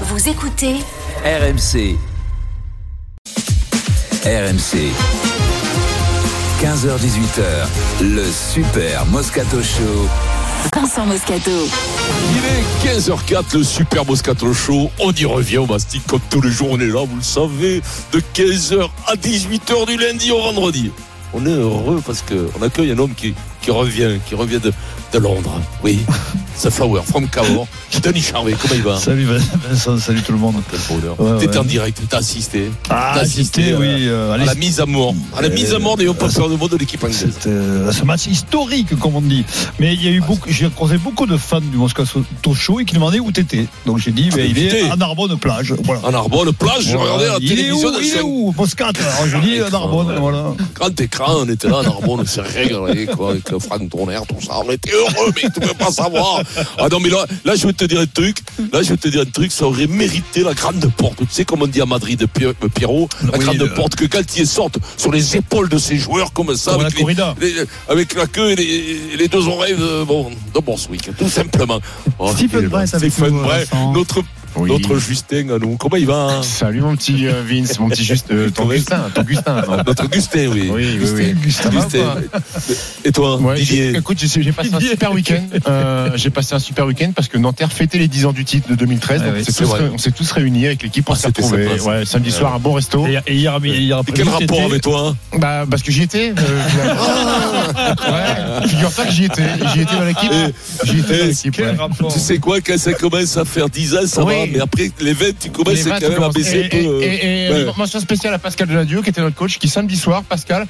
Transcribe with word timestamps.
Vous 0.00 0.28
écoutez 0.28 0.74
RMC. 1.24 1.96
RMC. 4.24 4.90
15h18h, 6.60 8.02
le 8.02 8.24
Super 8.24 9.06
Moscato 9.06 9.62
Show. 9.62 10.08
Vincent 10.74 11.06
Moscato. 11.06 11.68
Il 12.32 12.88
est 12.88 12.98
15h04, 12.98 13.58
le 13.58 13.62
Super 13.62 14.04
Moscato 14.04 14.52
Show. 14.52 14.90
On 14.98 15.12
y 15.12 15.24
revient 15.26 15.58
au 15.58 15.66
mastic 15.66 16.04
comme 16.08 16.20
tous 16.28 16.40
les 16.40 16.50
jours. 16.50 16.70
On 16.72 16.80
est 16.80 16.88
là, 16.88 17.06
vous 17.06 17.16
le 17.16 17.22
savez, 17.22 17.80
de 18.12 18.20
15h 18.34 18.88
à 19.06 19.14
18h 19.14 19.86
du 19.86 19.96
lundi 19.96 20.32
au 20.32 20.40
vendredi. 20.42 20.90
On 21.32 21.46
est 21.46 21.50
heureux 21.50 22.02
parce 22.04 22.22
qu'on 22.22 22.62
accueille 22.62 22.90
un 22.90 22.98
homme 22.98 23.14
qui, 23.14 23.32
qui 23.60 23.70
revient, 23.70 24.18
qui 24.26 24.34
revient 24.34 24.60
de, 24.60 24.72
de 25.14 25.18
Londres. 25.20 25.60
Oui, 25.84 26.00
Safawar, 26.56 27.04
from 27.04 27.28
Cahors. 27.28 27.66
Denis 28.02 28.22
Charvet, 28.22 28.54
comment 28.60 28.74
il 28.74 28.82
va 28.82 28.96
Salut 28.98 29.26
Vincent, 29.68 29.98
salut 29.98 30.20
tout 30.22 30.32
le 30.32 30.38
monde. 30.38 30.56
Ouais, 30.56 31.38
T'étais 31.38 31.52
ouais. 31.52 31.58
en 31.58 31.64
direct, 31.64 32.00
t'as 32.08 32.18
assisté. 32.18 32.70
Ah, 32.90 33.12
T'as 33.14 33.20
assisté 33.20 33.72
euh, 33.72 33.78
oui, 33.78 33.86
euh, 34.08 34.32
à 34.32 34.36
la 34.38 34.54
mise 34.56 34.80
à 34.80 34.86
mort. 34.86 35.14
À 35.36 35.42
la 35.42 35.48
Euh, 35.48 35.54
mise 35.54 35.72
à 35.72 35.78
mort 35.78 35.96
des 35.96 36.08
hauts 36.08 36.14
passeurs 36.14 36.48
de 36.48 36.56
mode 36.56 36.72
de 36.72 36.76
l'équipe 36.76 37.02
anglaise. 37.04 37.28
C'était 37.32 37.50
euh, 37.50 37.92
ce 37.92 38.04
match 38.04 38.26
historique, 38.26 38.98
comme 38.98 39.14
on 39.14 39.20
dit. 39.20 39.44
Mais 39.78 39.94
il 39.94 40.04
y 40.04 40.08
a 40.08 40.10
eu 40.10 40.20
beaucoup, 40.20 40.48
j'ai 40.50 40.68
croisé 40.70 40.98
beaucoup 40.98 41.26
de 41.26 41.36
fans 41.36 41.60
du 41.60 41.76
Moscato 41.76 42.24
Show 42.54 42.80
et 42.80 42.84
qui 42.84 42.94
demandaient 42.94 43.20
où 43.20 43.30
t'étais. 43.30 43.66
Donc 43.86 43.98
j'ai 43.98 44.10
dit, 44.10 44.30
ben, 44.30 44.44
il 44.50 44.58
est 44.58 44.90
à 44.90 44.96
Narbonne 44.96 45.38
plage. 45.38 45.74
Voilà. 45.84 46.00
En 46.04 46.14
Arbonne, 46.14 46.52
plage, 46.52 46.82
je 46.88 46.96
Voilà. 46.96 47.12
regardais 47.12 47.28
la 47.28 47.36
il 47.40 47.52
est 47.52 47.56
télévision. 47.56 47.88
où, 47.88 47.92
de 47.92 48.02
il 48.02 48.14
est 48.16 48.22
où 48.22 48.54
Moscat 48.58 48.86
Alors 48.88 49.28
je 49.28 49.36
dis 49.38 49.60
à 49.60 49.70
Narbonne, 49.70 50.16
voilà. 50.18 50.52
grand 50.74 51.00
écran, 51.00 51.34
on 51.38 51.48
était 51.48 51.68
là, 51.68 51.82
Narbonne, 51.82 52.20
on 52.20 52.26
s'est 52.26 52.40
régalé, 52.42 53.06
quoi, 53.06 53.30
avec 53.30 53.48
Franck 53.60 53.88
Tourner, 53.88 54.18
tout 54.28 54.44
ça, 54.44 54.54
on 54.66 54.70
était 54.72 54.90
heureux, 55.04 55.32
mais 55.36 55.42
tu 55.42 55.60
peux 55.60 55.74
pas 55.74 55.90
savoir. 55.90 56.42
Ah 56.78 56.88
non, 56.90 57.00
mais 57.00 57.08
là, 57.08 57.26
là, 57.44 57.54
je 57.56 57.66
vais 57.66 57.72
te 57.72 57.84
dire 57.84 58.00
un 58.00 58.06
truc, 58.06 58.38
là, 58.72 58.82
je 58.82 58.90
vais 58.90 58.96
te 58.96 59.08
dire 59.08 59.22
un 59.22 59.24
truc, 59.30 59.52
ça 59.52 59.66
aurait 59.66 59.86
mérité 59.86 60.42
la 60.42 60.54
grande 60.54 60.90
porte. 60.96 61.18
Tu 61.18 61.26
sais, 61.30 61.44
comme 61.44 61.62
on 61.62 61.66
dit 61.66 61.80
à 61.80 61.86
Madrid, 61.86 62.26
Pi- 62.32 62.44
euh, 62.46 62.52
Pierrot, 62.74 63.08
la 63.30 63.38
Oui, 63.38 63.44
grande 63.44 63.74
porte, 63.74 63.94
que 63.96 64.04
Galtier 64.06 64.44
sorte 64.46 64.78
sur 64.96 65.12
les 65.12 65.36
épaules 65.36 65.68
de 65.68 65.78
ses 65.78 65.96
joueurs, 65.96 66.32
comme 66.32 66.54
ça, 66.56 66.72
Comme 66.72 66.80
la 66.82 66.86
avec, 66.86 66.96
les- 66.98 67.02
corrida. 67.02 67.34
les- 67.40 67.54
avec 67.88 68.14
la 68.14 68.26
queue 68.26 68.50
et 68.52 68.56
les, 68.56 68.64
et 68.64 69.16
les 69.18 69.28
deux 69.28 69.46
oreilles 69.48 69.76
de, 69.76 70.04
bon, 70.04 70.30
de 70.54 70.60
Borswick, 70.60 71.10
tout 71.18 71.28
simplement. 71.28 71.80
Oh, 72.18 72.30
Stephen 72.34 72.68
Brett 72.68 72.94
avec 72.94 73.12
Stephen 73.12 73.34
nous, 73.34 73.42
Vincent. 73.48 73.92
notre, 73.92 74.22
Oui. 74.56 74.70
notre 74.70 74.98
Justin 74.98 75.48
à 75.50 75.58
nous. 75.58 75.76
Comment 75.76 75.96
il 75.96 76.06
va, 76.06 76.28
hein 76.30 76.42
Salut 76.42 76.80
mon 76.80 76.94
petit 76.96 77.26
euh, 77.26 77.42
Vince, 77.48 77.78
mon 77.78 77.88
petit 77.88 78.04
juste, 78.04 78.30
euh, 78.30 78.50
ton. 78.50 78.66
Gustin, 78.68 79.10
ton 79.14 79.22
Gustin. 79.22 79.62
Notre 79.86 80.08
Gustin, 80.08 80.48
oui. 80.52 80.70
Oui, 80.72 80.98
oui, 81.02 81.34
oui. 81.44 81.52
Ça 81.52 81.68
va 81.70 81.80
ou 81.80 81.82
Gustin. 81.82 81.98
quoi 81.98 82.16
Et 83.04 83.12
toi, 83.12 83.36
Ouais, 83.40 83.56
j'ai- 83.56 83.64
Didier 83.64 83.96
écoute, 83.98 84.18
j'ai 84.20 84.52
passé 84.52 84.70
un 84.74 84.80
super 84.80 85.12
week-end. 85.12 85.42
Euh, 85.68 86.10
j'ai 86.16 86.30
passé 86.30 86.54
un 86.54 86.58
super 86.58 86.86
week-end 86.86 87.10
parce 87.14 87.28
que 87.28 87.36
Nanterre 87.38 87.72
fêtait 87.72 87.98
les 87.98 88.08
10 88.08 88.26
ans 88.26 88.32
du 88.32 88.44
titre 88.44 88.68
de 88.68 88.74
2013. 88.74 89.20
Ouais, 89.22 89.26
donc 89.26 89.34
ouais, 89.34 89.40
on 89.40 89.44
s'est 89.44 89.52
c'est 89.52 89.62
tous 89.64 89.68
vrai. 89.68 89.80
ré- 89.80 89.90
on 89.94 89.98
s'est 89.98 90.10
tous 90.12 90.30
réunis 90.32 90.66
avec 90.66 90.82
l'équipe, 90.82 91.08
on 91.08 91.14
Ah, 91.14 91.16
ça. 91.16 91.28
Ouais, 91.88 92.04
samedi 92.04 92.30
soir, 92.32 92.54
un 92.54 92.58
bon 92.58 92.72
resto. 92.74 93.06
Et, 93.06 93.18
et 93.26 93.34
hier, 93.34 93.58
hier 93.64 94.00
Et 94.06 94.12
quel 94.12 94.28
rapport 94.28 94.62
avec 94.62 94.82
toi 94.82 95.14
hein 95.32 95.38
Bah, 95.38 95.64
parce 95.68 95.82
que 95.82 95.90
j'y 95.92 96.02
étais. 96.02 96.32
euh, 96.36 96.94
ouais, 98.62 98.68
figure-toi 98.68 99.04
que 99.06 99.12
j'y 99.12 99.24
étais. 99.24 99.42
J'y 99.74 99.80
étais 99.80 99.94
dans 99.96 100.04
l'équipe. 100.04 100.32
J'y 100.84 100.98
étais 101.00 101.18
dans 101.20 101.26
l'équipe. 101.26 102.08
Tu 102.12 102.18
sais 102.18 102.38
quoi, 102.38 102.60
quand 102.60 102.78
ça 102.78 102.92
commence 102.94 103.36
à 103.36 103.44
faire 103.44 103.68
10 103.68 103.94
ans, 103.96 104.06
ça 104.06 104.22
Oui. 104.44 104.50
mais 104.54 104.60
après 104.60 104.90
les 105.00 105.12
20, 105.12 105.26
tu 105.40 105.50
commences 105.50 105.74
Les 105.74 105.90
quand 105.90 106.00
même 106.08 106.22
à 106.22 106.28
baisser 106.30 106.64
un 106.64 106.68
peu. 106.68 106.76
euh, 106.76 107.00
et, 107.02 107.46
et, 107.46 107.50
ouais. 107.52 107.66
mention 107.76 108.00
spéciale 108.00 108.34
à 108.34 108.38
Pascal 108.38 108.68
Deladieu 108.68 109.02
qui 109.02 109.10
était 109.10 109.20
notre 109.20 109.36
coach 109.36 109.58
qui 109.58 109.68
samedi 109.68 109.96
soir 109.96 110.22
Pascal 110.24 110.66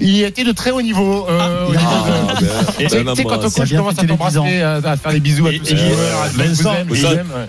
il 0.00 0.22
était 0.22 0.44
de 0.44 0.52
très 0.52 0.70
haut 0.70 0.82
niveau 0.82 1.26
euh, 1.28 1.38
Ah, 1.40 1.68
de- 1.68 2.44
ben, 2.46 2.50
Et 2.78 2.84
tu 2.84 2.88
sais, 2.90 3.04
ben, 3.04 3.12
tu 3.12 3.16
sais, 3.18 3.24
quand 3.24 3.38
ton 3.38 3.50
coach 3.50 3.70
commence 3.70 3.98
à 3.98 4.00
fêté 4.02 4.06
les 4.06 4.16
10 4.16 4.38
ans. 4.38 4.42
t'embrasser, 4.42 4.60
à, 4.62 4.74
à 4.76 4.96
faire 4.96 5.12
des 5.12 5.20
bisous 5.20 5.46
à 5.46 5.52
tous 5.52 5.64
ses 5.64 5.76
joueurs, 5.76 5.90
euh, 5.98 6.24
à 6.24 6.28
tous 6.28 6.38
les 6.38 6.44
Vincent. 6.46 6.74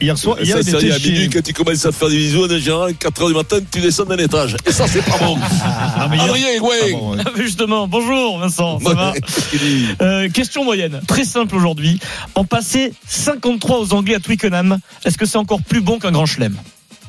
Hier 0.02 0.18
soir, 0.18 0.38
hier, 0.42 0.58
ça, 0.58 0.62
il 0.64 0.76
était 0.76 0.92
à 0.92 1.00
minuit, 1.00 1.30
quand 1.30 1.42
tu 1.44 1.54
commences 1.54 1.86
à 1.86 1.92
faire 1.92 2.10
des 2.10 2.18
bisous, 2.18 2.46
en 2.46 2.58
général, 2.60 2.92
4h 2.94 3.28
du 3.28 3.34
matin, 3.34 3.58
tu 3.72 3.80
descends 3.82 4.06
d'un 4.06 4.18
étage. 4.18 4.56
Et 4.68 4.72
ça, 4.72 4.86
c'est 4.88 5.04
pas 5.04 5.18
bon. 5.20 5.38
Ah, 5.64 6.04
Adrien, 6.04 6.60
ouais. 6.62 6.78
Ah 6.94 6.96
ouais. 6.96 7.18
Justement, 7.44 7.88
bonjour 7.88 8.40
Vincent, 8.40 8.80
ça 8.80 8.94
va 8.94 9.14
Euh, 10.02 10.30
Question 10.30 10.64
moyenne, 10.64 11.02
très 11.08 11.24
simple 11.26 11.56
aujourd'hui. 11.56 12.00
En 12.36 12.44
passer 12.46 12.94
53 13.08 13.80
aux 13.80 13.94
Anglais 13.94 14.16
à 14.16 14.20
Twickenham, 14.20 14.80
est-ce 15.06 15.18
que 15.18 15.26
c'est 15.26 15.38
encore 15.38 15.62
plus 15.68 15.82
bon 15.82 16.00
qu'un 16.00 16.12
grand 16.12 16.26
chelem 16.26 16.56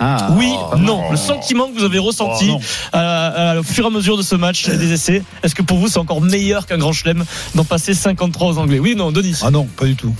Ah, 0.00 0.30
Oui, 0.32 0.52
Oh. 0.72 0.76
non. 0.76 1.10
Le 1.12 1.16
sentiment 1.16 1.68
que 1.68 1.78
vous 1.78 1.84
avez 1.84 2.00
ressenti 2.00 2.50
Oh, 2.52 2.60
à- 2.92 3.50
à- 3.52 3.58
au 3.60 3.62
fur 3.62 3.84
et 3.84 3.86
à 3.86 3.90
mesure 3.90 4.16
de 4.16 4.22
ce 4.22 4.34
match 4.34 4.68
et 4.68 4.76
des 4.76 4.92
essais, 4.92 5.22
est-ce 5.44 5.54
que 5.54 5.62
pour 5.62 5.78
vous 5.78 5.86
c'est 5.88 5.98
encore 6.00 6.20
meilleur 6.20 6.66
qu'un 6.66 6.78
grand 6.78 6.92
chelem 6.92 7.24
d'en 7.54 7.64
passer 7.64 7.94
53 7.94 8.48
aux 8.48 8.58
Anglais? 8.58 8.80
Oui, 8.80 8.96
non, 8.96 9.12
Denis. 9.12 9.38
Ah 9.42 9.50
non, 9.52 9.66
pas 9.76 9.84
du 9.86 9.94
tout. 9.94 10.12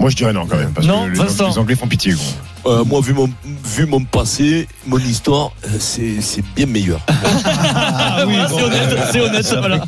Moi 0.00 0.10
je 0.10 0.16
dirais 0.16 0.32
non 0.32 0.46
quand 0.46 0.56
même 0.56 0.72
parce 0.72 0.86
Non, 0.86 1.04
que 1.06 1.10
les, 1.10 1.18
Vincent. 1.18 1.48
les 1.48 1.58
Anglais 1.58 1.76
font 1.76 1.86
pitié 1.86 2.12
gros. 2.12 2.22
Euh, 2.66 2.82
Moi, 2.82 3.02
vu 3.02 3.12
mon, 3.12 3.28
vu 3.62 3.84
mon 3.84 4.02
passé, 4.04 4.66
mon 4.86 4.98
histoire, 4.98 5.52
euh, 5.66 5.76
c'est 5.78 6.22
c'est 6.22 6.42
bien 6.56 6.64
meilleur. 6.66 7.00
Ah 7.46 8.24
oui, 8.26 8.34
c'est 8.48 8.62
honnête, 8.62 8.98
c'est 9.12 9.20
honnête, 9.20 9.54
voilà. 9.58 9.84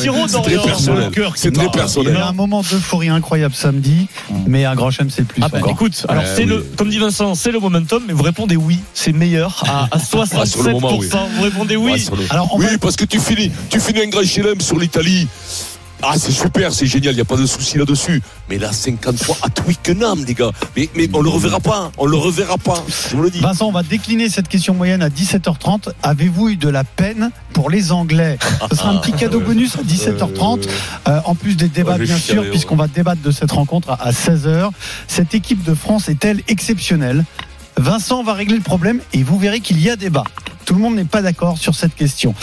Pierrot 0.00 0.28
C'est 0.28 0.42
très 0.42 0.56
personnel. 0.58 1.10
cœur 1.10 1.32
C'est 1.36 1.50
très 1.50 1.64
bat. 1.64 1.70
Il 1.72 1.76
y 1.76 1.78
personnel. 1.80 2.16
a 2.16 2.28
un 2.28 2.32
moment 2.32 2.60
d'euphorie 2.62 3.08
incroyable 3.08 3.54
samedi, 3.54 4.06
mais 4.46 4.64
un 4.64 4.74
grand 4.74 4.90
chelem 4.90 5.10
c'est 5.10 5.26
plus. 5.26 5.42
Ah 5.42 5.48
bah, 5.48 5.58
écoute, 5.68 6.04
alors 6.08 6.22
Ouais, 6.22 6.28
c'est 6.36 6.42
oui. 6.42 6.48
le, 6.48 6.66
comme 6.76 6.90
dit 6.90 6.98
Vincent, 6.98 7.34
c'est 7.34 7.50
le 7.50 7.58
momentum, 7.58 8.02
mais 8.06 8.12
vous 8.12 8.22
répondez 8.22 8.56
oui, 8.56 8.78
c'est 8.94 9.12
meilleur 9.12 9.62
à, 9.66 9.88
à 9.90 9.98
67%. 9.98 10.28
Ah, 10.40 10.46
sur 10.46 10.62
le 10.62 10.72
moment, 10.72 10.96
oui. 10.98 11.08
Vous 11.36 11.42
répondez 11.42 11.76
oui. 11.76 11.92
Ouais, 11.92 11.98
sur 11.98 12.14
le- 12.16 12.24
Alors, 12.30 12.54
oui, 12.56 12.66
va- 12.66 12.78
parce 12.78 12.96
que 12.96 13.04
tu 13.04 13.18
finis, 13.18 13.50
tu 13.70 13.80
finis 13.80 14.02
un 14.02 14.08
grand 14.08 14.22
chelem 14.24 14.60
sur 14.60 14.78
l'Italie. 14.78 15.26
Ah, 16.08 16.14
c'est 16.16 16.30
super, 16.30 16.72
c'est 16.72 16.86
génial, 16.86 17.12
il 17.14 17.16
n'y 17.16 17.20
a 17.22 17.24
pas 17.24 17.36
de 17.36 17.46
souci 17.46 17.78
là-dessus. 17.78 18.22
Mais 18.48 18.58
là, 18.58 18.70
53 18.72 19.38
à 19.42 19.48
Twickenham, 19.48 20.24
les 20.24 20.34
gars. 20.34 20.52
Mais, 20.76 20.88
mais 20.94 21.08
on 21.12 21.20
le 21.20 21.28
reverra 21.28 21.58
pas, 21.58 21.90
on 21.98 22.06
le 22.06 22.16
reverra 22.16 22.58
pas. 22.58 22.84
Je 23.10 23.16
vous 23.16 23.22
le 23.24 23.30
dis. 23.30 23.40
Vincent, 23.40 23.66
on 23.66 23.72
va 23.72 23.82
décliner 23.82 24.28
cette 24.28 24.46
question 24.46 24.72
moyenne 24.74 25.02
à 25.02 25.08
17h30. 25.08 25.88
Avez-vous 26.04 26.50
eu 26.50 26.56
de 26.56 26.68
la 26.68 26.84
peine 26.84 27.30
pour 27.52 27.70
les 27.70 27.90
Anglais? 27.90 28.38
Ce 28.70 28.76
sera 28.76 28.90
un 28.90 28.98
petit 28.98 29.12
cadeau 29.12 29.40
bonus 29.40 29.76
à 29.76 29.82
17h30. 29.82 30.68
Euh, 31.08 31.20
en 31.24 31.34
plus 31.34 31.56
des 31.56 31.68
débats, 31.68 31.92
Ouais, 31.94 31.98
je 32.00 32.04
bien 32.04 32.18
sûr, 32.18 32.48
puisqu'on 32.50 32.76
va 32.76 32.86
débattre 32.86 33.22
de 33.22 33.30
cette 33.32 33.50
rencontre 33.50 33.90
à 33.90 34.10
16h. 34.12 34.70
Cette 35.08 35.34
équipe 35.34 35.64
de 35.64 35.74
France 35.74 36.08
est-elle 36.08 36.40
exceptionnelle? 36.46 37.24
Vincent 37.76 38.22
va 38.22 38.32
régler 38.32 38.56
le 38.56 38.62
problème 38.62 39.00
et 39.12 39.22
vous 39.22 39.38
verrez 39.38 39.60
qu'il 39.60 39.80
y 39.80 39.90
a 39.90 39.96
débat. 39.96 40.24
Tout 40.64 40.74
le 40.74 40.80
monde 40.80 40.96
n'est 40.96 41.04
pas 41.04 41.22
d'accord 41.22 41.58
sur 41.58 41.76
cette 41.76 41.94
question. 41.94 42.34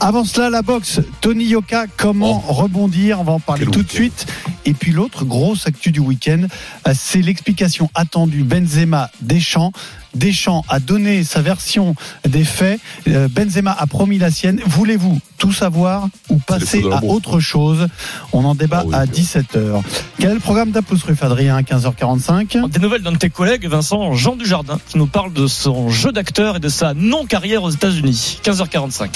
Avant 0.00 0.24
cela, 0.24 0.50
la 0.50 0.60
boxe. 0.60 1.00
Tony 1.22 1.46
Yoka, 1.46 1.86
comment 1.96 2.38
rebondir? 2.38 3.20
On 3.20 3.24
va 3.24 3.32
en 3.32 3.40
parler 3.40 3.64
Quel 3.64 3.72
tout 3.72 3.82
de 3.82 3.90
suite. 3.90 4.26
Et 4.66 4.74
puis 4.74 4.92
l'autre 4.92 5.24
grosse 5.24 5.66
actu 5.66 5.90
du 5.90 6.00
week-end, 6.00 6.42
euh, 6.86 6.92
c'est 6.94 7.22
l'explication 7.22 7.90
attendue 7.94 8.42
Benzema 8.42 9.10
Deschamps. 9.22 9.72
Deschamps 10.14 10.64
a 10.68 10.80
donné 10.80 11.24
sa 11.24 11.40
version 11.42 11.94
des 12.28 12.44
faits. 12.44 12.80
Euh, 13.08 13.28
Benzema 13.28 13.72
a 13.72 13.86
promis 13.86 14.18
la 14.18 14.30
sienne. 14.30 14.60
Voulez-vous 14.66 15.18
tout 15.38 15.52
savoir 15.52 16.08
ou 16.28 16.36
passer 16.36 16.84
à 16.90 17.04
autre 17.04 17.40
chose? 17.40 17.86
On 18.32 18.44
en 18.44 18.54
débat 18.54 18.80
Ah 18.82 18.86
oui, 18.86 18.94
à 18.94 19.06
bien. 19.06 19.22
17h. 19.22 19.82
Quel 20.18 20.30
est 20.30 20.34
le 20.34 20.40
programme 20.40 20.70
d'Apostrophe 20.70 21.22
Adrien 21.22 21.56
à 21.56 21.62
15h45 21.62 22.68
Des 22.68 22.78
nouvelles 22.78 23.02
d'un 23.02 23.12
de 23.12 23.16
tes 23.16 23.30
collègues, 23.30 23.66
Vincent 23.66 24.12
Jean 24.14 24.36
Dujardin, 24.36 24.78
qui 24.88 24.98
nous 24.98 25.06
parle 25.06 25.32
de 25.32 25.46
son 25.46 25.88
jeu 25.88 26.12
d'acteur 26.12 26.56
et 26.56 26.60
de 26.60 26.68
sa 26.68 26.94
non-carrière 26.94 27.62
aux 27.62 27.70
États-Unis. 27.70 28.40
15h45. 28.44 29.08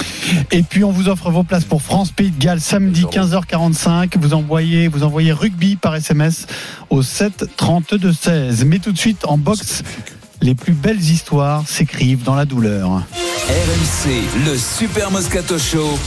Et 0.53 0.63
puis 0.63 0.85
on 0.85 0.91
vous 0.91 1.09
offre 1.09 1.31
vos 1.31 1.43
places 1.43 1.65
pour 1.65 1.83
France 1.83 2.11
Pays 2.13 2.31
de 2.31 2.39
Galles 2.43 2.61
samedi 2.61 3.05
15h45. 3.05 4.17
Vous 4.19 4.35
envoyez, 4.35 4.89
vous 4.89 5.03
envoyez 5.03 5.33
rugby 5.33 5.77
par 5.77 5.95
SMS 5.95 6.47
au 6.91 7.03
7 7.03 7.45
32 7.57 8.13
16. 8.13 8.65
Mais 8.65 8.79
tout 8.79 8.93
de 8.93 8.99
suite 8.99 9.25
en 9.27 9.37
boxe, 9.39 9.83
les 10.45 10.55
plus 10.55 10.75
belles 10.75 11.01
histoires 11.01 11.65
s'écrivent 11.67 12.23
dans 12.23 12.35
la 12.35 12.45
douleur. 12.45 12.91
RMC, 12.91 14.11
le 14.45 14.59
Super 14.59 15.11
Moscato 15.11 15.59
Show. 15.59 15.99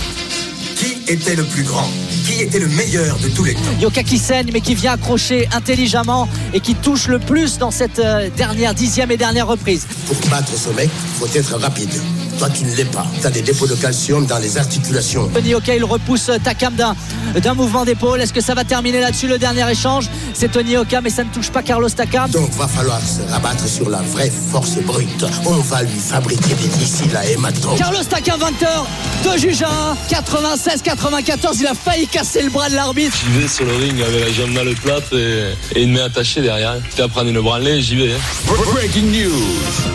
Qui 0.76 1.12
était 1.12 1.36
le 1.36 1.44
plus 1.44 1.64
grand? 1.64 1.90
Qui 2.24 2.44
était 2.44 2.60
le 2.60 2.68
meilleur 2.68 3.18
de 3.18 3.30
tous 3.30 3.44
les 3.44 3.56
temps? 3.56 3.62
Yoka 3.82 4.04
qui 4.04 4.20
saigne 4.20 4.52
mais 4.54 4.62
qui 4.62 4.76
vient 4.76 4.94
accrocher 4.94 5.50
intelligemment 5.54 6.30
et 6.54 6.60
qui 6.60 6.76
touche 6.76 7.08
le 7.08 7.18
plus 7.18 7.58
dans 7.58 7.72
cette 7.72 7.98
euh, 7.98 8.30
dernière 8.38 8.76
dixième 8.76 9.10
et 9.10 9.18
dernière 9.18 9.48
reprise. 9.48 9.88
Pour 10.06 10.18
battre 10.30 10.56
ce 10.56 10.70
mec, 10.70 10.90
faut 11.18 11.28
être 11.34 11.56
rapide. 11.56 11.90
Toi, 12.38 12.50
tu 12.50 12.64
ne 12.66 12.76
l'es 12.76 12.86
pas. 12.86 13.06
Tu 13.20 13.26
as 13.28 13.32
des 13.32 13.42
dépôts 13.42 13.68
de 13.68 13.76
calcium 13.76 14.26
dans 14.26 14.38
les 14.40 14.58
articulations. 14.58 15.28
Tony 15.34 15.50
Yoka 15.50 15.76
il 15.76 15.84
repousse 15.84 16.30
euh, 16.30 16.38
Takam 16.44 16.76
d'un 16.76 16.96
d'un 17.40 17.54
mouvement 17.54 17.84
d'épaule. 17.86 18.22
Est-ce 18.22 18.34
que 18.34 18.42
ça 18.42 18.54
va 18.54 18.64
terminer 18.64 19.00
là-dessus 19.00 19.28
le 19.28 19.38
dernier 19.38 19.70
échange? 19.72 20.10
C'est 20.34 20.52
Tony 20.52 20.72
Yoka 20.72 21.02
mais 21.02 21.10
ça 21.10 21.24
ne 21.24 21.30
touche 21.30 21.50
pas 21.50 21.64
Carlos 21.64 21.90
Takam. 21.90 22.30
Donc, 22.30 22.52
va 22.54 22.68
falloir 22.68 23.00
se 23.02 23.22
rabattre 23.32 23.68
sur 23.68 23.90
la 23.90 24.02
vraie 24.02 24.32
force 24.52 24.78
brute. 24.86 25.26
On 25.46 25.56
va 25.58 25.82
lui 25.84 26.00
fabriquer 26.00 26.54
des 26.56 26.78
missiles 26.80 27.16
à 27.16 27.26
hématome. 27.28 27.78
Carlos 27.78 28.04
Takam 28.04 28.40
vainqueur 28.40 28.86
de 29.26 29.38
Juja 29.40 29.68
96-94 30.10 31.58
il 31.60 31.68
a 31.68 31.74
failli 31.74 32.08
casser 32.08 32.44
le 32.44 32.50
bras 32.50 32.70
de 32.70 32.76
l'arbitre. 32.76 33.16
J'y 33.18 33.40
vais 33.42 33.48
sur 33.48 33.66
le 33.66 33.76
ring 33.76 34.02
avec 34.02 34.22
la 34.26 34.32
jambe 34.34 34.54
dans 34.54 34.64
le 34.64 34.74
plat 34.74 35.00
et, 35.12 35.54
et 35.80 35.84
une 35.84 35.94
main 35.94 36.06
attachée 36.06 36.42
derrière. 36.42 36.76
J'étais 36.90 37.04
à 37.04 37.08
prendre 37.08 37.30
une 37.30 37.40
branlée, 37.42 37.82
j'y 37.82 37.96
vais. 37.96 38.14
hein. 38.14 38.54
Breaking 38.74 39.04
news. 39.08 39.32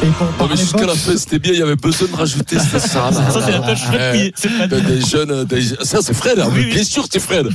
Et 0.03 0.07
pour 0.07 0.27
Oh, 0.41 0.47
mais 0.51 0.57
jusqu'à 0.57 0.87
la 0.87 0.95
fin, 0.95 1.17
c'était 1.17 1.39
bien, 1.39 1.53
il 1.53 1.59
y 1.59 1.63
avait 1.63 1.77
besoin 1.77 2.09
de 2.09 2.13
rajouter 2.33 2.59
c'était 2.59 2.79
ça. 2.79 3.11
là. 3.11 3.31
Ça, 3.31 3.43
c'est 3.45 3.53
la 3.53 3.59
touche 3.61 3.81
Fred. 3.83 4.33
C'est 4.35 4.49
Fred. 4.49 4.71
Des, 4.87 5.01
jeunes, 5.01 5.45
des- 5.45 5.63
ça 5.85 5.99
c'est 6.03 6.15
Fred, 6.15 6.39
hein, 6.39 6.49
Oui, 6.53 6.67
bien 6.67 6.85
sûr 6.85 7.07
c'est 7.11 7.21
Fred. 7.21 7.47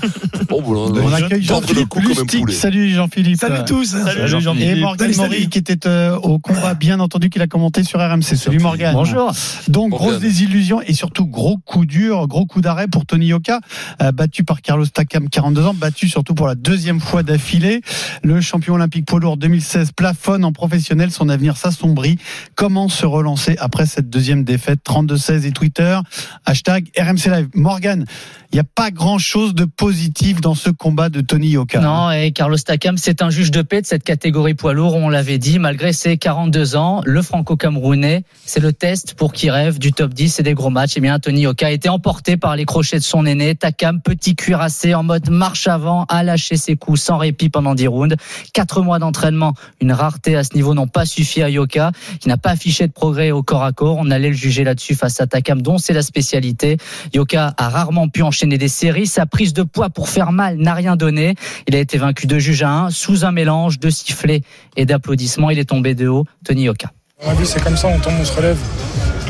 Bon, 0.50 0.62
bon, 0.62 0.94
On 1.02 1.14
accueille 1.14 1.42
Jean-Philippe 1.44 1.94
Lustig. 1.96 2.50
Salut 2.52 2.90
Jean-Philippe. 2.94 3.38
Salut 3.40 3.66
tous. 3.66 3.86
Salut, 3.86 4.22
Et 4.22 4.28
Jean-Philippe. 4.28 4.80
Morgan 4.80 5.08
Salut, 5.14 5.18
Maury 5.18 5.38
salut. 5.38 5.50
qui 5.50 5.58
était 5.60 5.88
euh, 5.88 6.16
au 6.18 6.40
combat, 6.40 6.74
bien 6.74 7.00
entendu, 7.00 7.30
qu'il 7.30 7.42
a 7.42 7.48
commenté 7.48 7.84
sur 7.84 8.00
RMC. 8.00 8.36
Salut 8.36 8.60
Morgan. 8.60 8.94
Bonjour. 8.94 9.32
Donc 9.68 9.92
Morgan. 9.92 10.10
grosse 10.10 10.22
désillusion 10.22 10.82
et 10.82 10.94
surtout 10.94 11.26
gros 11.26 11.58
coup 11.58 11.86
dur, 11.86 12.28
gros 12.28 12.46
coup 12.46 12.62
d'arrêt 12.62 12.88
pour 12.88 13.06
Tony 13.06 13.28
Yoka, 13.28 13.60
euh, 14.02 14.12
battu 14.12 14.44
par 14.44 14.62
Carlos 14.62 14.86
Takam, 14.86 15.30
42 15.30 15.66
ans, 15.66 15.74
battu 15.74 16.08
surtout 16.08 16.34
pour 16.36 16.48
la 16.48 16.56
deuxième 16.56 17.00
fois 17.00 17.24
d'affilée. 17.24 17.82
Le 18.24 18.40
champion 18.42 18.76
olympique 18.76 19.06
poids 19.06 19.20
lourd 19.20 19.38
2016 19.38 19.92
plafonne 19.96 20.46
en 20.46 20.52
professionnel, 20.54 21.12
son 21.12 21.30
avenir 21.30 21.58
s'assombrit. 21.58 22.18
Comment 22.56 22.90
se 22.90 23.06
relancer 23.06 23.56
après 23.60 23.86
cette 23.86 24.10
deuxième 24.10 24.44
défaite? 24.44 24.67
32-16 24.76 25.46
et 25.46 25.52
Twitter, 25.52 26.00
hashtag 26.46 26.90
RMC 26.98 27.30
Live. 27.30 27.48
Morgan, 27.54 28.06
il 28.52 28.56
n'y 28.56 28.60
a 28.60 28.64
pas 28.64 28.92
grand-chose 28.92 29.54
de 29.54 29.66
positif 29.66 30.42
dans 30.42 30.56
ce 30.56 30.70
combat 30.70 31.10
de 31.10 31.22
Tony 31.22 31.50
Yoka. 31.50 31.80
Non, 31.80 32.12
et 32.12 32.32
Carlos 32.32 32.58
Takam, 32.58 32.98
c'est 32.98 33.22
un 33.22 33.30
juge 33.30 33.52
de 33.52 33.62
paix 33.62 33.82
de 33.82 33.86
cette 33.86 34.04
catégorie 34.04 34.54
poids 34.54 34.74
lourd, 34.74 34.96
on 34.96 35.10
l'avait 35.10 35.38
dit, 35.38 35.60
malgré 35.60 35.94
ses 35.94 36.18
42 36.18 36.76
ans, 36.76 37.02
le 37.06 37.22
franco-camerounais, 37.22 38.24
c'est 38.46 38.60
le 38.60 38.74
test 38.74 39.14
pour 39.16 39.34
qui 39.34 39.50
rêve 39.50 39.80
du 39.80 39.92
top 39.92 40.14
10 40.14 40.40
et 40.40 40.44
des 40.44 40.54
gros 40.54 40.70
matchs. 40.70 40.94
Eh 40.96 41.02
bien, 41.02 41.20
Tony 41.20 41.42
Yoka 41.42 41.68
a 41.68 41.72
été 41.72 41.90
emporté 41.90 42.38
par 42.38 42.56
les 42.56 42.66
crochets 42.66 43.00
de 43.00 43.04
son 43.04 43.26
aîné. 43.26 43.56
Takam, 43.56 44.02
petit 44.02 44.36
cuirassé 44.36 44.94
en 44.94 45.04
mode 45.04 45.30
marche 45.30 45.68
avant, 45.68 46.06
a 46.06 46.24
lâché 46.24 46.56
ses 46.58 46.76
coups 46.76 47.02
sans 47.02 47.18
répit 47.18 47.50
pendant 47.50 47.76
10 47.76 47.88
rounds. 47.88 48.16
Quatre 48.54 48.82
mois 48.82 49.00
d'entraînement, 49.00 49.54
une 49.82 49.92
rareté 49.92 50.36
à 50.36 50.44
ce 50.44 50.56
niveau 50.56 50.74
n'ont 50.74 50.88
pas 50.88 51.06
suffi 51.06 51.42
à 51.42 51.50
Yoka, 51.50 51.92
qui 52.20 52.30
n'a 52.30 52.38
pas 52.38 52.52
affiché 52.52 52.88
de 52.88 52.94
progrès 52.94 53.32
au 53.32 53.44
corps 53.44 53.64
à 53.64 53.74
corps. 53.74 53.98
On 54.00 54.10
allait 54.10 54.30
le 54.30 54.36
juger 54.36 54.64
là-dessus 54.64 54.96
face 54.96 55.20
à 55.20 55.28
Takam, 55.28 55.62
dont 55.62 55.78
c'est 55.78 55.94
la 55.94 56.02
spécialité. 56.02 56.78
Yoka 57.14 57.54
a 57.58 57.70
rarement 57.70 58.08
pu 58.08 58.24
enchaîner 58.38 58.60
des 58.60 58.68
séries. 58.68 59.08
Sa 59.08 59.26
prise 59.26 59.52
de 59.54 59.64
poids 59.64 59.90
pour 59.90 60.10
faire 60.10 60.32
mal 60.32 60.58
n'a 60.58 60.76
rien 60.76 60.96
donné. 60.96 61.34
Il 61.68 61.76
a 61.76 61.80
été 61.80 61.98
vaincu 61.98 62.28
de 62.28 62.38
juge 62.38 62.62
à 62.62 62.70
1 62.70 62.90
sous 62.92 63.26
un 63.26 63.32
mélange 63.32 63.80
de 63.80 63.90
sifflets 63.90 64.42
et 64.76 64.86
d'applaudissements. 64.86 65.50
Il 65.50 65.58
est 65.58 65.66
tombé 65.70 65.96
de 65.96 66.08
haut. 66.08 66.26
Tony 66.46 66.68
vie, 66.68 67.46
c'est 67.46 67.64
comme 67.64 67.76
ça, 67.76 67.88
on 67.88 67.98
tombe, 68.00 68.14
on 68.22 68.26
se 68.26 68.34
relève. 68.34 68.60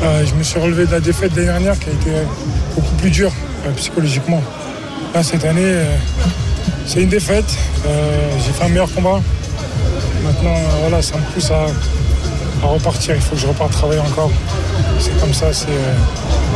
Euh, 0.02 0.26
je 0.26 0.34
me 0.34 0.42
suis 0.42 0.60
relevé 0.60 0.84
de 0.84 0.90
la 0.92 1.00
défaite 1.00 1.32
de 1.32 1.40
l'année 1.40 1.64
dernière 1.64 1.78
qui 1.78 1.88
a 1.88 1.92
été 1.92 2.10
beaucoup 2.74 2.94
plus 2.96 3.10
dure 3.10 3.32
euh, 3.66 3.72
psychologiquement. 3.72 4.42
Là, 5.14 5.22
cette 5.22 5.44
année, 5.46 5.62
euh, 5.64 5.96
c'est 6.84 7.02
une 7.02 7.08
défaite. 7.08 7.56
Euh, 7.86 8.30
J'ai 8.44 8.52
fait 8.52 8.64
un 8.64 8.68
meilleur 8.68 8.92
combat. 8.92 9.22
Maintenant, 10.22 10.54
euh, 10.54 10.80
voilà, 10.82 11.00
ça 11.00 11.16
me 11.16 11.22
pousse 11.32 11.50
à, 11.50 11.64
à 12.62 12.66
repartir. 12.66 13.14
Il 13.14 13.20
faut 13.20 13.34
que 13.34 13.40
je 13.40 13.46
reparte 13.46 13.72
travailler 13.72 14.00
encore. 14.00 14.30
C'est 14.98 15.18
comme 15.20 15.32
ça, 15.32 15.52
c'est 15.52 15.68
euh, 15.68 15.94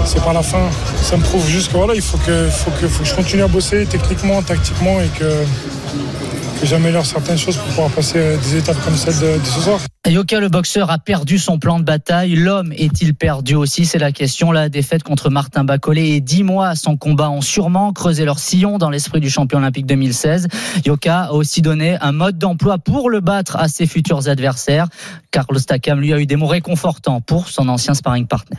c'est 0.04 0.22
pas 0.22 0.32
la 0.32 0.42
fin. 0.42 0.68
Ça 1.02 1.16
me 1.16 1.22
prouve 1.22 1.46
juste 1.48 1.70
que 1.70 1.76
voilà, 1.76 1.94
il 1.94 2.02
faut 2.02 2.18
que, 2.18 2.48
faut 2.48 2.70
que, 2.72 2.88
faut 2.88 3.02
que 3.02 3.08
je 3.08 3.14
continue 3.14 3.42
à 3.42 3.48
bosser 3.48 3.86
techniquement, 3.86 4.42
tactiquement 4.42 5.00
et 5.00 5.08
que, 5.08 5.24
que 5.24 6.41
j'améliore 6.66 7.06
certaines 7.06 7.38
choses 7.38 7.56
pour 7.56 7.66
pouvoir 7.66 7.90
passer 7.90 8.18
euh, 8.18 8.36
des 8.36 8.56
étapes 8.58 8.82
comme 8.84 8.96
celle 8.96 9.18
de, 9.18 9.38
de 9.38 9.44
ce 9.44 9.60
soir. 9.60 9.80
Yoka, 10.06 10.40
le 10.40 10.48
boxeur, 10.48 10.90
a 10.90 10.98
perdu 10.98 11.38
son 11.38 11.58
plan 11.58 11.78
de 11.78 11.84
bataille. 11.84 12.34
L'homme 12.34 12.72
est-il 12.72 13.14
perdu 13.14 13.54
aussi? 13.54 13.86
C'est 13.86 13.98
la 13.98 14.12
question. 14.12 14.50
La 14.50 14.68
défaite 14.68 15.02
contre 15.02 15.30
Martin 15.30 15.64
Bacolé 15.64 16.10
et 16.10 16.20
dix 16.20 16.42
mois 16.42 16.74
sans 16.74 16.96
combat 16.96 17.30
ont 17.30 17.40
sûrement 17.40 17.92
creusé 17.92 18.24
leur 18.24 18.38
sillon 18.38 18.78
dans 18.78 18.90
l'esprit 18.90 19.20
du 19.20 19.30
champion 19.30 19.58
olympique 19.58 19.86
2016. 19.86 20.48
Yoka 20.84 21.24
a 21.24 21.32
aussi 21.32 21.62
donné 21.62 21.96
un 22.00 22.12
mode 22.12 22.38
d'emploi 22.38 22.78
pour 22.78 23.10
le 23.10 23.20
battre 23.20 23.56
à 23.56 23.68
ses 23.68 23.86
futurs 23.86 24.28
adversaires. 24.28 24.88
Carlos 25.30 25.60
Takam, 25.60 26.00
lui, 26.00 26.12
a 26.12 26.18
eu 26.18 26.26
des 26.26 26.36
mots 26.36 26.46
réconfortants 26.46 27.20
pour 27.20 27.48
son 27.48 27.68
ancien 27.68 27.94
sparring 27.94 28.26
partner. 28.26 28.58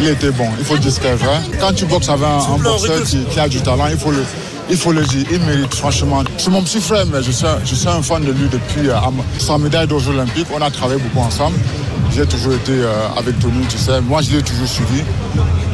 Il 0.00 0.08
était 0.08 0.30
bon, 0.30 0.48
il 0.58 0.64
faut 0.64 0.76
dire 0.78 0.90
ce 0.90 1.00
vrai. 1.00 1.40
Quand 1.60 1.72
tu 1.72 1.84
boxes 1.84 2.08
avec 2.08 2.24
un, 2.24 2.54
un 2.54 2.58
boxeur 2.58 3.02
qui, 3.04 3.24
qui 3.24 3.38
a 3.38 3.48
du 3.48 3.60
talent, 3.60 3.86
il 3.88 3.98
faut 3.98 4.10
le, 4.10 4.24
il 4.70 4.76
faut 4.76 4.92
le 4.92 5.02
dire. 5.02 5.26
Il 5.30 5.40
mérite 5.40 5.74
franchement. 5.74 6.22
C'est 6.38 6.50
mon 6.50 6.62
petit 6.62 6.80
frère, 6.80 7.04
mais 7.06 7.22
je 7.22 7.30
suis, 7.30 7.46
un- 7.88 8.02
fan 8.02 8.24
de 8.24 8.32
lui 8.32 8.48
depuis 8.50 8.88
euh, 8.88 8.96
sa 9.38 9.58
médaille 9.58 9.86
d'or 9.86 10.06
olympique. 10.08 10.46
On 10.54 10.60
a 10.60 10.70
travaillé 10.70 11.00
beaucoup 11.00 11.24
ensemble. 11.24 11.56
J'ai 12.14 12.26
toujours 12.26 12.54
été 12.54 12.72
euh, 12.72 13.08
avec 13.16 13.38
Tony, 13.38 13.64
tu 13.68 13.78
sais. 13.78 14.00
Moi, 14.00 14.22
je 14.22 14.36
l'ai 14.36 14.42
toujours 14.42 14.68
suivi. 14.68 15.02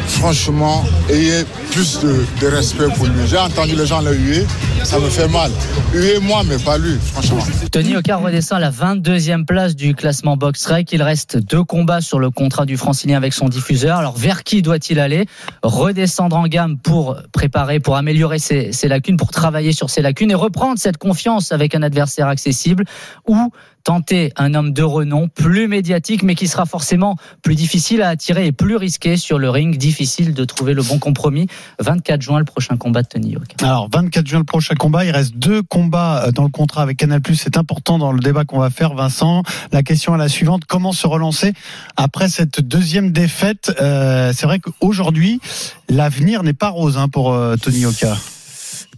Franchement, 0.06 0.84
ayez 1.08 1.44
plus 1.70 2.00
de, 2.00 2.46
respect 2.46 2.88
pour 2.96 3.06
lui. 3.06 3.26
J'ai 3.26 3.38
entendu 3.38 3.76
les 3.76 3.86
gens 3.86 4.00
le 4.00 4.14
huer, 4.14 4.44
ça 4.82 4.98
me 4.98 5.08
fait 5.08 5.28
mal. 5.28 5.50
Huer 5.94 6.18
moi, 6.20 6.42
mais 6.46 6.58
pas 6.58 6.78
lui, 6.78 6.96
franchement. 7.12 7.38
Tony 7.70 7.90
Yoka 7.90 8.16
redescend 8.16 8.58
à 8.58 8.60
la 8.60 8.70
22e 8.70 9.44
place 9.44 9.76
du 9.76 9.94
classement 9.94 10.36
box 10.36 10.66
rec. 10.66 10.90
Il 10.92 11.02
reste 11.02 11.36
deux 11.36 11.62
combats 11.62 12.00
sur 12.00 12.18
le 12.18 12.30
contrat 12.30 12.66
du 12.66 12.76
francilien 12.76 13.16
avec 13.16 13.32
son 13.32 13.48
diffuseur. 13.48 13.98
Alors 13.98 14.16
vers 14.16 14.42
qui 14.42 14.62
doit-il 14.62 14.98
aller? 14.98 15.26
Redescendre 15.62 16.36
en 16.36 16.48
gamme 16.48 16.76
pour 16.76 17.16
préparer, 17.32 17.78
pour 17.78 17.96
améliorer 17.96 18.38
ses, 18.38 18.72
ses 18.80 18.88
lacunes, 18.88 19.16
pour 19.16 19.30
travailler 19.30 19.72
sur 19.72 19.90
ses 19.90 20.02
lacunes 20.02 20.30
et 20.30 20.34
reprendre 20.34 20.78
cette 20.78 20.98
confiance 20.98 21.52
avec 21.52 21.74
un 21.74 21.82
adversaire 21.82 22.28
accessible 22.28 22.84
ou 23.28 23.50
tenter 23.84 24.32
un 24.36 24.54
homme 24.54 24.72
de 24.72 24.82
renom 24.82 25.28
plus 25.28 25.68
médiatique 25.68 26.22
mais 26.22 26.34
qui 26.34 26.48
sera 26.48 26.66
forcément 26.66 27.16
plus 27.42 27.54
difficile 27.54 28.02
à 28.02 28.08
attirer 28.08 28.46
et 28.46 28.52
plus 28.52 28.76
risqué 28.76 29.16
sur 29.16 29.38
le 29.38 29.50
ring. 29.50 29.76
Difficile 29.76 30.34
de 30.34 30.44
trouver 30.44 30.74
le 30.74 30.82
bon 30.82 30.98
compromis. 30.98 31.46
24 31.78 32.20
juin, 32.20 32.38
le 32.38 32.44
prochain 32.44 32.76
combat 32.76 33.02
de 33.02 33.08
Tony 33.08 33.30
Yoka. 33.30 33.66
Alors, 33.66 33.88
24 33.92 34.26
juin, 34.26 34.38
le 34.38 34.44
prochain 34.44 34.74
combat. 34.74 35.04
Il 35.04 35.10
reste 35.10 35.36
deux 35.36 35.62
combats 35.62 36.24
euh, 36.26 36.32
dans 36.32 36.44
le 36.44 36.50
contrat 36.50 36.82
avec 36.82 36.98
Canal+. 36.98 37.20
C'est 37.34 37.56
important 37.56 37.98
dans 37.98 38.12
le 38.12 38.20
débat 38.20 38.44
qu'on 38.44 38.58
va 38.58 38.70
faire, 38.70 38.94
Vincent. 38.94 39.42
La 39.72 39.82
question 39.82 40.14
est 40.14 40.18
la 40.18 40.28
suivante. 40.28 40.64
Comment 40.66 40.92
se 40.92 41.06
relancer 41.06 41.52
après 41.96 42.28
cette 42.28 42.60
deuxième 42.60 43.12
défaite? 43.12 43.72
Euh, 43.80 44.32
C'est 44.34 44.46
vrai 44.46 44.60
qu'aujourd'hui, 44.60 45.40
l'avenir 45.88 46.42
n'est 46.42 46.52
pas 46.52 46.68
rose 46.68 46.98
hein, 46.98 47.08
pour 47.08 47.32
euh, 47.32 47.56
Tony 47.56 47.80
Yoka. 47.80 48.16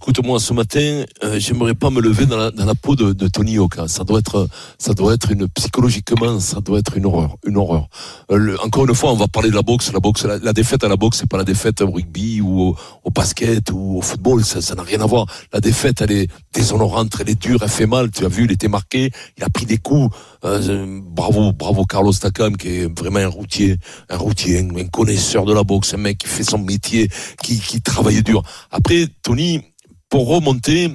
Écoute-moi, 0.03 0.41
ce 0.41 0.53
matin, 0.53 1.05
euh, 1.23 1.39
j'aimerais 1.39 1.77
pas 1.77 1.89
me 1.89 2.01
lever 2.01 2.27
dans 2.27 2.37
la, 2.37 2.51
dans 2.51 2.65
la 2.65 2.75
peau 2.75 2.97
de, 2.97 3.13
de 3.13 3.29
Tony 3.29 3.53
Yoka. 3.53 3.87
Ça 3.87 4.03
doit 4.03 4.19
être, 4.19 4.49
ça 4.77 4.95
doit 4.95 5.15
être 5.15 5.31
une 5.31 5.47
psychologiquement, 5.47 6.41
ça 6.41 6.61
doit 6.61 6.81
être 6.81 6.97
une 6.97 7.07
horreur, 7.07 7.37
une 7.47 7.57
horreur. 7.57 7.87
Euh, 8.33 8.37
le- 8.37 8.61
encore 8.63 8.85
une 8.85 8.97
fois, 8.97 9.13
on 9.13 9.17
va 9.17 9.29
parler 9.29 9.51
de 9.51 9.55
la 9.55 9.63
boxe. 9.63 9.93
La 9.93 10.01
boxe, 10.01 10.25
la, 10.25 10.39
la 10.39 10.53
défaite 10.53 10.83
à 10.83 10.89
la 10.89 10.97
boxe, 10.97 11.19
c'est 11.21 11.29
pas 11.29 11.37
la 11.37 11.45
défaite 11.45 11.83
au 11.83 11.91
rugby 11.93 12.41
ou 12.41 12.63
au, 12.63 12.77
au 13.05 13.11
basket 13.13 13.71
ou 13.71 13.99
au 13.99 14.03
football. 14.03 14.45
Ça, 14.45 14.61
ça 14.61 14.75
n'a 14.75 14.83
rien 14.83 15.01
à 15.01 15.07
voir. 15.07 15.27
La 15.53 15.61
défaite, 15.61 16.01
elle 16.01 16.11
est 16.11 16.29
déshonorante, 16.53 17.17
elle 17.21 17.31
est 17.31 17.41
dure, 17.41 17.61
elle 17.63 17.69
fait 17.69 17.87
mal. 17.87 18.11
Tu 18.11 18.25
as 18.25 18.29
vu, 18.29 18.47
il 18.47 18.51
était 18.51 18.67
marqué, 18.67 19.13
il 19.39 19.45
a 19.45 19.51
pris 19.51 19.67
des 19.67 19.79
coups. 19.79 20.13
Euh, 20.45 21.01
bravo, 21.01 21.53
bravo 21.53 21.85
Carlos 21.85 22.13
Takam, 22.13 22.57
qui 22.57 22.69
est 22.71 22.99
vraiment 22.99 23.21
un 23.21 23.29
routier, 23.29 23.77
un 24.11 24.17
routier, 24.17 24.59
un, 24.59 24.77
un 24.77 24.89
connaisseur 24.89 25.45
de 25.45 25.55
la 25.55 25.63
boxe, 25.63 25.95
un 25.95 25.99
mec 25.99 26.19
qui 26.19 26.27
fait 26.27 26.43
son 26.43 26.59
métier, 26.59 27.09
qui, 27.41 27.61
qui 27.61 27.81
travaille 27.81 28.25
dur. 28.25 28.43
Après, 28.73 29.07
Tony, 29.23 29.61
pour 30.13 30.29
remonter. 30.29 30.91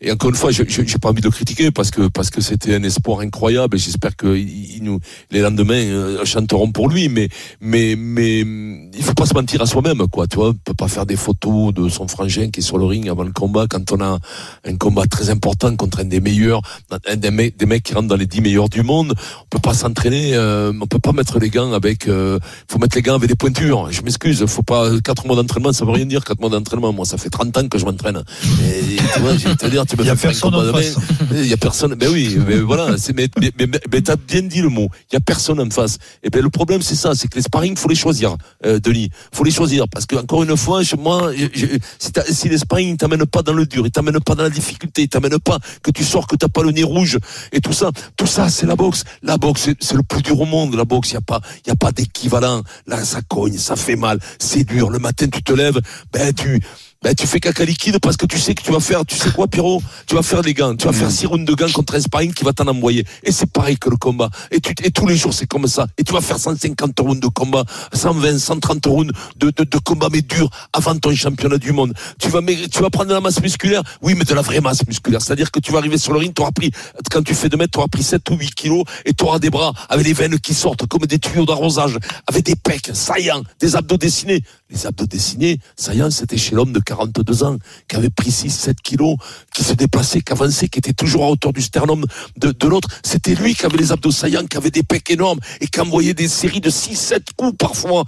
Et 0.00 0.12
encore 0.12 0.30
une 0.30 0.36
fois, 0.36 0.52
je 0.52 0.62
j'ai 0.68 0.98
pas 0.98 1.08
envie 1.08 1.20
de 1.20 1.26
le 1.26 1.32
critiquer 1.32 1.72
parce 1.72 1.90
que 1.90 2.08
parce 2.08 2.30
que 2.30 2.40
c'était 2.40 2.74
un 2.74 2.82
espoir 2.84 3.20
incroyable 3.20 3.76
et 3.76 3.80
j'espère 3.80 4.14
que 4.14 4.36
il, 4.36 4.76
il 4.76 4.84
nous 4.84 5.00
les 5.32 5.40
lendemains 5.40 5.74
euh, 5.74 6.24
chanteront 6.24 6.70
pour 6.70 6.88
lui. 6.88 7.08
Mais 7.08 7.28
mais 7.60 7.96
mais 7.96 8.40
il 8.40 9.02
faut 9.02 9.14
pas 9.14 9.26
se 9.26 9.34
mentir 9.34 9.60
à 9.60 9.66
soi-même, 9.66 10.06
quoi. 10.06 10.28
Tu 10.28 10.36
vois, 10.36 10.50
on 10.50 10.54
peut 10.54 10.74
pas 10.74 10.86
faire 10.86 11.04
des 11.04 11.16
photos 11.16 11.74
de 11.74 11.88
son 11.88 12.06
frangin 12.06 12.50
qui 12.50 12.60
est 12.60 12.62
sur 12.62 12.78
le 12.78 12.84
ring 12.84 13.08
avant 13.08 13.24
le 13.24 13.32
combat 13.32 13.66
quand 13.68 13.90
on 13.90 14.00
a 14.00 14.18
un 14.64 14.76
combat 14.76 15.06
très 15.06 15.30
important 15.30 15.74
contre 15.74 16.00
un 16.00 16.04
des 16.04 16.20
meilleurs, 16.20 16.62
un 17.06 17.16
des 17.16 17.32
mecs, 17.32 17.56
des 17.56 17.66
mecs 17.66 17.82
qui 17.82 17.94
rentrent 17.94 18.08
dans 18.08 18.16
les 18.16 18.26
dix 18.26 18.40
meilleurs 18.40 18.68
du 18.68 18.82
monde. 18.82 19.14
On 19.42 19.46
peut 19.50 19.58
pas 19.58 19.74
s'entraîner, 19.74 20.34
euh, 20.34 20.72
on 20.80 20.86
peut 20.86 21.00
pas 21.00 21.12
mettre 21.12 21.40
les 21.40 21.50
gants 21.50 21.72
avec. 21.72 22.06
Euh, 22.06 22.38
faut 22.70 22.78
mettre 22.78 22.94
les 22.96 23.02
gants 23.02 23.16
avec 23.16 23.28
des 23.28 23.34
pointures. 23.34 23.90
Je 23.90 24.02
m'excuse, 24.02 24.46
faut 24.46 24.62
pas 24.62 24.90
quatre 25.00 25.26
mois 25.26 25.34
d'entraînement, 25.34 25.72
ça 25.72 25.84
veut 25.84 25.90
rien 25.90 26.06
dire 26.06 26.24
quatre 26.24 26.40
mois 26.40 26.50
d'entraînement. 26.50 26.92
Moi, 26.92 27.04
ça 27.04 27.18
fait 27.18 27.30
30 27.30 27.56
ans 27.58 27.68
que 27.68 27.78
je 27.78 27.84
m'entraîne. 27.84 28.22
Tu 29.88 29.96
Il 30.00 30.06
y 30.06 30.10
a 30.10 30.16
personne 30.16 30.54
en 30.54 30.72
face. 30.72 30.96
Il 31.32 31.46
y 31.46 31.52
a 31.52 31.56
personne. 31.56 31.94
Ben 31.94 32.08
oui, 32.12 32.38
mais 32.46 32.58
voilà. 32.58 32.96
C'est, 32.98 33.12
mais, 33.14 33.28
mais, 33.40 33.50
mais, 33.58 33.66
mais 33.92 34.00
t'as 34.02 34.16
bien 34.16 34.42
dit 34.42 34.60
le 34.60 34.68
mot. 34.68 34.88
Il 35.10 35.14
y 35.14 35.16
a 35.16 35.20
personne 35.20 35.58
en 35.60 35.70
face. 35.70 35.98
Et 36.22 36.30
ben 36.30 36.42
le 36.42 36.50
problème 36.50 36.82
c'est 36.82 36.94
ça, 36.94 37.14
c'est 37.14 37.28
que 37.28 37.36
les 37.36 37.42
sparring, 37.42 37.76
faut 37.76 37.88
les 37.88 37.94
choisir, 37.94 38.36
euh, 38.66 38.78
Denis. 38.78 39.10
Faut 39.32 39.44
les 39.44 39.50
choisir 39.50 39.88
parce 39.88 40.06
que 40.06 40.16
encore 40.16 40.42
une 40.42 40.56
fois, 40.56 40.82
je- 40.82 40.96
moi, 40.96 41.32
je- 41.34 41.46
je- 41.52 41.66
si, 41.98 42.10
si 42.34 42.48
les 42.48 42.58
sparring 42.58 42.96
t'amènent 42.96 43.26
pas 43.26 43.42
dans 43.42 43.52
le 43.54 43.66
dur, 43.66 43.86
ils 43.86 43.90
t'amènent 43.90 44.20
pas 44.20 44.34
dans 44.34 44.42
la 44.44 44.50
difficulté, 44.50 45.02
ils 45.02 45.08
t'amènent 45.08 45.38
pas 45.40 45.58
que 45.82 45.90
tu 45.90 46.04
sors, 46.04 46.26
que 46.26 46.36
t'as 46.36 46.48
pas 46.48 46.62
le 46.62 46.70
nez 46.70 46.82
rouge 46.84 47.18
et 47.52 47.60
tout 47.60 47.72
ça, 47.72 47.90
tout 48.16 48.26
ça, 48.26 48.48
c'est 48.48 48.66
la 48.66 48.76
boxe. 48.76 49.04
La 49.22 49.36
boxe, 49.38 49.62
c'est, 49.64 49.76
c'est 49.80 49.94
le 49.96 50.02
plus 50.02 50.22
dur 50.22 50.40
au 50.40 50.44
monde. 50.46 50.74
La 50.74 50.84
boxe, 50.84 51.10
il 51.10 51.14
y 51.14 51.16
a 51.16 51.20
pas, 51.22 51.40
il 51.64 51.68
y 51.68 51.72
a 51.72 51.76
pas 51.76 51.92
d'équivalent. 51.92 52.62
Là, 52.86 53.04
ça 53.04 53.20
cogne, 53.22 53.56
ça 53.58 53.76
fait 53.76 53.96
mal, 53.96 54.18
c'est 54.38 54.64
dur. 54.64 54.90
Le 54.90 54.98
matin, 54.98 55.26
tu 55.32 55.42
te 55.42 55.52
lèves, 55.52 55.80
ben 56.12 56.32
tu 56.32 56.60
Ben, 57.00 57.14
tu 57.14 57.28
fais 57.28 57.38
caca 57.38 57.64
liquide 57.64 58.00
parce 58.00 58.16
que 58.16 58.26
tu 58.26 58.40
sais 58.40 58.56
que 58.56 58.62
tu 58.62 58.72
vas 58.72 58.80
faire, 58.80 59.06
tu 59.06 59.16
sais 59.16 59.30
quoi, 59.30 59.46
Pierrot? 59.46 59.80
Tu 60.08 60.16
vas 60.16 60.22
faire 60.24 60.42
des 60.42 60.52
gants. 60.52 60.74
Tu 60.74 60.84
vas 60.84 60.92
faire 60.92 61.12
six 61.12 61.26
rounds 61.26 61.44
de 61.48 61.54
gants 61.54 61.70
contre 61.72 61.94
un 61.94 62.00
sparring 62.00 62.34
qui 62.34 62.42
va 62.42 62.52
t'en 62.52 62.66
envoyer. 62.66 63.04
Et 63.22 63.30
c'est 63.30 63.48
pareil 63.48 63.78
que 63.78 63.88
le 63.88 63.96
combat. 63.96 64.30
Et 64.50 64.58
tu, 64.58 64.74
et 64.82 64.90
tous 64.90 65.06
les 65.06 65.16
jours, 65.16 65.32
c'est 65.32 65.46
comme 65.46 65.68
ça. 65.68 65.86
Et 65.96 66.02
tu 66.02 66.12
vas 66.12 66.20
faire 66.20 66.40
150 66.40 66.98
rounds 66.98 67.20
de 67.20 67.28
combat, 67.28 67.64
120, 67.92 68.40
130 68.40 68.84
rounds 68.86 69.12
de, 69.36 69.50
de, 69.50 69.62
de 69.62 69.78
combat, 69.78 70.08
mais 70.10 70.22
dur, 70.22 70.50
avant 70.72 70.96
ton 70.96 71.14
championnat 71.14 71.58
du 71.58 71.70
monde. 71.70 71.94
Tu 72.18 72.30
vas, 72.30 72.40
tu 72.42 72.82
vas 72.82 72.90
prendre 72.90 73.10
de 73.10 73.14
la 73.14 73.20
masse 73.20 73.40
musculaire. 73.40 73.84
Oui, 74.02 74.14
mais 74.16 74.24
de 74.24 74.34
la 74.34 74.42
vraie 74.42 74.60
masse 74.60 74.84
musculaire. 74.84 75.22
C'est-à-dire 75.22 75.52
que 75.52 75.60
tu 75.60 75.70
vas 75.70 75.78
arriver 75.78 75.98
sur 75.98 76.12
le 76.12 76.18
ring, 76.18 76.34
tu 76.34 76.42
auras 76.42 76.50
pris, 76.50 76.72
quand 77.12 77.22
tu 77.22 77.36
fais 77.36 77.48
2 77.48 77.56
mètres, 77.56 77.70
tu 77.74 77.78
auras 77.78 77.86
pris 77.86 78.02
7 78.02 78.28
ou 78.30 78.34
8 78.34 78.56
kilos 78.56 78.82
et 79.04 79.14
tu 79.14 79.22
auras 79.22 79.38
des 79.38 79.50
bras 79.50 79.72
avec 79.88 80.04
les 80.04 80.14
veines 80.14 80.40
qui 80.40 80.52
sortent 80.52 80.86
comme 80.86 81.06
des 81.06 81.20
tuyaux 81.20 81.46
d'arrosage, 81.46 81.96
avec 82.26 82.44
des 82.44 82.56
pecs 82.56 82.90
saillants, 82.92 83.44
des 83.60 83.76
abdos 83.76 83.98
dessinés. 83.98 84.42
Les 84.68 84.84
abdos 84.84 85.06
dessinés, 85.06 85.60
saillants, 85.76 86.10
c'était 86.10 86.36
chez 86.36 86.56
l'homme 86.56 86.72
de 86.72 86.80
42 86.88 87.42
ans, 87.44 87.58
qui 87.86 87.96
avait 87.96 88.08
pris 88.08 88.30
6, 88.30 88.50
7 88.50 88.80
kilos, 88.80 89.16
qui 89.54 89.62
se 89.62 89.74
déplaçait, 89.74 90.22
qui 90.22 90.32
avançait, 90.32 90.68
qui 90.68 90.78
était 90.78 90.94
toujours 90.94 91.24
à 91.24 91.28
hauteur 91.28 91.52
du 91.52 91.60
sternum 91.60 92.04
de, 92.36 92.54
l'autre. 92.66 92.88
C'était 93.02 93.34
lui 93.34 93.54
qui 93.54 93.66
avait 93.66 93.76
les 93.76 93.92
abdos 93.92 94.10
saillants, 94.10 94.46
qui 94.46 94.56
avait 94.56 94.70
des 94.70 94.82
pecs 94.82 95.10
énormes 95.10 95.38
et 95.60 95.66
qui 95.66 95.80
envoyait 95.80 96.14
des 96.14 96.28
séries 96.28 96.60
de 96.60 96.70
6, 96.70 96.96
7 96.96 97.22
coups 97.36 97.56
parfois. 97.58 98.04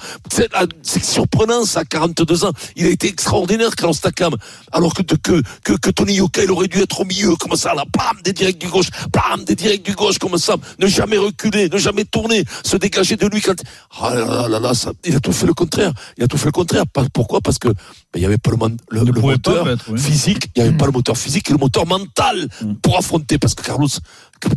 C'est 0.82 1.04
surprenant, 1.04 1.64
ça, 1.64 1.80
à 1.80 1.84
42 1.84 2.44
ans. 2.44 2.52
Il 2.76 2.86
a 2.86 2.88
été 2.88 3.08
extraordinaire, 3.08 3.74
Carlos 3.76 3.94
Takam. 3.94 4.34
Alors 4.72 4.94
que, 4.94 5.02
que, 5.02 5.42
que, 5.62 5.90
Tony 5.90 6.14
Yoka, 6.14 6.42
il 6.44 6.50
aurait 6.50 6.68
dû 6.68 6.80
être 6.80 7.00
au 7.00 7.04
milieu, 7.04 7.36
comme 7.36 7.56
ça, 7.56 7.74
là, 7.74 7.84
bam, 7.96 8.22
des 8.24 8.32
directs 8.32 8.58
du 8.58 8.68
gauche, 8.68 8.88
bam, 9.12 9.44
des 9.44 9.56
directs 9.56 9.84
du 9.84 9.94
gauche, 9.94 10.18
comme 10.18 10.38
ça. 10.38 10.56
Ne 10.78 10.86
jamais 10.86 11.18
reculer, 11.18 11.68
ne 11.68 11.76
jamais 11.76 12.04
tourner, 12.04 12.44
se 12.64 12.76
dégager 12.76 13.16
de 13.16 13.26
lui 13.26 13.42
quand, 13.42 13.56
ah 14.00 14.14
là 14.14 14.24
là 14.24 14.48
là 14.48 14.60
là, 14.60 14.74
ça, 14.74 14.92
il 15.04 15.14
a 15.14 15.20
tout 15.20 15.32
fait 15.32 15.46
le 15.46 15.54
contraire. 15.54 15.92
Il 16.16 16.24
a 16.24 16.28
tout 16.28 16.38
fait 16.38 16.46
le 16.46 16.52
contraire. 16.52 16.84
Pourquoi? 17.12 17.40
Parce 17.40 17.58
que, 17.58 17.68
ben, 17.68 17.74
il 18.16 18.20
n'y 18.20 18.26
avait 18.26 18.38
pas 18.38 18.50
le, 18.50 18.69
le, 18.90 19.04
moteur 19.20 19.64
mettre, 19.64 19.90
oui. 19.90 20.00
physique, 20.00 20.50
il 20.54 20.62
n'y 20.62 20.68
avait 20.68 20.76
pas 20.76 20.86
le 20.86 20.92
moteur 20.92 21.16
physique 21.16 21.48
et 21.50 21.52
le 21.52 21.58
moteur 21.58 21.86
mental 21.86 22.48
pour 22.82 22.96
affronter. 22.96 23.38
Parce 23.38 23.54
que 23.54 23.62
Carlos, 23.62 23.88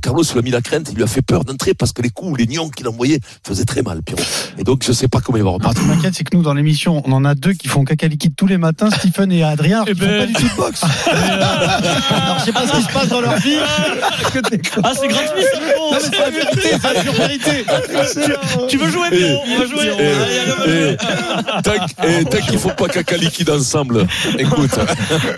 Carlos 0.01 0.23
lui 0.31 0.39
a 0.39 0.41
mis 0.41 0.51
la 0.51 0.61
crainte, 0.61 0.87
il 0.91 0.95
lui 0.95 1.03
a 1.03 1.07
fait 1.07 1.21
peur 1.21 1.43
d'entrer 1.43 1.73
parce 1.73 1.91
que 1.93 2.01
les 2.01 2.09
coups, 2.09 2.39
les 2.39 2.47
nions 2.47 2.69
qu'il 2.69 2.87
envoyait 2.87 3.19
faisaient 3.45 3.65
très 3.65 3.81
mal, 3.81 4.01
Pierrot. 4.03 4.21
Et 4.57 4.63
donc, 4.63 4.83
je 4.85 4.91
sais 4.91 5.07
pas 5.07 5.19
comment 5.21 5.37
il 5.37 5.43
va 5.43 5.51
repartir. 5.51 5.81
ce 5.81 5.87
qui 5.87 5.93
m'inquiète, 5.95 6.13
c'est 6.15 6.23
que 6.23 6.35
nous, 6.35 6.43
dans 6.43 6.53
l'émission, 6.53 7.01
on 7.05 7.11
en 7.11 7.25
a 7.25 7.35
deux 7.35 7.53
qui 7.53 7.67
font 7.67 7.83
caca 7.83 8.07
liquide 8.07 8.33
tous 8.35 8.47
les 8.47 8.57
matins, 8.57 8.89
Stephen 8.91 9.31
et 9.31 9.43
Adrien, 9.43 9.83
Eh 9.87 9.93
qui 9.93 9.99
font 9.99 10.05
ben- 10.05 10.19
pas 10.19 10.25
du 10.27 10.33
tout 10.33 10.41
de 10.49 10.55
boxe. 10.55 10.81
Alors, 11.13 12.39
je 12.39 12.45
sais 12.45 12.51
pas 12.51 12.67
ce 12.67 12.71
qui 12.77 12.81
se 12.83 12.91
passe 12.91 13.07
dans 13.09 13.21
leur 13.21 13.35
vie. 13.37 13.57
Ah, 14.83 14.91
c'est 14.99 15.07
gratuit, 15.07 15.43
c'est 15.53 15.59
bon. 15.77 15.91
Non, 15.91 15.97
mais 15.97 15.99
c'est 15.99 16.19
la 16.19 16.29
vérité, 16.29 16.69
c'est 16.81 16.93
la 16.93 17.01
pure 17.01 17.13
vérité. 17.13 17.65
Tu 18.69 18.77
veux 18.77 18.89
jouer, 18.89 19.09
Pierrot 19.09 19.41
On 19.47 19.57
va 19.57 19.65
jouer. 19.65 19.91
Eh, 19.99 20.03
on 20.03 20.59
va 20.59 20.65
jouer. 20.65 20.97
eh, 20.97 21.61
tant 21.63 21.71
eh, 22.03 22.25
tant 22.25 22.37
qu'il 22.45 22.57
faut 22.59 22.69
pas 22.69 22.87
caca 22.87 23.17
liquide 23.17 23.49
ensemble. 23.49 24.07
Écoute. 24.37 24.71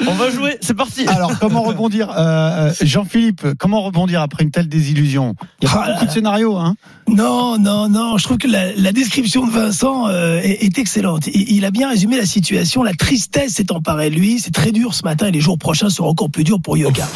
On 0.07 0.13
va 0.13 0.29
jouer, 0.29 0.57
c'est 0.61 0.73
parti. 0.75 1.07
Alors, 1.07 1.37
comment 1.39 1.63
rebondir 1.63 2.09
euh, 2.11 2.69
euh, 2.69 2.73
Jean-Philippe, 2.81 3.45
comment 3.59 3.81
rebondir 3.81 4.21
après 4.21 4.34
une 4.41 4.51
telle 4.51 4.67
désillusion 4.67 5.35
Il 5.61 5.67
y 5.67 5.71
a 5.71 5.73
pas 5.73 5.83
Ah, 5.87 5.93
beaucoup 5.93 6.05
de 6.05 6.11
scénarios, 6.11 6.57
hein 6.57 6.75
Non, 7.07 7.57
non, 7.57 7.89
non. 7.89 8.17
Je 8.17 8.23
trouve 8.23 8.37
que 8.37 8.47
la, 8.47 8.73
la 8.73 8.91
description 8.91 9.45
de 9.45 9.51
Vincent 9.51 10.07
euh, 10.07 10.39
est, 10.41 10.63
est 10.63 10.77
excellente. 10.77 11.27
Il, 11.27 11.51
il 11.51 11.65
a 11.65 11.71
bien 11.71 11.89
résumé 11.89 12.17
la 12.17 12.25
situation. 12.25 12.83
La 12.83 12.93
tristesse 12.93 13.53
s'est 13.53 13.71
emparée 13.71 14.09
de 14.09 14.15
lui. 14.15 14.39
C'est 14.39 14.53
très 14.53 14.71
dur 14.71 14.93
ce 14.93 15.03
matin 15.03 15.27
et 15.27 15.31
les 15.31 15.41
jours 15.41 15.57
prochains 15.57 15.89
seront 15.89 16.09
encore 16.09 16.29
plus 16.29 16.43
durs 16.43 16.61
pour 16.61 16.77
Yoga. 16.77 17.07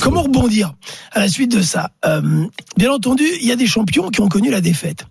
Comment 0.00 0.22
rebondir 0.22 0.74
à 1.12 1.20
la 1.20 1.28
suite 1.28 1.50
de 1.54 1.62
ça? 1.62 1.90
Euh, 2.04 2.46
Bien 2.76 2.92
entendu, 2.92 3.24
il 3.40 3.46
y 3.46 3.52
a 3.52 3.56
des 3.56 3.66
champions 3.66 4.08
qui 4.10 4.20
ont 4.20 4.28
connu 4.28 4.50
la 4.50 4.60
défaite. 4.60 5.06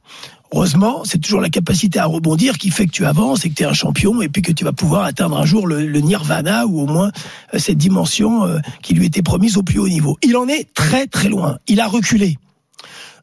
Heureusement, 0.55 1.03
c'est 1.03 1.17
toujours 1.17 1.41
la 1.41 1.49
capacité 1.49 1.99
à 1.99 2.05
rebondir 2.05 2.57
qui 2.57 2.69
fait 2.69 2.85
que 2.85 2.91
tu 2.91 3.05
avances 3.05 3.43
et 3.43 3.49
que 3.49 3.55
tu 3.55 3.63
es 3.63 3.65
un 3.65 3.73
champion 3.73 4.21
et 4.21 4.29
puis 4.29 4.41
que 4.41 4.53
tu 4.53 4.63
vas 4.63 4.71
pouvoir 4.71 5.03
atteindre 5.03 5.37
un 5.37 5.45
jour 5.45 5.67
le, 5.67 5.99
nirvana 5.99 6.65
ou 6.65 6.79
au 6.79 6.85
moins 6.85 7.11
euh, 7.53 7.59
cette 7.59 7.77
dimension 7.77 8.45
euh, 8.45 8.59
qui 8.81 8.93
lui 8.93 9.05
était 9.05 9.21
promise 9.21 9.57
au 9.57 9.63
plus 9.63 9.79
haut 9.79 9.89
niveau. 9.89 10.17
Il 10.23 10.37
en 10.37 10.47
est 10.47 10.73
très 10.73 11.07
très 11.07 11.27
loin. 11.27 11.57
Il 11.67 11.81
a 11.81 11.87
reculé. 11.87 12.37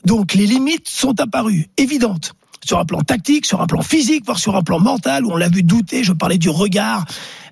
Donc 0.05 0.35
les 0.35 0.45
limites 0.45 0.91
sont 0.91 1.19
apparues, 1.21 1.69
évidentes. 1.79 2.35
Sur 2.67 2.79
un 2.79 2.85
plan 2.85 3.01
tactique, 3.01 3.47
sur 3.47 3.63
un 3.63 3.67
plan 3.67 3.81
physique, 3.81 4.27
voire 4.27 4.39
sur 4.39 4.55
un 4.55 4.63
plan 4.63 4.79
mental, 4.79 5.25
où 5.25 5.33
on 5.33 5.37
l'a 5.39 5.49
vu 5.49 5.63
douter. 5.63 6.05
Je 6.05 6.13
parlais 6.13 6.37
du 6.37 6.51
regard 6.51 7.07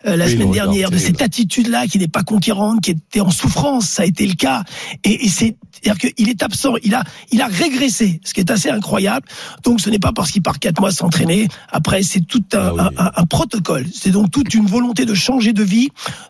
la 0.04 0.12
Oui, 0.14 0.18
le 0.18 0.28
semaine 0.38 0.50
dernière, 0.52 0.90
de 0.90 0.98
cette 0.98 1.20
attitude-là 1.22 1.86
qui 1.86 1.98
n'est 1.98 2.08
pas 2.08 2.22
conquérante, 2.22 2.80
qui 2.82 2.92
était 2.92 3.20
en 3.20 3.30
souffrance. 3.30 3.88
Ça 3.88 4.02
a 4.02 4.06
été 4.06 4.26
le 4.26 4.34
cas. 4.34 4.64
Et, 5.04 5.26
et 5.26 5.28
c'est, 5.28 5.56
c'est-à-dire 5.72 6.12
qu'il 6.14 6.28
est 6.28 6.42
absent. 6.42 6.74
Il 6.82 6.94
a, 6.94 7.04
il 7.32 7.40
a 7.42 7.46
régressé, 7.46 8.20
ce 8.24 8.32
qui 8.34 8.40
est 8.40 8.50
assez 8.50 8.70
incroyable. 8.70 9.26
Donc 9.62 9.80
ce 9.80 9.90
n'est 9.90 9.98
pas 9.98 10.12
parce 10.12 10.30
qu'il 10.30 10.42
part 10.42 10.58
quatre 10.58 10.80
mois 10.80 10.92
s'entraîner. 10.92 11.48
Après, 11.70 12.02
c'est 12.02 12.20
tout 12.26 12.42
un, 12.52 12.58
Ah 12.58 12.72
oui. 12.74 12.80
un- 12.96 13.04
un- 13.06 13.12
un 13.16 13.26
protocole. 13.26 13.86
C'est 13.94 14.10
donc 14.10 14.30
toute 14.30 14.54
une 14.54 14.66
volonté 14.66 15.04
de 15.04 15.14
changer 15.14 15.52
de 15.52 15.62
vie, 15.62 15.88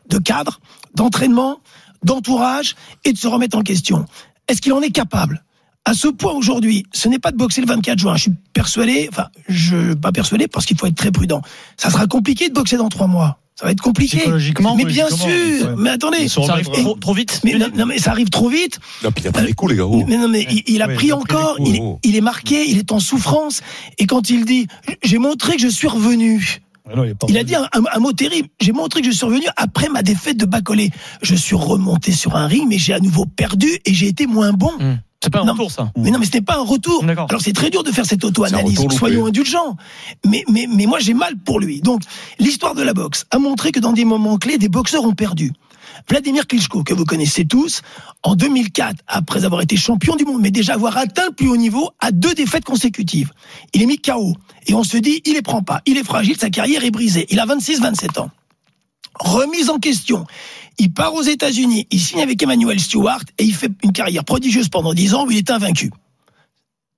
de 0.09 0.19
cadre, 0.19 0.61
d'entraînement, 0.95 1.61
d'entourage 2.05 2.75
et 3.05 3.13
de 3.13 3.19
se 3.19 3.29
remettre 3.29 3.57
en 3.59 3.63
question. 3.63 4.05
Est-ce 4.49 4.61
qu'il 4.61 4.73
en 4.73 4.81
est 4.83 4.91
capable? 4.91 5.45
À 5.91 5.95
ce 5.95 6.07
point 6.09 6.33
aujourd'hui, 6.33 6.85
ce 6.93 7.09
n'est 7.09 7.19
pas 7.19 7.33
de 7.33 7.37
boxer 7.37 7.61
le 7.61 7.67
24 7.67 7.99
juin. 7.99 8.15
Je 8.17 8.23
suis 8.23 8.33
persuadé, 8.53 9.09
enfin, 9.11 9.27
je 9.49 9.95
pas 9.95 10.13
persuadé 10.13 10.47
parce 10.47 10.65
qu'il 10.67 10.79
faut 10.79 10.87
être 10.87 10.95
très 10.95 11.11
prudent. 11.11 11.43
Ça 11.77 11.91
sera 11.91 12.07
compliqué 12.07 12.49
de 12.49 12.55
boxer 12.55 12.77
dans 12.77 12.89
trois 12.89 13.09
mois. 13.09 13.39
Ça 13.59 13.67
va 13.67 13.73
être 13.73 13.83
compliqué. 13.83 14.19
Psychologiquement, 14.19 14.75
mais 14.77 14.85
bien 14.85 15.09
sûr. 15.11 15.27
ouais. 15.27 15.75
Mais 15.77 15.91
attendez, 15.91 16.29
Ça 16.29 16.41
arrive 16.49 16.71
trop, 16.71 16.95
trop 16.95 17.13
vite. 17.13 17.41
mais, 17.45 17.55
non, 17.59 17.85
mais 17.87 17.99
ça 17.99 18.13
arrive 18.13 18.31
trop 18.31 18.49
vite. 18.49 18.79
Non, 19.05 19.11
puis 19.13 19.25
il 19.25 19.29
a 19.29 19.33
pris 19.33 19.45
les 19.47 19.53
coups, 19.53 19.73
les 19.73 19.77
gars. 19.79 19.85
oh. 19.85 20.05
Mais 20.09 20.17
non, 20.17 20.29
mais 20.29 20.47
il, 20.49 20.63
il 20.67 20.81
a 20.83 20.87
pris 20.89 21.09
il 21.09 21.13
a 21.13 21.17
pris 21.17 21.35
encore. 21.35 21.57
coups, 21.57 21.69
il, 21.71 21.77
est, 21.77 21.81
oh. 21.83 21.99
il 22.05 22.17
est 22.17 22.21
marqué. 22.23 22.71
Il 22.71 22.79
est 22.79 22.93
en 22.93 23.01
souffrance. 23.01 23.61
Et 23.99 24.07
quand 24.07 24.31
il 24.31 24.45
dit, 24.47 24.67
j'ai 25.03 25.19
montré 25.19 25.57
que 25.57 25.63
je 25.63 25.69
suis 25.69 25.89
revenu. 25.89 26.61
Ah 26.91 26.97
non, 26.97 27.05
il 27.29 27.37
a 27.37 27.45
dit 27.45 27.55
un, 27.55 27.65
un- 27.75 27.83
un 27.93 27.99
mot 27.99 28.13
terrible. 28.13 28.49
J'ai 28.61 28.73
montré 28.73 29.01
que 29.03 29.07
je 29.09 29.13
suis 29.13 29.27
revenu 29.27 29.45
après 29.57 29.89
ma 29.91 30.03
défaite 30.03 30.37
de 30.39 30.47
Bacolé. 30.47 30.91
Je 31.21 31.35
suis 31.35 31.55
remonté 31.57 32.13
sur 32.13 32.37
un 32.37 32.47
ring, 32.47 32.67
mais 32.69 32.79
j'ai 32.79 32.95
à 32.95 33.01
nouveau 33.01 33.27
perdu 33.27 33.69
et 33.85 33.93
j'ai 33.93 34.07
été 34.07 34.27
moins 34.27 34.53
bon. 34.53 34.71
C'est 35.23 35.31
pas 35.31 35.41
un 35.41 35.45
Non. 35.45 35.53
retour, 35.53 35.71
ça. 35.71 35.93
Mais 35.99 36.11
non, 36.11 36.19
mais 36.19 36.25
ce 36.25 36.33
n'est 36.33 36.41
pas 36.41 36.57
un 36.57 36.65
retour. 36.65 37.05
D'accord. 37.05 37.27
Alors 37.29 37.43
c'est 37.43 37.53
très 37.53 37.69
dur 37.69 37.83
de 37.83 37.93
faire 37.93 38.07
cette 38.07 38.25
auto-analyse. 38.25 38.81
Soyons 38.91 39.27
indulgents. 39.27 39.77
Mais, 40.25 40.45
mais, 40.51 40.67
mais 40.67 40.87
moi 40.87 40.99
j'ai 40.99 41.13
mal 41.15 41.37
pour 41.37 41.61
lui. 41.61 41.81
Donc 41.83 42.01
l'histoire 42.39 42.75
de 42.75 42.83
la 42.83 42.95
boxe 42.95 43.27
a 43.31 43.39
montré 43.39 43.71
que 43.71 43.81
dans 43.81 43.93
des 43.93 44.07
moments 44.07 44.39
clés, 44.39 44.57
des 44.57 44.69
boxeurs 44.71 45.05
ont 45.05 45.13
perdu. 45.15 45.53
Vladimir 46.09 46.47
Klitschko, 46.47 46.85
que 46.85 46.95
vous 46.95 47.05
connaissez 47.05 47.45
tous, 47.45 47.83
en 48.23 48.35
2004, 48.35 48.97
après 49.07 49.45
avoir 49.45 49.61
été 49.61 49.77
champion 49.77 50.17
du 50.17 50.25
monde, 50.25 50.41
mais 50.41 50.51
déjà 50.51 50.75
avoir 50.75 50.97
atteint 50.97 51.27
le 51.27 51.33
plus 51.35 51.49
haut 51.49 51.57
niveau, 51.57 51.91
à 52.01 52.13
deux 52.13 52.33
défaites 52.33 52.65
consécutives. 52.65 53.33
Il 53.75 53.83
est 53.83 53.87
mis 53.87 53.99
KO. 53.99 54.35
Et 54.67 54.75
on 54.75 54.85
se 54.85 54.97
dit, 54.97 55.21
il 55.27 55.35
les 55.35 55.43
prend 55.43 55.63
pas. 55.63 55.83
Il 55.87 55.99
est 55.99 56.05
fragile, 56.05 56.37
sa 56.39 56.49
carrière 56.49 56.85
est 56.85 56.91
brisée. 56.91 57.27
Il 57.29 57.41
a 57.41 57.45
26-27 57.47 58.21
ans. 58.21 58.31
Remise 59.19 59.69
en 59.69 59.79
question. 59.79 60.25
Il 60.81 60.95
part 60.95 61.13
aux 61.13 61.23
États-Unis, 61.23 61.87
il 61.91 62.01
signe 62.01 62.23
avec 62.23 62.43
Emmanuel 62.43 62.81
Stewart 62.81 63.21
et 63.37 63.45
il 63.45 63.55
fait 63.55 63.71
une 63.85 63.93
carrière 63.93 64.25
prodigieuse 64.25 64.71
pendant 64.71 64.95
10 64.95 65.13
ans 65.15 65.27
où 65.27 65.31
il 65.31 65.37
est 65.37 65.51
invaincu. 65.51 65.91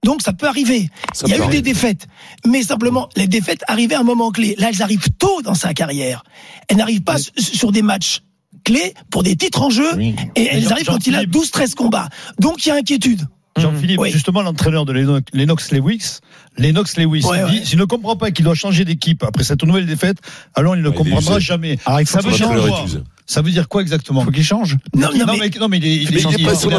Donc 0.05 0.23
ça 0.23 0.33
peut 0.33 0.47
arriver. 0.47 0.89
Ça 1.12 1.27
il 1.27 1.31
y 1.31 1.35
a 1.35 1.39
eu 1.39 1.41
arriver. 1.41 1.57
des 1.57 1.73
défaites, 1.73 2.07
mais 2.47 2.62
simplement 2.62 3.09
les 3.17 3.27
défaites 3.27 3.65
arrivaient 3.67 3.97
à 3.97 4.01
un 4.01 4.05
moment 4.05 4.31
clé. 4.31 4.55
Là, 4.57 4.69
elles 4.69 4.83
arrivent 4.83 5.09
tôt 5.19 5.43
dans 5.43 5.55
sa 5.55 5.75
carrière. 5.75 6.23
Elles 6.69 6.77
n'arrivent 6.77 7.03
pas 7.03 7.17
sur 7.37 7.73
des 7.73 7.83
matchs 7.83 8.23
clés 8.62 8.95
pour 9.11 9.25
des 9.25 9.35
titres 9.35 9.62
en 9.62 9.71
jeu 9.71 10.01
et 10.37 10.47
elles 10.47 10.73
arrivent 10.73 10.87
quand 10.87 11.05
il 11.09 11.17
a 11.17 11.23
Jean-Philippe. 11.23 11.53
12-13 11.53 11.75
combats. 11.75 12.09
Donc 12.39 12.65
il 12.65 12.69
y 12.69 12.73
a 12.73 12.77
inquiétude. 12.77 13.27
Jean-Philippe, 13.59 14.00
Oui. 14.00 14.11
justement, 14.11 14.42
l'entraîneur 14.42 14.87
de 14.87 14.92
Lennox, 15.35 15.73
Lewis, 15.73 16.18
Lennox 16.56 16.97
Lewis, 16.97 17.25
Ouais, 17.26 17.38
dit, 17.50 17.59
ouais. 17.59 17.64
s'il 17.64 17.78
ne 17.78 17.85
comprend 17.85 18.16
pas 18.16 18.30
qu'il 18.30 18.44
doit 18.44 18.54
changer 18.54 18.85
d'équipe 18.85 19.23
après 19.25 19.44
cette 19.44 19.62
nouvelle 19.62 19.87
défaite, 19.87 20.18
alors 20.54 20.75
il 20.76 20.82
ne 20.82 20.88
Ouais, 20.88 20.94
comprendra 20.94 21.38
jamais. 21.38 21.78
Alors, 21.85 22.00
il 22.00 22.06
faut 22.06 22.21
ça 22.21 22.26
veut 22.28 22.35
dire 22.35 22.49
quoi. 22.49 22.85
Ça 23.25 23.40
veut 23.40 23.50
dire 23.52 23.68
quoi 23.68 23.80
exactement? 23.82 24.25
Faut 24.25 24.30
qu'il 24.32 24.44
change. 24.44 24.76
Non, 24.94 25.09
non, 25.16 25.26
non, 25.26 25.32
mais- 25.35 25.38
mais, 25.54 25.59
non, 25.59 25.68
mais 25.68 25.78
il 25.78 25.87
est, 25.87 25.94
il 25.97 26.11
Mais 26.11 26.16
est, 26.16 26.21
il 26.23 26.42
est 26.42 26.44
pas 26.44 26.52
il 26.54 26.59
sur 26.59 26.71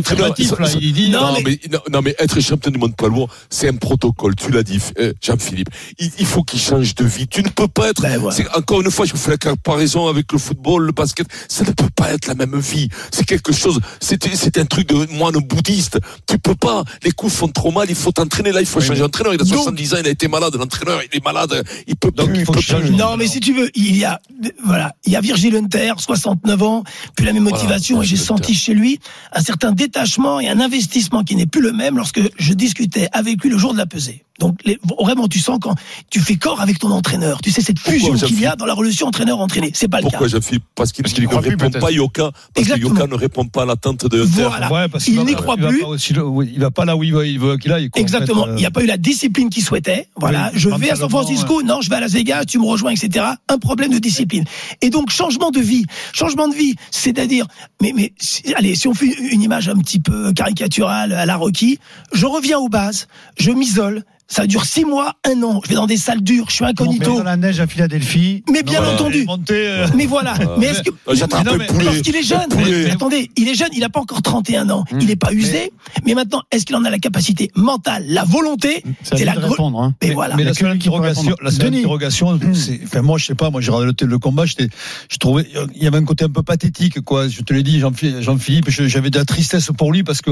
là. 0.60 0.70
Dit, 0.70 1.10
Non, 1.10 1.22
Non, 1.32 1.38
mais- 1.44 1.60
non, 1.72 1.80
non, 1.90 2.02
mais 2.04 2.16
être 2.20 2.40
champion 2.42 2.70
du 2.70 2.78
monde 2.78 2.96
poids 2.96 3.08
lourd, 3.10 3.30
c'est 3.50 3.70
un 3.70 3.76
protocole. 3.76 4.36
Tu 4.36 4.52
l'as 4.52 4.62
dit, 4.62 4.78
euh, 5.00 5.14
Jean-Philippe. 5.22 5.70
Il, 6.00 6.12
il 6.20 6.26
faut 6.26 6.44
qu'il 6.44 6.60
change 6.60 6.94
de 6.96 7.06
vie. 7.06 7.28
Tu 7.28 7.42
ne 7.44 7.48
peux 7.50 7.70
pas 7.70 7.90
être. 7.90 8.02
Ben, 8.02 8.20
Encore 8.56 8.82
une 8.82 8.92
fois, 8.92 9.06
je 9.06 9.14
vous 9.14 9.18
fais 9.18 9.32
la 9.32 9.38
comparaison 9.38 10.08
avec 10.08 10.32
le 10.34 10.38
football, 10.38 10.84
le 10.86 10.92
basket. 10.92 11.28
Ça 11.48 11.64
ne 11.64 11.72
peut 11.72 11.90
pas 11.96 12.12
être 12.12 12.28
la 12.28 12.36
même 12.36 12.60
vie. 12.60 12.90
C'est 13.12 13.26
quelque 13.26 13.54
chose. 13.54 13.80
C'est 14.02 14.22
c'est 14.36 14.58
un 14.58 14.66
truc 14.66 14.90
de 14.90 15.08
moine 15.14 15.36
bouddhiste. 15.38 15.98
Tu 16.28 16.38
peux 16.38 16.56
pas. 16.64 16.84
Les 17.04 17.12
coups 17.12 17.34
font 17.34 17.48
trop 17.48 17.72
mal. 17.72 17.88
Il 17.90 17.96
faut 17.96 18.12
t'entraîner. 18.12 18.52
Là, 18.52 18.62
il 18.62 18.66
faut 18.68 18.80
changer 18.82 19.02
d'entraîneur. 19.02 19.34
Il 19.34 19.42
a 19.42 19.44
Donc- 19.44 19.54
70 19.54 19.94
ans. 19.94 19.98
Il 20.00 20.08
a 20.08 20.12
été 20.12 20.28
malade. 20.28 20.56
L'entraîneur, 20.56 21.00
il 21.12 21.18
est 21.18 21.24
malade. 21.24 21.64
Il 21.88 21.96
peut 21.96 22.12
Donc, 22.12 22.30
plus. 22.30 22.40
il 22.40 22.46
faut 22.46 22.54
peut 22.54 22.60
qu'il 22.60 22.68
change. 22.68 22.82
plus. 22.88 22.96
Non, 22.96 23.18
mais 23.18 23.28
si 23.28 23.40
tu 23.40 23.54
veux, 23.54 23.70
il 23.76 23.96
y 23.98 24.06
a, 24.06 24.20
voilà, 24.66 24.96
il 25.06 25.12
y 25.14 25.16
a 25.16 25.22
Virgil 25.22 25.56
Hunter, 25.56 25.94
69 25.98 26.62
ans, 26.64 26.84
puis 27.16 27.26
la 27.26 27.34
même 27.34 27.44
Voilà, 27.44 27.58
motivation, 27.58 28.02
et 28.02 28.06
j'ai 28.06 28.18
senti 28.18 28.54
chez 28.54 28.74
lui 28.74 29.00
un 29.34 29.42
certain 29.42 29.72
détachement 29.72 30.40
et 30.40 30.48
un 30.48 30.60
investissement 30.60 31.24
qui 31.24 31.36
n'est 31.36 31.46
plus 31.46 31.62
le 31.62 31.72
même 31.74 31.98
lorsque 31.98 32.22
je 32.38 32.54
discutais 32.54 33.08
avec 33.12 33.42
lui 33.44 33.50
le 33.50 33.58
jour 33.58 33.74
de 33.74 33.78
la 33.78 33.86
pesée. 33.86 34.24
Donc 34.44 34.60
les- 34.66 34.78
vraiment, 35.00 35.28
tu 35.30 35.40
sens 35.40 35.58
quand 35.62 35.74
tu 36.10 36.20
fais 36.20 36.36
corps 36.36 36.60
avec 36.60 36.78
ton 36.80 36.92
entraîneur. 36.92 37.40
Tu 37.42 37.50
sais 37.50 37.62
cette 37.62 37.80
fusion 37.80 38.14
qu'il 38.14 38.40
y 38.42 38.46
a 38.46 38.56
dans 38.58 38.66
la 38.66 38.74
relation 38.74 39.08
entraîneur-entraîné. 39.08 39.72
C'est 39.74 39.88
pas 39.88 39.98
le 40.00 40.04
Pourquoi 40.04 40.28
cas. 40.28 40.34
Jean-Philippe 40.34 40.64
Parce 40.76 40.92
qu'il 40.92 41.04
Parce 41.04 41.14
qu'il 41.14 41.24
y 41.24 41.28
ne 41.28 41.30
croit 41.32 41.42
plus, 41.42 41.52
répond 41.52 41.70
peut-être. 41.70 41.82
pas 41.82 41.92
Yoka. 41.92 42.32
Parce 42.54 42.68
que. 42.68 42.78
Yoka 42.80 43.08
ne 43.08 43.16
répond 43.16 43.46
pas 43.46 43.64
à 43.64 43.66
l'attente 43.66 44.06
de. 44.08 44.20
Voilà. 44.20 44.72
Ouais, 44.72 44.90
parce 44.90 45.08
Il 45.08 45.16
va 45.16 45.24
n'y 45.24 45.34
croit 45.36 45.56
il 45.58 45.64
va 45.64 45.70
plus. 45.70 45.80
pas 45.82 45.88
aussi 45.88 46.12
le- 46.14 46.28
oui, 46.28 46.52
il 46.54 46.60
va 46.60 46.72
pas 46.72 46.84
là 46.84 46.98
où 46.98 47.04
il 47.04 47.14
veut, 47.14 47.26
il 47.26 47.40
veut 47.40 47.58
qu'il 47.58 47.72
aille. 47.72 47.90
quoi, 47.90 48.02
en 48.02 48.04
Exactement. 48.04 48.44
fait, 48.46 48.50
euh. 48.52 48.56
Il 48.58 48.60
n'y 48.60 48.66
a 48.66 48.72
pas 48.72 48.84
eu 48.84 48.88
la 48.88 48.98
discipline 48.98 49.50
qu'il 49.50 49.64
souhaitait. 49.64 50.10
Voilà. 50.18 50.50
Oui, 50.54 50.60
je 50.60 50.70
vais 50.70 50.90
à 50.92 50.96
San 50.98 51.10
Francisco. 51.10 51.62
Non, 51.64 51.80
je 51.82 51.90
vais 51.90 51.96
à 51.96 52.00
Las 52.02 52.12
Vegas. 52.12 52.44
Tu 52.46 52.60
me 52.60 52.66
rejoins, 52.66 52.92
etc. 52.92 53.26
Un 53.48 53.58
problème 53.60 53.92
de 53.94 54.00
discipline. 54.00 54.44
Et 54.82 54.90
donc, 54.90 55.10
changement 55.10 55.52
de 55.52 55.62
vie. 55.62 55.86
Changement 56.12 56.50
de 56.50 56.56
vie. 56.56 56.76
C'est-à-dire, 56.92 57.46
mais, 57.82 57.94
mais, 57.96 58.12
si- 58.20 58.54
allez, 58.56 58.76
si 58.76 58.88
on 58.90 58.94
fait 58.94 59.06
une 59.32 59.42
image 59.42 59.70
un 59.70 59.78
petit 59.78 60.00
peu 60.02 60.34
caricaturale 60.34 61.14
à 61.14 61.26
la 61.26 61.38
Rocky, 61.38 61.80
je 62.14 62.26
reviens 62.26 62.60
aux 62.60 62.70
bases. 62.70 63.08
Je 63.38 63.52
m'isole. 63.52 64.04
Ça 64.34 64.48
dure 64.48 64.66
six 64.66 64.84
mois, 64.84 65.14
un 65.30 65.44
an. 65.44 65.62
Je 65.64 65.70
vais 65.70 65.76
dans 65.76 65.86
des 65.86 65.98
salles 65.98 66.22
dures. 66.24 66.46
Je 66.50 66.56
suis 66.56 66.66
incognito. 66.66 67.18
dans 67.18 67.24
la 67.24 67.38
neige 67.38 67.60
à 67.60 67.68
Philadelphie. 67.68 68.44
Mais 68.52 68.64
bien 68.64 68.84
entendu. 68.84 69.28
Euh, 69.52 69.88
Mais 69.96 70.08
voilà. 70.08 70.34
Mais 70.58 70.66
est-ce 70.68 70.82
que 70.82 70.90
Euh, 71.08 71.14
J'attrape 71.14 71.46
parce 71.46 72.02
qu'il 72.02 72.16
est 72.16 72.24
jeune. 72.24 72.40
Mais 72.58 72.90
attendez, 72.90 73.30
il 73.38 73.48
est 73.48 73.54
jeune, 73.54 73.70
il 73.74 73.82
n'a 73.82 73.90
pas 73.90 74.00
encore 74.00 74.24
31 74.24 74.70
ans. 74.72 74.86
Mmh. 74.92 74.98
Il 75.02 75.08
n'est 75.08 75.16
pas 75.16 75.32
usé. 75.34 75.72
Mais, 76.06 76.16
maintenant, 76.16 76.42
est-ce 76.52 76.66
qu'il 76.66 76.76
en 76.76 76.84
a 76.84 76.90
la 76.90 76.98
capacité 76.98 77.52
mentale, 77.56 78.06
la 78.08 78.24
volonté 78.24 78.84
C'est 79.04 79.14
à 79.14 79.18
C'est 79.18 79.26
la 79.26 79.34
répondre. 79.34 79.80
hein. 79.80 79.94
Mais 80.02 80.08
Mais, 80.10 80.14
voilà. 80.16 80.36
mais 80.36 80.44
la 80.44 80.54
seule 80.56 80.72
interrogation, 80.72 81.36
la 81.42 81.52
seule 81.52 81.68
interrogation, 81.76 82.40
c'est, 82.54 82.80
enfin, 82.86 83.02
moi, 83.04 83.20
je 83.20 83.26
sais 83.26 83.36
pas, 83.36 83.52
moi, 83.52 83.62
j'ai 83.62 83.70
regardé 83.72 84.06
le, 84.06 84.18
combat, 84.18 84.46
j'étais, 84.48 84.68
je 85.12 85.18
trouvais, 85.18 85.46
il 85.76 85.84
y 85.84 85.88
avait 85.88 85.98
un 85.98 86.06
côté 86.06 86.26
un 86.26 86.30
peu 86.30 86.42
pathétique, 86.42 87.02
quoi. 87.02 87.28
Je 87.28 87.42
te 87.42 87.54
l'ai 87.54 87.62
dit, 87.62 87.80
Jean-Philippe, 87.80 88.22
Jean-Philippe, 88.22 88.70
je- 88.72 88.88
j'avais 88.88 89.10
de 89.12 89.20
la 89.20 89.26
tristesse 89.26 89.70
pour 89.78 89.92
lui 89.92 90.04
parce 90.04 90.22
que 90.22 90.32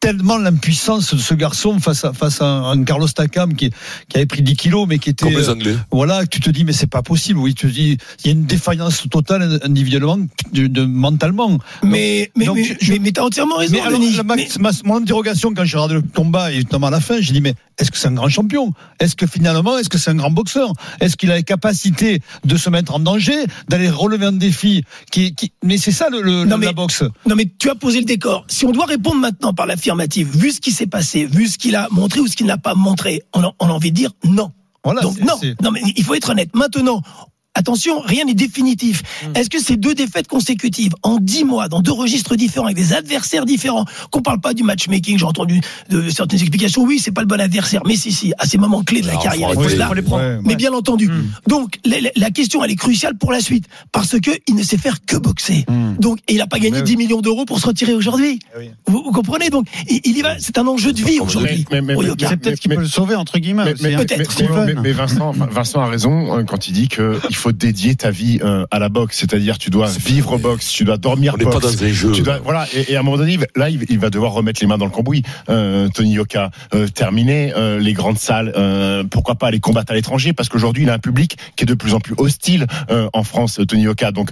tellement 0.00 0.36
l'impuissance 0.38 1.14
de 1.14 1.18
ce 1.20 1.34
garçon 1.34 1.78
face 1.80 2.04
à, 2.04 2.12
face 2.12 2.40
à 2.40 2.46
un 2.46 2.84
Carlos 2.84 3.08
Takam 3.08 3.54
qui, 3.54 3.70
qui 4.08 4.16
avait 4.16 4.26
pris 4.26 4.42
10 4.42 4.56
kilos, 4.56 4.86
mais 4.88 4.98
qui 4.98 5.10
était, 5.10 5.24
Comme 5.24 5.34
les 5.34 5.48
euh, 5.48 5.52
Anglais. 5.52 5.76
voilà, 5.90 6.26
tu 6.26 6.40
te 6.40 6.50
dis, 6.50 6.64
mais 6.64 6.72
c'est 6.72 6.86
pas 6.86 7.02
possible. 7.02 7.38
Oui, 7.38 7.54
tu 7.54 7.66
te 7.66 7.72
dis, 7.72 7.98
il 8.22 8.26
y 8.26 8.28
a 8.28 8.32
une 8.32 8.44
défaillance 8.44 9.04
totale 9.10 9.58
individuellement, 9.64 10.18
de, 10.52 10.66
de- 10.66 10.84
mentalement. 10.84 11.58
Mais, 11.82 12.30
mais, 12.36 12.44
donc, 12.46 12.56
mais, 12.56 12.76
je- 12.80 12.92
mais, 12.92 12.98
mais 12.98 13.12
t'as 13.12 13.22
entièrement 13.22 13.56
raison, 13.56 13.72
Mais 13.74 13.80
alors, 13.80 13.98
Denis. 13.98 14.12
la- 14.16 14.22
ma- 14.22 14.36
Mais- 14.36 14.48
ma- 14.60 14.70
mon 14.84 14.96
interrogation 14.96 15.52
quand 15.54 15.64
j'ai 15.64 15.76
regardé 15.76 15.94
le 15.94 16.02
combat 16.02 16.52
et 16.52 16.58
notamment 16.58 16.88
à 16.88 16.90
la 16.90 17.00
fin, 17.00 17.20
j'ai 17.20 17.32
dit 17.32 17.40
mais 17.40 17.54
est-ce 17.78 17.90
que 17.90 17.98
c'est 17.98 18.08
un 18.08 18.12
grand 18.12 18.28
champion? 18.28 18.72
Est-ce 19.00 19.16
que 19.16 19.26
finalement 19.26 19.76
est-ce 19.78 19.88
que 19.88 19.98
c'est 19.98 20.10
un 20.10 20.14
grand 20.14 20.30
boxeur? 20.30 20.72
Est-ce 21.00 21.16
qu'il 21.16 21.30
a 21.30 21.34
la 21.34 21.42
capacité 21.42 22.20
de 22.44 22.56
se 22.56 22.70
mettre 22.70 22.94
en 22.94 22.98
danger, 23.00 23.36
d'aller 23.68 23.90
relever 23.90 24.26
un 24.26 24.32
défi 24.32 24.84
qui, 25.10 25.34
qui... 25.34 25.52
mais 25.64 25.76
c'est 25.78 25.92
ça 25.92 26.08
le, 26.10 26.22
le- 26.22 26.44
Non, 26.44 26.58
mais- 26.58 26.66
la 26.66 26.72
boxe. 26.72 27.02
Non, 27.26 27.34
mais 27.34 27.50
tu 27.58 27.68
as 27.70 27.74
posé 27.74 27.98
le 27.98 28.04
décor. 28.06 28.44
Si 28.48 28.64
on 28.66 28.72
doit 28.72 28.86
répondre 28.86 29.16
maintenant 29.20 29.52
par 29.52 29.66
l'affirmative, 29.86 30.28
vu 30.36 30.50
ce 30.50 30.60
qui 30.60 30.72
s'est 30.72 30.88
passé, 30.88 31.26
vu 31.26 31.46
ce 31.46 31.58
qu'il 31.58 31.76
a 31.76 31.88
montré 31.90 32.18
ou 32.20 32.26
ce 32.26 32.34
qu'il 32.34 32.46
n'a 32.46 32.58
pas 32.58 32.74
montré, 32.74 33.22
on 33.32 33.42
a, 33.42 33.52
on 33.60 33.68
a 33.68 33.72
envie 33.72 33.90
de 33.92 33.96
dire 33.96 34.10
non. 34.24 34.50
Voilà. 34.82 35.00
Donc 35.00 35.18
non, 35.20 35.38
non, 35.62 35.70
mais 35.70 35.80
il 35.96 36.02
faut 36.04 36.14
être 36.14 36.30
honnête. 36.30 36.50
Maintenant. 36.54 37.02
Attention, 37.58 38.00
rien 38.04 38.24
n'est 38.26 38.34
définitif. 38.34 39.02
Mm. 39.24 39.36
Est-ce 39.36 39.48
que 39.50 39.58
ces 39.60 39.76
deux 39.76 39.94
défaites 39.94 40.28
consécutives 40.28 40.92
en 41.02 41.16
dix 41.18 41.44
mois, 41.44 41.68
dans 41.68 41.80
deux 41.80 41.92
registres 41.92 42.36
différents, 42.36 42.66
avec 42.66 42.76
des 42.76 42.92
adversaires 42.92 43.46
différents, 43.46 43.86
qu'on 44.10 44.20
parle 44.20 44.40
pas 44.40 44.52
du 44.54 44.62
matchmaking, 44.62 45.18
j'ai 45.18 45.24
entendu 45.24 45.60
de 45.88 46.08
certaines 46.10 46.40
explications, 46.40 46.82
oui, 46.82 46.98
c'est 47.02 47.12
pas 47.12 47.22
le 47.22 47.26
bon 47.26 47.40
adversaire, 47.40 47.82
mais 47.86 47.96
si, 47.96 48.12
si, 48.12 48.32
à 48.38 48.46
ces 48.46 48.58
moments 48.58 48.82
clés 48.82 49.00
de 49.00 49.06
la 49.06 49.12
Alors, 49.12 49.22
carrière, 49.22 49.50
cela. 49.68 49.88
faut 49.88 49.94
les 49.94 50.02
prendre. 50.02 50.22
Ouais, 50.22 50.38
Mais 50.44 50.54
bien 50.56 50.72
entendu. 50.74 51.08
Mm. 51.08 51.30
Donc, 51.46 51.78
la, 51.84 52.00
la- 52.00 52.10
la 52.14 52.30
question, 52.30 52.62
elle 52.62 52.70
est 52.70 52.76
cruciale 52.76 53.16
pour 53.16 53.32
la 53.32 53.40
suite. 53.40 53.64
Parce 53.90 54.20
que 54.20 54.30
il 54.46 54.54
ne 54.54 54.62
sait 54.62 54.76
faire 54.78 54.98
que 55.06 55.16
boxer. 55.16 55.64
Mm. 55.68 55.96
Donc, 55.98 56.18
et 56.28 56.34
il 56.34 56.38
n'a 56.38 56.46
pas 56.46 56.58
gagné 56.58 56.78
Mais 56.78 56.82
10 56.82 56.96
millions 56.98 57.20
d'euros 57.22 57.44
pour 57.46 57.58
se 57.60 57.66
retirer 57.66 57.94
aujourd'hui. 57.94 58.38
Eh 58.54 58.58
oui. 58.58 58.70
Vous, 58.86 59.02
vous 59.02 59.12
comprenez? 59.12 59.48
Donc, 59.50 59.66
il, 59.88 60.00
il 60.04 60.18
y 60.18 60.22
va, 60.22 60.38
c'est 60.38 60.58
un 60.58 60.66
enjeu 60.66 60.92
de 60.92 61.02
vie 61.02 61.20
aujourd'hui. 61.20 61.64
C'est 61.70 62.36
peut-être 62.36 62.60
qu'il 62.60 62.68
mais- 62.70 62.76
peut 62.76 62.82
le 62.82 62.86
sauver, 62.88 63.14
entre 63.14 63.38
guillemets. 63.38 63.64
Mais, 63.64 63.72
aussi, 63.74 63.82
mais- 63.84 63.94
hein. 63.94 63.98
peut-être, 63.98 64.18
mais- 64.18 64.24
Steven. 64.24 64.64
mais- 64.66 64.74
mais 64.82 64.92
Vincent, 64.92 65.32
Vincent 65.32 65.80
a 65.80 65.86
raison 65.86 66.38
euh, 66.38 66.42
quand 66.44 66.68
il 66.68 66.72
dit 66.72 66.88
qu'il 66.88 67.18
faut 67.34 67.45
dédier 67.52 67.94
ta 67.94 68.10
vie 68.10 68.38
euh, 68.42 68.66
à 68.70 68.78
la 68.78 68.88
boxe, 68.88 69.18
c'est-à-dire 69.18 69.58
tu 69.58 69.70
dois 69.70 69.88
vivre 69.88 70.38
boxe, 70.38 70.68
tu 70.70 70.84
dois 70.84 70.96
dormir 70.96 71.34
On 71.34 71.38
n'est 71.38 71.44
pas 71.44 71.58
boxe. 71.58 71.76
dans 71.76 71.84
un 71.84 71.92
jeu. 71.92 72.12
Tu 72.12 72.22
dois, 72.22 72.38
voilà, 72.38 72.66
et, 72.74 72.92
et 72.92 72.96
à 72.96 73.00
un 73.00 73.02
moment 73.02 73.16
donné, 73.16 73.38
là, 73.54 73.70
il, 73.70 73.84
il 73.88 73.98
va 73.98 74.10
devoir 74.10 74.32
remettre 74.32 74.60
les 74.60 74.66
mains 74.66 74.78
dans 74.78 74.84
le 74.84 74.90
cambouis. 74.90 75.22
Euh, 75.48 75.88
Tony 75.88 76.12
Yoka, 76.12 76.50
euh, 76.74 76.88
terminer 76.88 77.52
euh, 77.56 77.78
les 77.78 77.92
grandes 77.92 78.18
salles, 78.18 78.52
pourquoi 79.10 79.36
pas 79.36 79.48
aller 79.48 79.60
combattre 79.60 79.92
à 79.92 79.94
l'étranger, 79.94 80.32
parce 80.32 80.48
qu'aujourd'hui, 80.48 80.84
il 80.84 80.90
a 80.90 80.94
un 80.94 80.98
public 80.98 81.36
qui 81.56 81.64
est 81.64 81.66
de 81.66 81.74
plus 81.74 81.94
en 81.94 82.00
plus 82.00 82.14
hostile 82.18 82.66
en 82.88 83.22
France, 83.22 83.60
Tony 83.68 83.82
Yoka. 83.82 84.12
Donc 84.12 84.30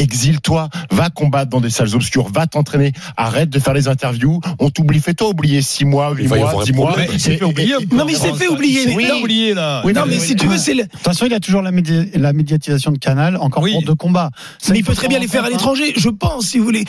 exile-toi, 0.00 0.68
va 0.90 1.10
combattre 1.10 1.50
dans 1.50 1.60
des 1.60 1.70
salles 1.70 1.94
obscures, 1.94 2.28
va 2.32 2.46
t'entraîner, 2.46 2.92
arrête 3.16 3.50
de 3.50 3.58
faire 3.58 3.74
les 3.74 3.88
interviews, 3.88 4.40
on 4.58 4.70
t'oublie, 4.70 5.00
fais-toi 5.00 5.28
oublier 5.28 5.62
6 5.62 5.84
mois, 5.84 6.12
8 6.12 6.22
Il 6.22 6.28
va 6.28 6.36
y 6.36 6.40
mois, 6.40 6.48
avoir 6.48 6.62
un 6.62 6.66
10 6.66 6.72
mois. 6.72 6.96
il 7.12 7.20
s'est 7.20 7.36
fait 7.36 7.44
oublier. 7.44 7.74
Non, 7.92 8.04
mais 8.04 8.12
il 8.12 8.18
s'est 8.18 8.32
fait 8.34 8.48
oublier. 8.48 8.82
Il 8.82 8.88
s'est 8.90 8.96
Mais 8.96 9.04
fait 9.04 9.54
non. 9.54 9.54
là. 9.54 9.82
mais 10.06 10.18
si 10.18 10.34
tu 10.36 10.46
veux, 10.46 10.58
c'est 10.58 10.74
le, 10.74 10.84
De 10.84 10.88
toute 10.88 11.00
façon, 11.00 11.26
il 11.26 11.34
a 11.34 11.40
toujours 11.40 11.62
la, 11.62 11.70
médi- 11.72 12.10
la 12.18 12.32
médiatisation 12.32 12.90
de 12.92 12.98
Canal, 12.98 13.36
encore 13.36 13.62
Oui. 13.62 13.72
pour 13.72 13.82
deux 13.82 13.94
combats. 13.94 14.30
Ça, 14.58 14.72
mais 14.72 14.78
il 14.80 14.84
peut 14.84 14.94
très 14.94 15.08
bien 15.08 15.18
les 15.18 15.28
faire 15.28 15.44
à 15.44 15.50
l'étranger. 15.50 15.92
Je 15.96 16.08
pense, 16.08 16.46
si 16.46 16.58
vous 16.58 16.64
voulez, 16.64 16.84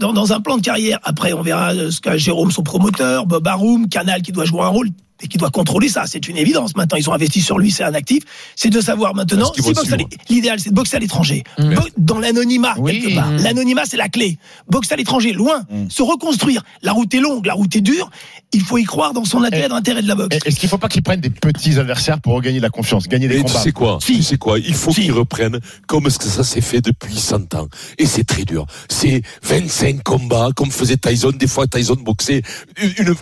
dans 0.00 0.32
un 0.32 0.40
plan 0.40 0.56
de 0.56 0.62
carrière. 0.62 0.98
Après, 1.02 1.32
on 1.32 1.42
verra 1.42 1.72
euh, 1.74 1.90
ce 1.90 2.00
qu'a 2.00 2.16
Jérôme, 2.16 2.50
son 2.50 2.62
promoteur, 2.62 3.26
Bob 3.26 3.46
Arum, 3.46 3.88
Canal 3.88 4.22
qui 4.22 4.32
doit 4.32 4.44
jouer 4.44 4.62
un 4.62 4.68
rôle 4.68 4.88
et 5.22 5.28
qui 5.28 5.38
doit 5.38 5.50
contrôler 5.50 5.88
ça. 5.88 6.04
C'est 6.06 6.28
une 6.28 6.36
évidence. 6.36 6.76
Maintenant, 6.76 6.96
ils 6.98 7.08
ont 7.08 7.12
investi 7.12 7.40
sur 7.40 7.58
lui, 7.58 7.70
c'est 7.70 7.84
un 7.84 7.94
actif. 7.94 8.22
C'est 8.54 8.70
de 8.70 8.80
savoir 8.80 9.14
maintenant 9.14 9.52
si 9.54 9.72
l'idéal, 10.28 10.60
c'est 10.60 10.70
de 10.70 10.74
boxer 10.74 10.96
à 10.96 11.00
l'étranger. 11.00 11.44
Mm. 11.58 11.74
Dans 11.96 12.18
l'anonymat, 12.18 12.74
Oui. 12.78 13.00
quelque 13.00 13.14
part. 13.14 13.30
Mm. 13.30 13.42
L'anonymat, 13.42 13.84
c'est 13.86 13.96
la 13.96 14.08
clé. 14.08 14.38
Boxe 14.68 14.92
à 14.92 14.96
l'étranger, 14.96 15.32
loin. 15.32 15.62
Mm. 15.70 15.88
Se 15.88 16.02
reconstruire. 16.02 16.62
La 16.82 16.92
route 16.92 17.12
est 17.14 17.20
longue, 17.20 17.46
la 17.46 17.54
route 17.54 17.74
est 17.74 17.80
dure. 17.80 18.10
Il 18.56 18.62
faut 18.62 18.78
y 18.78 18.84
croire 18.84 19.12
dans 19.12 19.24
son 19.26 19.42
intérêt, 19.42 19.66
Et- 19.66 19.68
dans 19.68 19.74
l'intérêt 19.74 20.00
de 20.00 20.08
la 20.08 20.14
boxe. 20.14 20.38
Est-ce 20.46 20.56
qu'il 20.56 20.66
ne 20.66 20.70
faut 20.70 20.78
pas 20.78 20.88
qu'ils 20.88 21.02
prennent 21.02 21.20
des 21.20 21.28
petits 21.28 21.78
adversaires 21.78 22.20
pour 22.22 22.32
regagner 22.34 22.56
de 22.56 22.62
la 22.62 22.70
confiance, 22.70 23.06
gagner 23.06 23.28
des 23.28 23.34
Et 23.36 23.38
tu 23.38 23.44
combats 23.44 23.60
sais 23.60 23.72
quoi 23.72 23.98
Si. 24.00 24.16
Tu 24.16 24.22
sais 24.22 24.38
quoi 24.38 24.58
Il 24.58 24.74
faut 24.74 24.92
Si. 24.92 25.02
qu'ils 25.02 25.12
reprennent 25.12 25.60
comme 25.86 26.08
ce 26.08 26.18
que 26.18 26.24
ça 26.24 26.42
s'est 26.42 26.62
fait 26.62 26.80
depuis 26.80 27.16
100 27.16 27.54
ans. 27.54 27.68
Et 27.98 28.06
c'est 28.06 28.24
très 28.24 28.44
dur. 28.44 28.64
C'est 28.88 29.20
25 29.42 30.02
combats, 30.02 30.48
comme 30.56 30.70
faisait 30.70 30.96
Tyson. 30.96 31.32
Des 31.38 31.46
fois, 31.46 31.66
Tyson 31.66 31.96
boxait. 32.02 32.40
Une, 32.98 33.14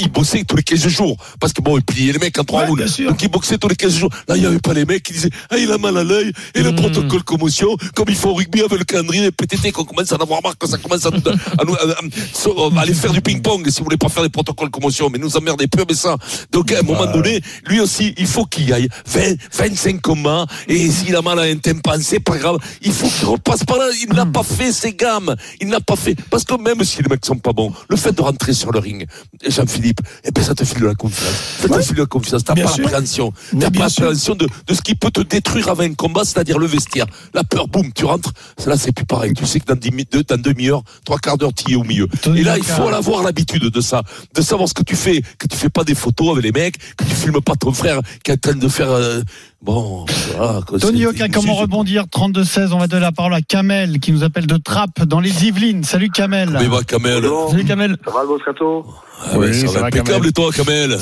il 0.00 0.08
bossait 0.10 0.42
tous 0.42 0.56
les 0.56 0.64
15 0.64 0.88
jours. 0.88 1.16
Parce 1.38 1.52
que 1.52 1.62
bon, 1.62 1.78
il 1.78 1.84
pliait 1.84 2.12
les 2.12 2.18
mecs 2.18 2.36
en 2.38 2.44
trois 2.44 2.62
Ouais, 2.62 2.66
rounds. 2.66 2.82
bien 2.82 2.92
sûr. 2.92 3.08
Donc 3.10 3.22
il 3.22 3.28
boxait 3.28 3.58
tous 3.58 3.68
les 3.68 3.76
15 3.76 3.94
jours. 3.96 4.10
Là, 4.26 4.36
il 4.36 4.40
n'y 4.40 4.46
avait 4.46 4.58
pas 4.58 4.74
les 4.74 4.84
mecs 4.84 5.04
qui 5.04 5.12
disaient 5.12 5.30
Ah, 5.50 5.58
il 5.58 5.70
a 5.70 5.78
mal 5.78 5.96
à 5.96 6.02
l'œil. 6.02 6.32
Et 6.56 6.62
le 6.62 6.74
protocole 6.74 7.22
commotion, 7.22 7.76
comme 7.94 8.06
il 8.08 8.16
faut 8.16 8.30
au 8.30 8.34
rugby 8.34 8.60
avec 8.62 8.78
le 8.78 8.84
calendrier 8.84 9.22
des 9.22 9.30
PTT, 9.30 9.70
qu'on 9.70 9.84
commence 9.84 10.10
à 10.12 10.16
en 10.16 10.18
avoir 10.18 10.42
marre, 10.42 10.58
que 10.58 10.66
ça 10.66 10.78
commence 10.78 11.06
à 11.06 11.10
nous, 11.10 11.18
à 11.58 11.64
nous- 11.64 11.74
à- 11.74 11.92
à- 11.92 12.78
à 12.78 12.82
aller 12.82 12.94
faire 12.94 13.12
du 13.12 13.20
ping-pong 13.20 13.68
si 13.70 13.78
vous 13.78 13.84
voulez 13.84 13.96
pas 13.96 14.08
faire 14.08 14.24
des 14.24 14.28
protocoles 14.28 14.55
commotion. 14.56 15.10
Mais 15.10 15.18
nous 15.18 15.36
emmerdez 15.36 15.66
peu, 15.66 15.84
mais 15.88 15.94
ça. 15.94 16.16
Donc 16.52 16.72
à 16.72 16.78
un 16.78 16.82
moment 16.82 17.06
donné, 17.12 17.40
lui 17.66 17.80
aussi, 17.80 18.14
il 18.18 18.26
faut 18.26 18.44
qu'il 18.44 18.68
y 18.68 18.72
aille 18.72 18.88
20, 19.06 19.34
25 19.52 20.00
combats. 20.00 20.46
Et 20.68 20.90
s'il 20.90 21.14
a 21.16 21.22
mal 21.22 21.38
à 21.38 21.42
un 21.42 21.56
tympan, 21.56 21.96
c'est 22.00 22.20
pas 22.20 22.36
grave. 22.38 22.58
Il 22.82 22.92
faut 22.92 23.08
qu'il 23.08 23.26
repasse 23.26 23.64
par 23.64 23.78
là. 23.78 23.86
Il 24.02 24.14
n'a 24.14 24.26
pas 24.26 24.42
fait 24.42 24.72
ses 24.72 24.94
gammes. 24.94 25.34
Il 25.60 25.68
n'a 25.68 25.80
pas 25.80 25.96
fait. 25.96 26.16
Parce 26.30 26.44
que 26.44 26.54
même 26.60 26.82
si 26.84 27.02
les 27.02 27.08
mecs 27.08 27.24
sont 27.24 27.38
pas 27.38 27.52
bons, 27.52 27.72
le 27.88 27.96
fait 27.96 28.12
de 28.12 28.20
rentrer 28.22 28.52
sur 28.52 28.72
le 28.72 28.78
ring, 28.78 29.06
Jean-Philippe, 29.46 30.00
eh 30.24 30.30
ben, 30.30 30.42
ça 30.42 30.54
te 30.54 30.64
file 30.64 30.80
de 30.80 30.86
la 30.86 30.94
confiance. 30.94 31.34
Ça 31.60 31.68
te 31.68 31.74
file 31.82 31.94
de 31.96 32.00
la 32.00 32.06
confiance. 32.06 32.44
T'as 32.44 32.54
pas 32.54 32.70
l'appréhension. 32.82 33.32
T'as 33.60 33.70
pas 33.70 33.88
l'appréhension 34.00 34.34
de, 34.34 34.46
de 34.66 34.74
ce 34.74 34.82
qui 34.82 34.94
peut 34.94 35.10
te 35.10 35.20
détruire 35.20 35.68
avant 35.68 35.82
un 35.82 35.94
combat, 35.94 36.22
c'est-à-dire 36.24 36.58
le 36.58 36.66
vestiaire. 36.66 37.06
La 37.34 37.44
peur, 37.44 37.68
boum, 37.68 37.92
tu 37.92 38.04
rentres. 38.04 38.32
Là, 38.66 38.76
c'est 38.76 38.92
plus 38.92 39.06
pareil. 39.06 39.32
Tu 39.34 39.46
sais 39.46 39.60
que 39.60 39.66
dans, 39.66 39.74
10 39.78 39.90
mi- 39.92 40.04
deux- 40.10 40.22
dans 40.24 40.40
demi-heure, 40.40 40.82
trois 41.04 41.18
quarts 41.18 41.38
d'heure, 41.38 41.52
tu 41.54 41.70
y 41.70 41.74
es 41.74 41.76
au 41.76 41.84
milieu. 41.84 42.08
Et 42.36 42.42
là, 42.42 42.56
il 42.58 42.64
faut 42.64 42.88
avoir 42.96 43.22
l'habitude 43.22 43.62
de 43.64 43.80
ça. 43.80 44.02
De 44.36 44.42
savoir 44.42 44.68
ce 44.68 44.74
que 44.74 44.82
tu 44.82 44.96
fais. 44.96 45.22
Que 45.38 45.46
tu 45.48 45.56
fais 45.56 45.68
pas 45.70 45.82
des 45.84 45.94
photos 45.94 46.30
avec 46.32 46.44
les 46.44 46.52
mecs. 46.52 46.76
Que 46.96 47.04
tu 47.04 47.14
filmes 47.14 47.40
pas 47.40 47.54
ton 47.54 47.72
frère 47.72 48.00
qui 48.22 48.30
est 48.30 48.34
en 48.34 48.50
train 48.50 48.58
de 48.58 48.68
faire, 48.68 48.90
euh, 48.90 49.20
bon, 49.62 50.04
voilà. 50.36 50.60
quoi, 50.66 50.78
Tony 50.78 51.00
Yoka, 51.00 51.28
comment 51.28 51.54
rebondir? 51.54 52.04
32-16, 52.04 52.72
on 52.72 52.78
va 52.78 52.86
donner 52.86 53.02
la 53.02 53.12
parole 53.12 53.34
à 53.34 53.40
Kamel 53.40 53.98
qui 54.00 54.12
nous 54.12 54.22
appelle 54.24 54.46
de 54.46 54.56
Trappes 54.58 55.02
dans 55.04 55.20
les 55.20 55.44
Yvelines. 55.46 55.84
Salut 55.84 56.10
Kamel. 56.10 56.50
Mais 56.50 56.66
va, 56.66 56.82
Kamel? 56.82 57.24
Salut 57.50 57.64
Kamel. 57.64 57.96
Ça 58.04 58.10
va 58.10 58.22
le 58.22 58.28
Moscato 58.28 58.86
Ah 59.24 59.38
ouais, 59.38 59.48
Oui, 59.48 59.54
ça 59.54 59.66
ça 59.68 59.72
va 59.72 59.80
va, 59.80 59.86
impeccable, 59.86 60.10
Kamel. 60.10 60.28
et 60.28 60.32
toi, 60.32 60.50
Kamel? 60.54 60.98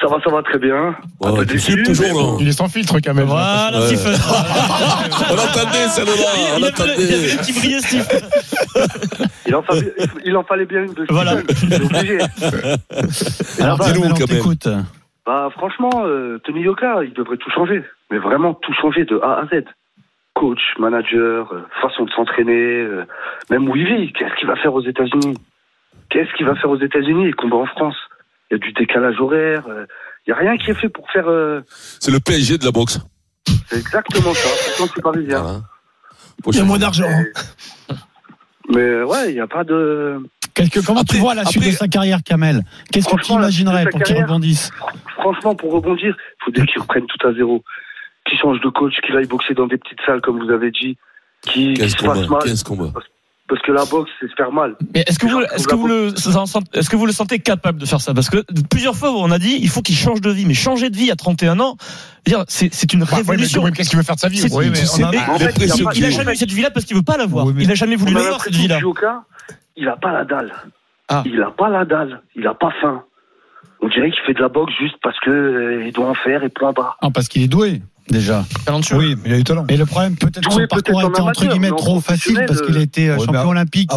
Ça 0.00 0.06
va, 0.08 0.16
ça 0.24 0.30
va 0.30 0.42
très 0.42 0.58
bien. 0.58 0.94
Peu 1.20 1.44
Tu 1.46 1.54
déçu, 1.54 1.82
toujours, 1.82 2.36
Il 2.40 2.46
est 2.48 2.52
sans 2.52 2.68
filtre, 2.68 3.00
quand 3.04 3.14
même. 3.14 3.26
Voilà, 3.26 3.80
Ouais. 3.80 3.86
Stephen. 3.96 4.14
On 5.30 5.34
l'attendait, 5.34 5.88
celle-là. 5.92 6.12
On 6.54 6.58
Il 6.58 6.62
y 6.62 6.66
avait 6.66 6.96
le- 6.96 7.02
il 7.02 7.10
y 7.10 7.14
avait 7.32 7.36
petit 7.42 7.52
brillait, 7.52 7.80
Steve. 7.80 8.06
Il 9.48 9.54
en, 9.56 9.62
fallait, 9.62 9.94
il 10.24 10.36
en 10.36 10.44
fallait 10.44 10.66
bien 10.66 10.82
une 10.84 10.92
de 10.94 11.06
Voilà. 11.10 11.36
C'est 11.54 11.82
obligé. 11.82 12.18
Alors, 13.60 13.78
dis-nous, 13.78 14.00
Kamel, 14.00 14.12
on 14.12 14.14
Kamel. 14.14 14.26
t'écoute. 14.26 14.68
Bah, 15.26 15.48
franchement, 15.52 15.90
euh, 16.04 16.38
Tony 16.44 16.60
Yoka, 16.62 17.02
il 17.04 17.12
devrait 17.14 17.36
tout 17.38 17.50
changer. 17.50 17.82
Mais 18.10 18.18
vraiment 18.18 18.54
tout 18.54 18.72
changer 18.80 19.04
de 19.04 19.18
A 19.20 19.40
à 19.40 19.46
Z. 19.46 19.64
Coach, 20.34 20.60
manager, 20.78 21.52
euh, 21.52 21.66
façon 21.82 22.04
de 22.04 22.10
s'entraîner, 22.10 22.52
euh, 22.82 23.04
même 23.50 23.68
où 23.68 23.74
il 23.76 23.84
vit. 23.86 24.12
Qu'est-ce 24.12 24.34
qu'il 24.38 24.46
va 24.46 24.56
faire 24.56 24.72
aux 24.72 24.82
États-Unis? 24.84 25.34
Qu'est-ce 26.10 26.32
qu'il 26.36 26.46
va 26.46 26.54
faire 26.54 26.70
aux 26.70 26.78
États-Unis 26.80 27.26
Il 27.28 27.34
combat 27.34 27.56
en 27.56 27.66
France? 27.66 27.96
Il 28.50 28.54
y 28.54 28.56
a 28.56 28.58
du 28.58 28.72
décalage 28.72 29.18
horaire. 29.20 29.64
euh, 29.68 29.84
Il 30.26 30.30
n'y 30.30 30.34
a 30.34 30.36
rien 30.38 30.56
qui 30.56 30.70
est 30.70 30.74
fait 30.74 30.88
pour 30.88 31.10
faire. 31.10 31.28
euh, 31.28 31.60
C'est 32.00 32.10
le 32.12 32.20
PSG 32.20 32.56
de 32.58 32.64
la 32.64 32.70
boxe. 32.70 32.98
C'est 33.66 33.78
exactement 33.78 34.32
ça. 34.34 34.48
Suis 34.86 35.00
parisien. 35.02 35.40
Voilà. 35.42 35.60
Il 36.46 36.56
y 36.56 36.60
a 36.60 36.64
moins 36.64 36.78
d'argent. 36.78 37.08
Mais 38.68 39.02
ouais, 39.02 39.30
il 39.30 39.34
n'y 39.34 39.40
a 39.40 39.46
pas 39.46 39.64
de. 39.64 40.20
Que- 40.54 40.84
comment 40.84 41.00
Après- 41.00 41.14
tu 41.14 41.20
vois 41.20 41.34
la 41.34 41.44
suite 41.44 41.62
après- 41.62 41.72
de 41.72 41.76
sa 41.76 41.88
carrière, 41.88 42.22
Kamel 42.22 42.62
Qu'est-ce 42.92 43.08
que 43.08 43.20
tu 43.20 43.32
imaginerais 43.32 43.86
pour 43.86 44.02
qu'il 44.02 44.16
rebondisse 44.16 44.70
franchement, 45.18 45.54
pour 45.54 45.72
rebondir, 45.72 46.16
il 46.18 46.44
faudrait 46.44 46.66
qu'ils 46.66 46.80
reprennent 46.80 47.06
tout 47.06 47.26
à 47.26 47.32
zéro. 47.32 47.62
Qu'ils 48.28 48.38
changent 48.38 48.60
de 48.60 48.68
coach, 48.68 48.94
qu'ils 49.04 49.16
aillent 49.16 49.26
boxer 49.26 49.54
dans 49.54 49.66
des 49.66 49.78
petites 49.78 50.00
salles, 50.06 50.20
comme 50.20 50.42
vous 50.42 50.50
avez 50.50 50.70
dit. 50.70 50.96
Qui, 51.42 51.74
15 51.74 51.90
se 51.90 51.96
fassent 51.96 52.62
combats, 52.62 52.84
mal. 52.84 53.02
15 53.48 53.58
combats. 53.58 53.60
Parce, 53.60 53.62
que 53.62 53.72
la 53.72 53.84
boxe, 53.84 54.10
c'est 54.20 54.28
se 54.28 54.34
faire 54.34 54.52
mal. 54.52 54.76
Mais 54.94 55.04
est-ce 55.06 55.18
que 55.18 55.26
vous, 55.26 55.40
est-ce 55.40 55.66
que 55.66 55.74
vous 55.74 55.86
le, 55.88 56.08
est-ce 56.08 56.90
que 56.90 56.96
vous 56.96 57.06
le 57.06 57.12
sentez 57.12 57.38
capable 57.38 57.80
de 57.80 57.86
faire 57.86 58.00
ça? 58.00 58.14
Parce 58.14 58.30
que 58.30 58.44
plusieurs 58.70 58.94
fois, 58.94 59.12
on 59.12 59.30
a 59.30 59.38
dit, 59.38 59.58
il 59.60 59.68
faut 59.68 59.82
qu'il 59.82 59.96
change 59.96 60.20
de 60.20 60.30
vie. 60.30 60.44
Mais 60.46 60.54
changer 60.54 60.90
de 60.90 60.96
vie 60.96 61.10
à 61.10 61.16
31 61.16 61.60
ans, 61.60 61.76
c'est, 62.48 62.72
c'est 62.72 62.92
une 62.92 63.00
Bah, 63.00 63.16
révolution. 63.16 63.62
Qu'est-ce 63.70 63.90
qu'il 63.90 63.98
veut 63.98 64.04
faire 64.04 64.16
de 64.16 64.20
sa 64.20 64.28
vie? 64.28 64.38
C'est- 64.38 64.54
Oui, 64.54 64.68
mais 64.70 64.76
c'est- 64.76 65.02
on 65.02 65.08
a- 65.08 65.10
mais- 65.10 65.18
En 65.18 65.38
fait, 65.38 65.54
il 65.56 65.70
a 65.70 65.92
il 65.94 66.04
a 66.04 66.10
jamais 66.10 66.32
eu 66.32 66.36
cette 66.36 66.52
vie-là 66.52 66.70
parce 66.70 66.84
qu'il 66.86 66.96
veut 66.96 67.02
pas 67.02 67.16
l'avoir. 67.16 67.46
Oui, 67.46 67.54
Il 67.58 67.70
a 67.70 67.74
jamais 67.74 67.96
voulu 67.96 68.14
l'avoir 68.14 68.42
cette 68.42 68.54
vie-là. 68.54 68.80
il 69.76 69.88
a 69.88 69.96
pas 69.96 70.12
la 70.12 70.24
dalle. 70.24 70.52
Ah. 71.08 71.22
Il 71.24 71.40
a 71.42 71.50
pas 71.50 71.68
la 71.70 71.84
dalle. 71.84 72.20
Il 72.36 72.46
a 72.46 72.54
pas 72.54 72.70
faim. 72.80 73.02
On 73.80 73.88
dirait 73.88 74.10
qu'il 74.10 74.20
fait 74.26 74.34
de 74.34 74.40
la 74.40 74.48
boxe 74.48 74.72
juste 74.78 74.96
parce 75.02 75.18
que 75.20 75.30
euh, 75.30 75.84
il 75.86 75.92
doit 75.92 76.08
en 76.08 76.14
faire 76.14 76.42
et 76.42 76.48
point 76.48 76.72
barre. 76.72 76.98
Non, 77.02 77.10
parce 77.12 77.28
qu'il 77.28 77.42
est 77.42 77.48
doué, 77.48 77.80
déjà. 78.10 78.44
Talentueux. 78.64 78.96
Oui, 78.96 79.16
mais 79.22 79.30
il 79.30 79.32
a 79.34 79.36
du 79.38 79.44
talent. 79.44 79.64
Et 79.68 79.76
le 79.76 79.86
problème, 79.86 80.16
peut-être 80.16 80.40
que 80.48 80.52
son 80.52 80.66
parcours 80.68 81.00
a 81.00 81.04
été 81.08 81.20
en 81.20 81.28
entre 81.28 81.40
guillemets 81.46 81.58
mais 81.68 81.70
en 81.72 81.76
trop 81.76 82.00
facile 82.00 82.42
parce 82.46 82.62
qu'il 82.62 82.76
a 82.76 82.80
été 82.80 83.08
euh, 83.08 83.16
Ouais, 83.16 83.26
champion 83.26 83.42
mais- 83.44 83.50
olympique 83.50 83.90
Ah, 83.92 83.96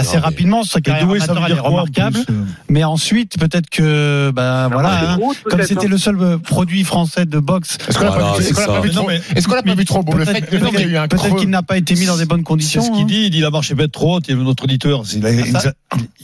assez 0.00 0.08
non, 0.08 0.14
mais- 0.14 0.18
rapidement. 0.20 0.64
Sa 0.64 0.80
carrière 0.80 1.08
amateur, 1.08 1.48
est 1.48 1.52
remarquable. 1.60 2.18
euh 2.30 2.44
Mais 2.68 2.84
ensuite, 2.84 3.38
peut-être 3.38 3.68
que, 3.70 4.30
ben 4.34 4.68
voilà, 4.68 5.12
hein, 5.14 5.18
comme 5.48 5.62
c'était 5.62 5.86
hein. 5.86 5.88
le 5.90 5.98
seul 5.98 6.16
euh, 6.20 6.38
produit 6.38 6.84
français 6.84 7.24
de 7.26 7.38
boxe, 7.38 7.78
Est-ce 7.88 7.98
qu'on 7.98 8.04
l'a 8.04 8.10
Voilà, 8.10 8.32
pas 8.32 8.38
vu- 8.38 8.44
c'est 8.44 8.52
trop- 8.54 8.86
Non, 8.94 9.04
mais- 9.08 9.20
est-ce 9.36 9.46
qu'on 9.48 9.54
l'a 9.54 9.62
pas 9.62 9.74
vu 9.74 9.84
trop 9.84 10.02
bon 10.02 10.14
Le 10.14 10.24
fait 10.24 10.40
peut-être 10.42 10.70
qu'il 10.70 10.80
y 10.80 10.82
a 10.84 10.86
eu 10.86 10.96
un 10.96 11.08
peut-être 11.08 11.26
creux. 11.28 11.38
qu'il 11.40 11.50
n'a 11.50 11.62
pas 11.62 11.76
été 11.76 11.94
mis 11.94 12.06
dans 12.06 12.16
des 12.16 12.24
bonnes 12.26 12.40
C'est 12.40 12.44
conditions. 12.44 12.82
ce 12.82 12.90
qu'il 12.90 13.02
hein. 13.02 13.06
dit, 13.06 13.22
il 13.26 13.30
dit 13.30 13.40
la 13.40 13.50
marche 13.50 13.70
est 13.70 13.74
peut-être 13.74 13.92
trop 13.92 14.16
haute, 14.16 14.24
il 14.28 14.36
y 14.36 14.40
a 14.40 14.42
notre 14.42 14.64
auditeur. 14.64 15.02
Il 15.14 15.26
a 15.26 15.30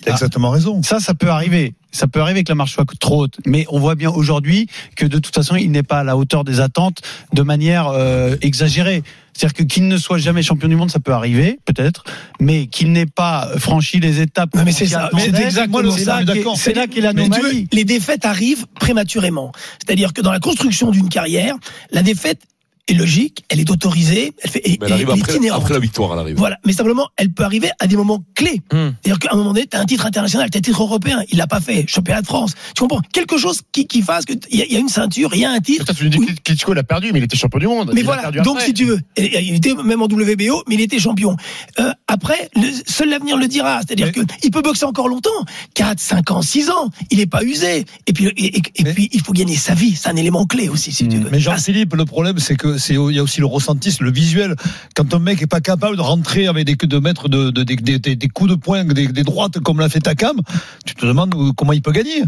exactement 0.06 0.50
raison. 0.50 0.82
Ça, 0.82 1.00
ça 1.00 1.14
peut 1.14 1.30
arriver. 1.30 1.74
Ça 1.96 2.06
peut 2.06 2.20
arriver 2.20 2.44
que 2.44 2.50
la 2.50 2.54
marche 2.54 2.74
soit 2.74 2.84
trop 3.00 3.22
haute. 3.22 3.36
Mais 3.46 3.64
on 3.70 3.80
voit 3.80 3.94
bien 3.94 4.10
aujourd'hui 4.10 4.68
que 4.96 5.06
de 5.06 5.18
toute 5.18 5.34
façon, 5.34 5.56
il 5.56 5.70
n'est 5.70 5.82
pas 5.82 6.00
à 6.00 6.04
la 6.04 6.16
hauteur 6.16 6.44
des 6.44 6.60
attentes 6.60 7.00
de 7.32 7.42
manière 7.42 7.88
euh, 7.88 8.36
exagérée. 8.42 9.02
C'est-à-dire 9.32 9.54
que 9.54 9.62
qu'il 9.64 9.88
ne 9.88 9.96
soit 9.98 10.18
jamais 10.18 10.42
champion 10.42 10.68
du 10.68 10.76
monde, 10.76 10.90
ça 10.90 11.00
peut 11.00 11.12
arriver, 11.12 11.58
peut-être, 11.64 12.04
mais 12.40 12.66
qu'il 12.66 12.92
n'ait 12.92 13.06
pas 13.06 13.48
franchi 13.58 14.00
les 14.00 14.20
étapes. 14.20 14.54
Non, 14.54 14.64
mais 14.64 14.72
c'est 14.72 14.86
ça. 14.86 15.10
C'est 15.18 15.34
exactement 15.38 15.90
ça. 15.90 16.20
C'est 16.56 16.74
là 16.74 16.86
qu'est 16.86 17.00
l'anomalie. 17.00 17.68
les 17.72 17.84
défaites 17.84 18.24
arrivent 18.24 18.66
prématurément. 18.78 19.52
C'est-à-dire 19.78 20.12
que 20.12 20.20
dans 20.20 20.32
la 20.32 20.40
construction 20.40 20.90
d'une 20.90 21.08
carrière, 21.08 21.56
la 21.92 22.02
défaite 22.02 22.40
est 22.88 22.94
logique, 22.94 23.44
elle 23.48 23.60
est 23.60 23.70
autorisée, 23.70 24.32
elle, 24.42 24.50
fait, 24.50 24.60
et- 24.64 24.78
Mais 24.80 24.86
elle 24.86 24.92
arrive 24.92 25.08
elle 25.28 25.50
après, 25.52 25.74
la 25.74 25.80
victoire, 25.80 26.12
elle 26.12 26.20
arrive. 26.20 26.36
Voilà, 26.36 26.58
mais 26.64 26.72
simplement, 26.72 27.08
elle 27.16 27.32
peut 27.32 27.42
arriver 27.42 27.70
à 27.80 27.86
des 27.86 27.96
moments 27.96 28.22
clés. 28.34 28.62
Hmm. 28.72 28.90
C'est-à-dire 29.02 29.18
qu'à 29.18 29.28
un 29.32 29.36
moment 29.36 29.52
donné, 29.52 29.66
tu 29.66 29.76
as 29.76 29.80
un 29.80 29.84
titre 29.84 30.06
international, 30.06 30.50
tu 30.50 30.56
as 30.56 30.60
un 30.60 30.62
titre 30.62 30.82
européen, 30.82 31.22
il 31.30 31.38
l'a 31.38 31.46
pas 31.46 31.60
fait, 31.60 31.84
championnat 31.88 32.22
de 32.22 32.26
France. 32.26 32.52
Tu 32.74 32.82
comprends? 32.82 33.00
Quelque 33.12 33.38
chose 33.38 33.62
qui, 33.72 33.86
qui 33.86 34.02
fasse 34.02 34.24
qu'il 34.24 34.38
y, 34.50 34.58
y 34.72 34.76
a 34.76 34.78
une 34.78 34.88
ceinture, 34.88 35.30
il 35.34 35.40
y 35.40 35.44
a 35.44 35.50
un 35.50 35.58
titre. 35.60 35.92
Tu 35.94 36.04
nous 36.04 36.10
dis 36.10 36.18
que 36.18 36.32
Klitschko 36.44 36.74
l'a 36.74 36.82
perdu, 36.84 37.10
mais 37.12 37.18
il 37.18 37.24
était 37.24 37.36
champion 37.36 37.58
du 37.58 37.66
monde. 37.66 37.90
Mais 37.94 38.00
Il 38.00 38.04
voilà, 38.04 38.22
perdu 38.22 38.40
donc 38.42 38.56
après. 38.56 38.66
si 38.66 38.74
tu 38.74 38.84
veux, 38.84 39.00
il 39.16 39.54
était 39.56 39.74
même 39.74 40.02
en 40.02 40.06
WBO, 40.06 40.62
mais 40.68 40.74
il 40.76 40.80
était 40.80 40.98
champion. 40.98 41.36
Euh, 41.80 41.90
après, 42.06 42.48
le, 42.54 42.68
seul 42.86 43.08
l'avenir 43.10 43.36
le 43.36 43.48
dira, 43.48 43.80
c'est-à-dire 43.86 44.12
que 44.12 44.20
il 44.44 44.50
peut 44.50 44.62
boxer 44.62 44.84
encore 44.84 45.08
longtemps, 45.08 45.30
4, 45.74 45.98
5 45.98 46.30
ans, 46.30 46.42
6 46.42 46.70
ans, 46.70 46.90
il 47.10 47.20
est 47.20 47.26
pas 47.26 47.42
usé. 47.42 47.84
Et 48.06 48.12
puis, 48.12 48.26
et, 48.36 48.58
et- 48.58 48.62
et 48.76 48.84
puis 48.84 49.08
il 49.12 49.20
faut 49.22 49.32
gagner 49.32 49.56
sa 49.56 49.74
vie, 49.74 49.94
c'est 49.96 50.08
un 50.08 50.16
élément 50.16 50.46
clé 50.46 50.68
aussi, 50.68 50.92
si 50.92 51.08
tu 51.08 51.18
veux. 51.18 51.30
Mais 51.30 51.40
Jean-Philippe, 51.40 51.94
le 51.94 52.04
problème, 52.04 52.38
c'est 52.38 52.56
que 52.56 52.75
c'est 52.78 52.94
il 52.94 53.14
y 53.14 53.18
a 53.18 53.22
aussi 53.22 53.40
le 53.40 53.46
ressenti, 53.46 53.94
le 54.00 54.10
visuel. 54.10 54.54
Quand 54.94 55.12
un 55.14 55.18
mec 55.18 55.42
est 55.42 55.46
pas 55.46 55.60
capable 55.60 55.96
de 55.96 56.02
rentrer 56.02 56.46
avec 56.46 56.64
des 56.66 56.74
de 56.76 56.98
mettre 56.98 57.28
de, 57.28 57.50
de- 57.50 57.62
des- 57.62 57.98
des- 57.98 58.28
coups 58.28 58.50
de 58.50 58.54
poing, 58.56 58.84
des, 58.84 59.08
des 59.08 59.22
droites 59.22 59.58
comme 59.60 59.80
l'a 59.80 59.88
fait 59.88 60.00
Takam, 60.00 60.36
tu 60.84 60.94
te 60.94 61.06
demandes 61.06 61.34
comment 61.56 61.72
il 61.72 61.82
peut 61.82 61.92
gagner 61.92 62.22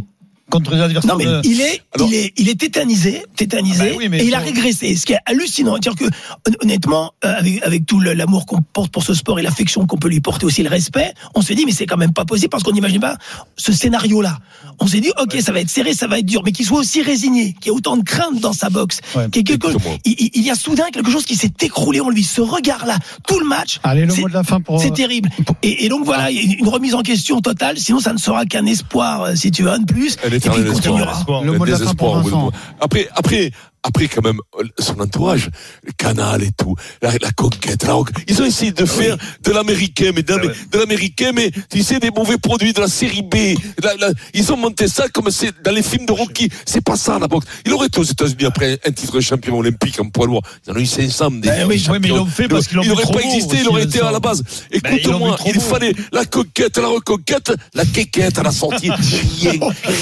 contre 0.51 0.75
les 0.75 0.81
adversaires. 0.81 1.13
Non 1.13 1.19
mais 1.19 1.25
de- 1.27 1.41
il 1.45 1.61
est, 1.61 1.83
Alors- 1.95 2.09
il 2.09 2.15
est, 2.15 2.33
il 2.37 2.49
est 2.49 2.59
tétanisé, 2.59 3.23
tétanisé, 3.37 3.81
Ah 3.83 3.91
bah 3.91 3.95
oui, 3.99 4.09
mais 4.09 4.21
et 4.21 4.27
il 4.27 4.35
a 4.35 4.39
régressé. 4.39 4.97
Ce 4.97 5.05
qui 5.07 5.13
est 5.13 5.19
hallucinant, 5.27 5.73
c'est-à-dire 5.81 5.97
que 5.97 6.05
hon- 6.05 6.53
honnêtement, 6.63 7.13
euh, 7.25 7.35
avec, 7.39 7.63
avec 7.63 7.87
tout 7.87 8.01
l'amour 8.01 8.47
qu'on 8.47 8.63
porte 8.63 8.91
pour 8.93 9.03
ce 9.03 9.15
sport 9.15 9.39
et 9.39 9.43
l'affection 9.43 9.87
qu'on 9.87 9.97
peut 9.99 10.09
lui 10.09 10.21
porter 10.21 10.47
aussi, 10.47 10.63
le 10.63 10.69
respect, 10.71 11.13
on 11.35 11.43
se 11.43 11.53
dit 11.53 11.65
mais 11.67 11.73
c'est 11.73 11.87
quand 11.87 11.97
même 11.97 12.13
pas 12.13 12.25
possible 12.25 12.49
parce 12.51 12.63
qu'on 12.63 12.73
n'imagine 12.73 13.01
pas 13.01 13.17
ce 13.57 13.73
scénario-là. 13.73 14.39
On 14.81 14.87
s'est 14.87 15.01
dit 15.01 15.11
ok, 15.21 15.37
ça 15.41 15.53
va 15.53 15.61
être 15.61 15.71
serré, 15.71 15.93
ça 15.95 16.07
va 16.07 16.19
être 16.19 16.27
dur, 16.27 16.43
mais 16.45 16.53
qu'il 16.53 16.65
soit 16.67 16.79
aussi 16.79 17.03
résigné, 17.03 17.55
qu'il 17.61 17.67
y 17.67 17.75
ait 17.75 17.77
autant 17.77 17.97
de 17.97 18.03
crainte 18.05 18.41
dans 18.41 18.53
sa 18.53 18.71
boxe, 18.71 19.01
Ouais, 19.15 19.29
qu'il 19.31 19.37
y 19.49 19.53
ait 19.53 19.59
quelque- 19.59 19.77
il, 20.05 20.31
il- 20.35 20.43
y 20.43 20.51
a 20.51 20.55
soudain 20.55 20.87
quelque 20.93 21.11
chose 21.11 21.25
qui 21.25 21.37
s'est 21.37 21.53
écroulé 21.61 22.01
en 22.01 22.09
lui. 22.11 22.23
Ce 22.25 22.41
regard-là, 22.41 22.97
tout 23.27 23.39
le 23.39 23.47
match, 23.47 23.81
Allez, 23.83 24.07
le 24.07 24.13
c'est- 24.15 24.21
mot 24.23 24.29
de 24.29 24.35
la 24.35 24.45
fin 24.45 24.61
pour. 24.61 24.81
c'est 24.81 24.93
terrible. 24.95 25.29
Et, 25.63 25.85
et 25.85 25.89
donc 25.89 26.05
voilà, 26.05 26.31
une 26.31 26.69
remise 26.69 26.95
en 26.95 27.03
question 27.03 27.41
totale. 27.41 27.79
Sinon, 27.79 28.01
ça 28.01 28.13
ne 28.13 28.19
sera 28.19 28.45
qu'un 28.47 28.67
espoir, 28.67 29.23
euh, 29.23 29.35
si 29.35 29.51
tu 29.51 29.63
veux, 29.63 29.71
un 29.71 29.79
de 29.81 29.85
plus. 29.93 30.17
Puis 30.41 30.51
il 30.59 30.73
continuera. 30.73 31.25
Le 31.45 31.53
mot 31.53 31.65
de 31.65 31.71
la 31.71 31.79
fin 31.79 31.95
pour 31.95 32.17
Désespoir, 32.17 32.23
Vincent. 32.23 32.47
oui. 32.47 32.59
Après, 32.81 33.09
après, 33.15 33.51
après, 33.83 34.09
quand 34.09 34.23
même, 34.25 34.39
son 34.79 34.99
entourage, 35.01 35.49
le 35.85 35.93
canal 35.93 36.43
et 36.43 36.51
tout, 36.57 36.75
la, 37.03 37.11
la 37.23 37.31
conquête, 37.33 37.85
la 37.85 37.93
rock, 37.95 38.11
ils 38.27 38.41
ont 38.43 38.45
essayé 38.45 38.73
de 38.73 38.85
faire 38.85 39.17
de 39.43 39.51
l'américain, 39.53 40.11
mais 40.15 40.23
d'un- 40.23 40.39
Ah 40.43 40.47
ouais. 40.47 40.53
de 40.73 40.79
l'américain, 40.79 41.33
mais 41.35 41.51
tu 41.71 41.83
sais, 41.83 41.99
des 41.99 42.11
mauvais 42.11 42.39
produits 42.39 42.73
de 42.73 42.81
la 42.81 42.89
série 42.89 43.23
B. 43.23 43.57
La- 43.83 43.95
la- 43.97 44.13
ils 44.35 44.53
ont 44.53 44.57
monté 44.57 44.89
ça 44.89 45.09
comme 45.09 45.31
c'est 45.31 45.53
dans 45.65 45.71
les 45.73 45.83
films 45.83 46.07
de 46.07 46.13
Rocky. 46.13 46.49
C'est 46.67 46.81
pas 46.83 46.97
ça, 46.97 47.19
la 47.19 47.29
boxe. 47.29 47.47
Il 47.67 47.73
aurait 47.73 47.87
été 47.87 47.99
aux 47.99 48.05
États-Unis 48.05 48.45
après 48.47 48.79
un 48.87 48.91
titre 48.91 49.15
de 49.15 49.21
champion 49.21 49.59
olympique 49.59 49.99
en 50.01 50.09
poids 50.09 50.27
lourd. 50.27 50.43
Ils 50.67 50.73
en 50.73 50.77
ont 50.77 50.79
eu 50.81 50.87
500 50.87 51.31
des 51.33 51.49
Ben 51.49 51.67
oui, 51.69 51.85
oui, 51.91 51.99
mais 52.01 52.09
ils 52.09 52.15
l'ont 52.15 52.27
fait 52.27 52.49
parce 52.49 52.67
qu'ils 52.67 52.77
l'ont 52.77 52.83
Il 52.83 52.89
n'aurait 52.91 53.05
pas 53.13 53.21
existé, 53.21 53.59
il 53.61 53.69
aurait 53.69 53.85
été 53.85 54.01
à 54.01 54.11
la 54.13 54.21
base. 54.21 54.43
Ben, 54.83 54.95
Écoute-moi, 54.97 55.37
trop 55.37 55.51
il 55.55 55.61
fallait 55.61 55.93
la 56.13 56.25
conquête, 56.25 56.77
la 56.79 56.89
reconquête, 56.89 57.53
la 57.75 57.85
quéquette 57.85 58.39
à 58.39 58.43
la 58.43 58.53
sortie. 58.53 58.91
Rien, 59.41 59.53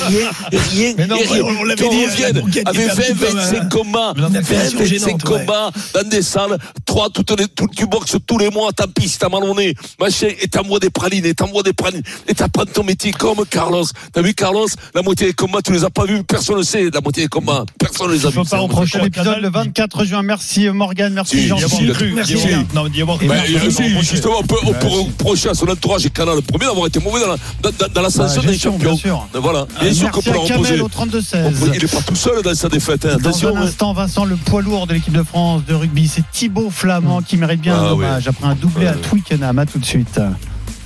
rien, 0.08 0.30
rien. 0.72 0.94
Mais 0.98 1.06
non, 1.06 1.16
rien. 1.16 1.42
on 1.44 1.64
l'avait 1.64 1.88
dit, 1.88 2.04
la 2.06 2.10
revienne 2.10 2.40
conquête 2.40 2.68
avec 2.68 2.80
était 2.82 2.90
un 2.90 2.94
20, 2.94 3.02
petit 3.02 3.14
peu, 3.14 3.26
25 3.26 3.65
euh, 3.66 3.78
combats, 3.78 4.12
une 4.16 4.22
20, 4.22 4.34
appellation 4.36 4.78
25 4.78 4.84
gênante, 4.86 5.24
ouais. 5.28 5.38
combats 5.40 5.70
dans 5.94 6.08
des 6.08 6.22
salles, 6.22 6.58
3, 6.84 7.10
toutes 7.10 7.38
les, 7.38 7.48
tout, 7.48 7.68
tu 7.74 7.86
boxes 7.86 8.16
tous 8.26 8.38
les 8.38 8.50
mois, 8.50 8.72
tant 8.72 8.84
pis 8.88 9.08
si 9.08 9.18
t'as 9.18 9.28
mal 9.28 9.44
au 9.44 9.54
nez, 9.54 9.74
machin, 10.00 10.28
et 10.40 10.48
t'envoies 10.48 10.78
des 10.80 10.90
pralines, 10.90 11.24
et 11.26 11.34
t'envoies 11.34 11.62
des 11.62 11.72
pralines, 11.72 12.02
et 12.28 12.34
t'apprends 12.34 12.64
ton 12.64 12.84
métier 12.84 13.12
comme 13.12 13.44
Carlos. 13.48 13.84
T'as 14.12 14.22
vu 14.22 14.34
Carlos, 14.34 14.66
la 14.94 15.02
moitié 15.02 15.26
des 15.28 15.32
combats, 15.34 15.60
tu 15.62 15.72
les 15.72 15.84
as 15.84 15.90
pas 15.90 16.04
vus, 16.04 16.22
personne 16.24 16.58
ne 16.58 16.62
sait, 16.62 16.88
la 16.92 17.00
moitié 17.00 17.24
des 17.24 17.28
combats, 17.28 17.64
personne 17.78 18.08
ne 18.08 18.14
les 18.14 18.26
a 18.26 18.30
vus. 18.30 18.40
Pas 18.48 18.66
prochain 18.68 19.04
épisode 19.04 19.38
le 19.40 19.50
24 19.50 20.04
juin. 20.04 20.22
Merci 20.22 20.68
Morgan, 20.70 21.12
merci 21.12 21.46
Jean. 21.46 21.56
Merci. 22.14 22.36
Non, 22.74 22.86
euh, 22.86 24.02
justement, 24.02 24.36
on 24.40 24.42
peut, 24.44 24.56
reprocher 24.86 25.48
à 25.48 25.54
son 25.54 25.68
entourage 25.68 26.06
et 26.06 26.10
Canal 26.10 26.36
le 26.36 26.42
premier 26.42 26.66
d'avoir 26.66 26.86
été 26.86 27.00
mauvais 27.00 27.20
dans 27.20 27.28
la, 27.28 27.36
dans, 27.62 27.70
dans, 27.78 27.92
dans 27.92 28.02
l'ascension 28.02 28.42
Bah, 28.42 28.50
des 28.50 28.58
champions. 28.58 28.78
bien 28.94 28.96
sûr. 28.96 29.28
Voilà. 29.34 29.66
Bien 29.80 29.92
sûr 29.92 30.10
qu'on 30.10 30.20
Merci 30.24 30.30
peut 30.30 30.30
à 30.30 30.34
leur 30.34 30.44
Kamel 30.46 30.80
reposer. 30.80 30.80
au 30.80 30.88
32-16. 30.88 31.44
On 31.44 31.52
peut- 31.52 31.70
Il 31.74 31.82
n'est 31.82 31.88
pas 31.88 32.02
tout 32.02 32.16
seul 32.16 32.42
dans 32.42 32.54
sa 32.54 32.68
défaite. 32.68 33.04
hein. 33.06 33.16
Attention. 33.18 33.54
Un 33.56 33.62
hein. 33.62 33.66
instant, 33.66 33.92
Vincent, 33.92 34.24
le 34.24 34.36
poids 34.36 34.62
lourd 34.62 34.86
de 34.86 34.94
l'équipe 34.94 35.12
de 35.12 35.22
France 35.22 35.64
de 35.64 35.74
rugby, 35.74 36.08
c'est 36.08 36.24
Thibaut 36.30 36.70
Flamand 36.70 37.22
qui 37.22 37.36
mérite 37.36 37.60
bien 37.60 37.76
Ah 37.76 37.86
un 37.86 37.90
hommage 37.90 38.28
après 38.28 38.46
un 38.46 38.54
doublé 38.54 38.86
à. 38.86 38.94
Twickenham. 38.94 39.58
À 39.58 39.66
tout 39.66 39.78
de 39.78 39.84
suite. 39.84 40.20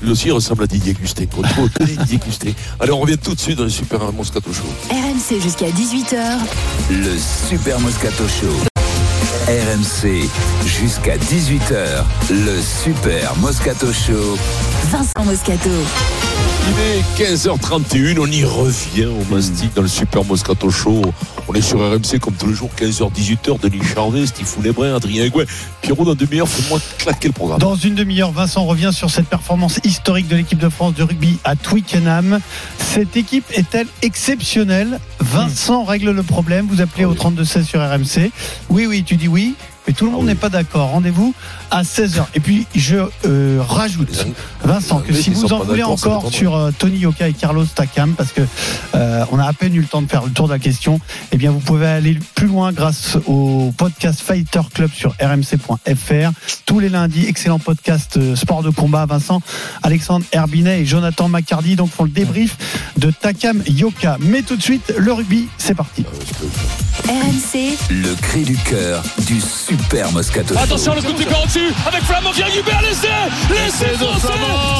Lui 0.02 0.12
aussi 0.12 0.30
ressemble 0.30 0.64
à 0.64 0.66
Didier 0.66 0.94
que 0.94 1.00
Didier 1.84 2.18
Gustin. 2.18 2.52
Allez, 2.78 2.92
on 2.92 3.00
revient 3.00 3.18
tout 3.18 3.34
de 3.34 3.40
suite 3.40 3.58
dans 3.58 3.64
le 3.64 3.70
Super 3.70 4.00
Moscato 4.12 4.50
Show. 4.52 4.62
RMC 4.90 5.42
jusqu'à 5.42 5.68
18h. 5.68 6.38
Le 6.90 7.18
Super 7.48 7.78
Moscato 7.80 8.24
Show. 8.26 8.69
RMC 9.50 10.28
jusqu'à 10.64 11.16
18h. 11.16 12.04
Le 12.30 12.60
Super 12.62 13.36
Moscato 13.38 13.92
Show. 13.92 14.38
Vincent 14.92 15.24
Moscato. 15.24 15.70
Il 16.68 16.78
est 16.78 17.34
15h31, 17.34 18.18
on 18.20 18.26
y 18.26 18.44
revient 18.44 19.06
au 19.06 19.34
Mastic 19.34 19.74
dans 19.74 19.82
le 19.82 19.88
Super 19.88 20.24
Moscato 20.24 20.70
Show. 20.70 21.02
On 21.48 21.54
est 21.54 21.62
sur 21.62 21.80
RMC 21.80 22.20
comme 22.20 22.34
tous 22.34 22.46
les 22.46 22.54
jours, 22.54 22.70
15h, 22.78 23.10
18h. 23.12 23.60
Denis 23.60 23.82
Charvet, 23.92 24.26
Steve 24.26 24.46
Lebrun, 24.62 24.94
Adrien 24.94 25.24
Higuet. 25.24 25.46
Pierrot, 25.82 26.04
dans 26.04 26.14
demi-heure, 26.14 26.48
fais-moi 26.48 26.78
claquer 26.98 27.26
le 27.26 27.34
programme. 27.34 27.58
Dans 27.58 27.74
une 27.74 27.96
demi-heure, 27.96 28.30
Vincent 28.30 28.64
revient 28.64 28.90
sur 28.92 29.10
cette 29.10 29.26
performance 29.26 29.80
historique 29.82 30.28
de 30.28 30.36
l'équipe 30.36 30.60
de 30.60 30.68
France 30.68 30.94
de 30.94 31.02
rugby 31.02 31.38
à 31.42 31.56
Twickenham. 31.56 32.38
Cette 32.78 33.16
équipe 33.16 33.46
est-elle 33.52 33.88
exceptionnelle? 34.02 35.00
Vincent 35.30 35.84
règle 35.84 36.10
le 36.10 36.24
problème. 36.24 36.66
Vous 36.66 36.80
appelez 36.80 37.04
au 37.04 37.14
32-16 37.14 37.62
sur 37.62 37.80
RMC. 37.80 38.32
Oui, 38.68 38.86
oui, 38.86 39.04
tu 39.04 39.14
dis 39.14 39.28
oui. 39.28 39.54
Mais 39.86 39.92
tout 39.92 40.06
le 40.06 40.10
monde 40.10 40.26
n'est 40.26 40.34
pas 40.34 40.48
d'accord. 40.48 40.88
Rendez-vous 40.88 41.34
à 41.70 41.82
16h. 41.82 42.24
Et 42.34 42.40
puis, 42.40 42.66
je 42.74 42.96
euh, 43.24 43.60
rajoute, 43.60 44.26
Vincent, 44.64 45.00
que 45.00 45.12
si 45.12 45.30
vous 45.30 45.52
en 45.52 45.60
voulez 45.60 45.82
encore 45.82 46.32
sur 46.32 46.56
euh, 46.56 46.70
Tony 46.76 46.98
Yoka 46.98 47.28
et 47.28 47.32
Carlos 47.32 47.64
Takam, 47.64 48.14
parce 48.14 48.32
que 48.32 48.42
euh, 48.94 49.24
on 49.32 49.38
a 49.38 49.46
à 49.46 49.52
peine 49.52 49.74
eu 49.74 49.80
le 49.80 49.86
temps 49.86 50.02
de 50.02 50.08
faire 50.08 50.24
le 50.24 50.30
tour 50.30 50.48
de 50.48 50.52
la 50.52 50.58
question, 50.58 51.00
eh 51.32 51.36
bien, 51.36 51.50
vous 51.50 51.60
pouvez 51.60 51.86
aller 51.86 52.18
plus 52.34 52.46
loin 52.46 52.72
grâce 52.72 53.16
au 53.26 53.72
podcast 53.76 54.20
Fighter 54.20 54.60
Club 54.72 54.90
sur 54.92 55.14
rmc.fr. 55.20 56.30
Tous 56.66 56.78
les 56.78 56.88
lundis, 56.88 57.26
excellent 57.26 57.58
podcast 57.58 58.16
euh, 58.16 58.36
sport 58.36 58.62
de 58.62 58.70
combat. 58.70 59.06
Vincent, 59.06 59.40
Alexandre 59.82 60.24
Herbinet 60.32 60.82
et 60.82 60.86
Jonathan 60.86 61.28
Macardy 61.28 61.76
donc 61.76 61.90
font 61.90 62.04
le 62.04 62.10
débrief 62.10 62.56
de 62.96 63.10
Takam 63.10 63.62
Yoka. 63.66 64.18
Mais 64.20 64.42
tout 64.42 64.56
de 64.56 64.62
suite, 64.62 64.92
le 64.96 65.12
rugby, 65.12 65.48
c'est 65.58 65.74
parti. 65.74 66.04
RMC, 67.08 67.76
Le 67.90 68.14
cri 68.20 68.44
du 68.44 68.56
cœur 68.56 69.02
du 69.26 69.40
Super 69.40 70.12
Moscato. 70.12 70.54
Attention, 70.56 70.94
le 70.94 71.02
coup 71.02 71.12
pied 71.14 71.26
par 71.26 71.42
avec 71.86 72.02
Flamand 72.04 72.30
qui 72.32 72.42
récupère 72.42 72.80
l'essai 72.82 73.08
L'essai 73.50 73.94
français 73.96 74.28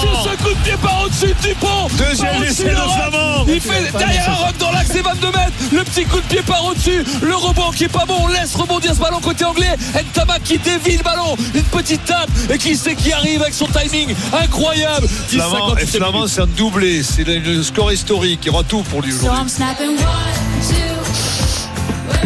Sur 0.01 0.23
ce 0.31 0.43
coup 0.43 0.51
de 0.51 0.59
pied 0.65 0.75
par 0.83 1.03
au-dessus 1.05 1.35
du 1.43 1.55
pont 1.55 1.89
Deuxième 1.99 2.43
essai 2.45 2.65
de. 2.71 2.75
Flamand. 2.75 3.45
Il 3.49 3.61
fait 3.61 3.91
derrière 3.97 4.31
un 4.31 4.35
rock 4.47 4.57
dans 4.59 4.71
l'axe 4.73 4.91
des 4.91 5.03
22 5.03 5.27
mètres 5.29 5.53
Le 5.73 5.83
petit 5.85 6.05
coup 6.05 6.19
de 6.21 6.27
pied 6.27 6.43
par 6.43 6.65
au-dessus 6.65 7.05
Le 7.23 7.35
rebond 7.35 7.71
qui 7.71 7.85
est 7.85 7.89
pas 7.89 8.05
bon, 8.07 8.17
on 8.23 8.29
laisse 8.29 8.55
rebondir 8.55 8.95
ce 8.95 9.01
ballon 9.01 9.21
côté 9.21 9.45
anglais 9.45 9.77
Ntama 9.95 10.39
qui 10.41 10.59
dévie 10.59 10.97
le 10.97 11.03
ballon 11.03 11.37
Une 11.55 11.63
petite 11.65 12.05
tape 12.05 12.31
Et 12.53 12.59
qui 12.59 12.77
sait 12.77 12.95
qui 12.95 13.13
arrive 13.13 13.43
avec 13.43 13.55
son 13.55 13.67
timing 13.67 14.15
incroyable 14.33 15.09
Flamand, 15.09 15.77
et 15.77 15.85
58e 15.85 15.87
Flamand, 15.87 16.13
minute. 16.19 16.29
c'est 16.29 16.41
un 16.43 16.47
doublé. 16.47 17.03
C'est 17.03 17.25
le, 17.25 17.39
le 17.39 17.63
score 17.63 17.93
historique. 17.93 18.41
Il 18.43 18.47
y 18.47 18.51
aura 18.51 18.63
tout 18.65 18.83
pour 18.83 19.03
lui 19.03 19.13
aujourd'hui. 19.13 19.29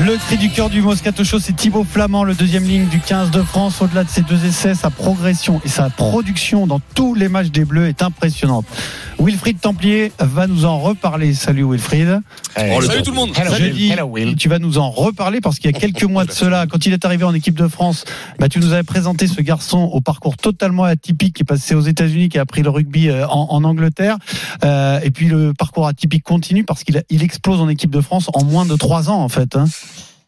Le 0.05 0.19
cri 0.19 0.37
du 0.37 0.51
cœur 0.51 0.69
du 0.69 0.83
Moscato 0.83 1.25
Show, 1.25 1.39
c'est 1.39 1.57
Thibaut 1.57 1.83
Flamand, 1.83 2.25
le 2.25 2.35
deuxième 2.35 2.65
ligne 2.65 2.85
du 2.89 3.01
15 3.01 3.31
de 3.31 3.41
France. 3.41 3.81
Au-delà 3.81 4.05
de 4.05 4.11
ses 4.11 4.21
deux 4.21 4.45
essais, 4.45 4.75
sa 4.75 4.91
progression 4.91 5.63
et 5.65 5.69
sa 5.69 5.89
production 5.89 6.67
dans 6.67 6.79
tous 6.95 7.15
les 7.15 7.31
matchs 7.31 7.49
des 7.49 7.65
Bleus 7.65 7.89
est 7.89 8.03
impressionnante. 8.03 8.67
Wilfried 9.19 9.61
Templier 9.61 10.13
va 10.19 10.47
nous 10.47 10.65
en 10.65 10.79
reparler. 10.79 11.35
Salut 11.35 11.65
Wilfried. 11.65 12.21
Le 12.57 12.81
Salut 12.87 13.03
tout 13.03 13.11
le 13.11 13.17
monde. 13.17 13.31
Hello, 13.37 13.53
Je 13.57 13.63
Will. 13.65 13.73
dis, 13.75 13.91
Hello, 13.91 14.07
Will. 14.07 14.37
tu 14.37 14.49
vas 14.49 14.59
nous 14.59 14.79
en 14.79 14.91
reparler 14.91 15.41
parce 15.41 15.59
qu'il 15.59 15.71
y 15.71 15.75
a 15.75 15.79
quelques 15.79 16.05
mois 16.05 16.25
de 16.25 16.31
cela, 16.33 16.67
quand 16.67 16.85
il 16.87 16.93
est 16.93 17.05
arrivé 17.05 17.25
en 17.25 17.33
équipe 17.33 17.55
de 17.59 17.67
France, 17.69 18.05
bah, 18.39 18.49
tu 18.49 18.59
nous 18.59 18.73
avais 18.73 18.83
présenté 18.83 19.27
ce 19.27 19.41
garçon 19.41 19.79
au 19.93 20.01
parcours 20.01 20.37
totalement 20.37 20.85
atypique 20.85 21.37
qui 21.37 21.43
est 21.43 21.47
passé 21.47 21.75
aux 21.75 21.81
États-Unis, 21.81 22.29
qui 22.29 22.39
a 22.39 22.43
appris 22.43 22.63
le 22.63 22.71
rugby 22.71 23.09
euh, 23.09 23.27
en, 23.29 23.49
en 23.51 23.65
Angleterre. 23.65 24.17
Euh, 24.65 25.01
et 25.03 25.11
puis 25.11 25.27
le 25.29 25.55
parcours 25.55 25.87
atypique 25.87 26.25
continue 26.25 26.65
parce 26.65 26.85
qu'il 26.85 27.03
il 27.09 27.23
explose 27.23 27.61
en 27.61 27.69
équipe 27.69 27.91
de 27.91 28.01
France 28.01 28.29
en 28.35 28.45
moins 28.45 28.67
de 28.67 28.77
trois 28.77 29.11
ans 29.11 29.21
en 29.23 29.29
fait. 29.29 29.57
hein. 29.57 29.67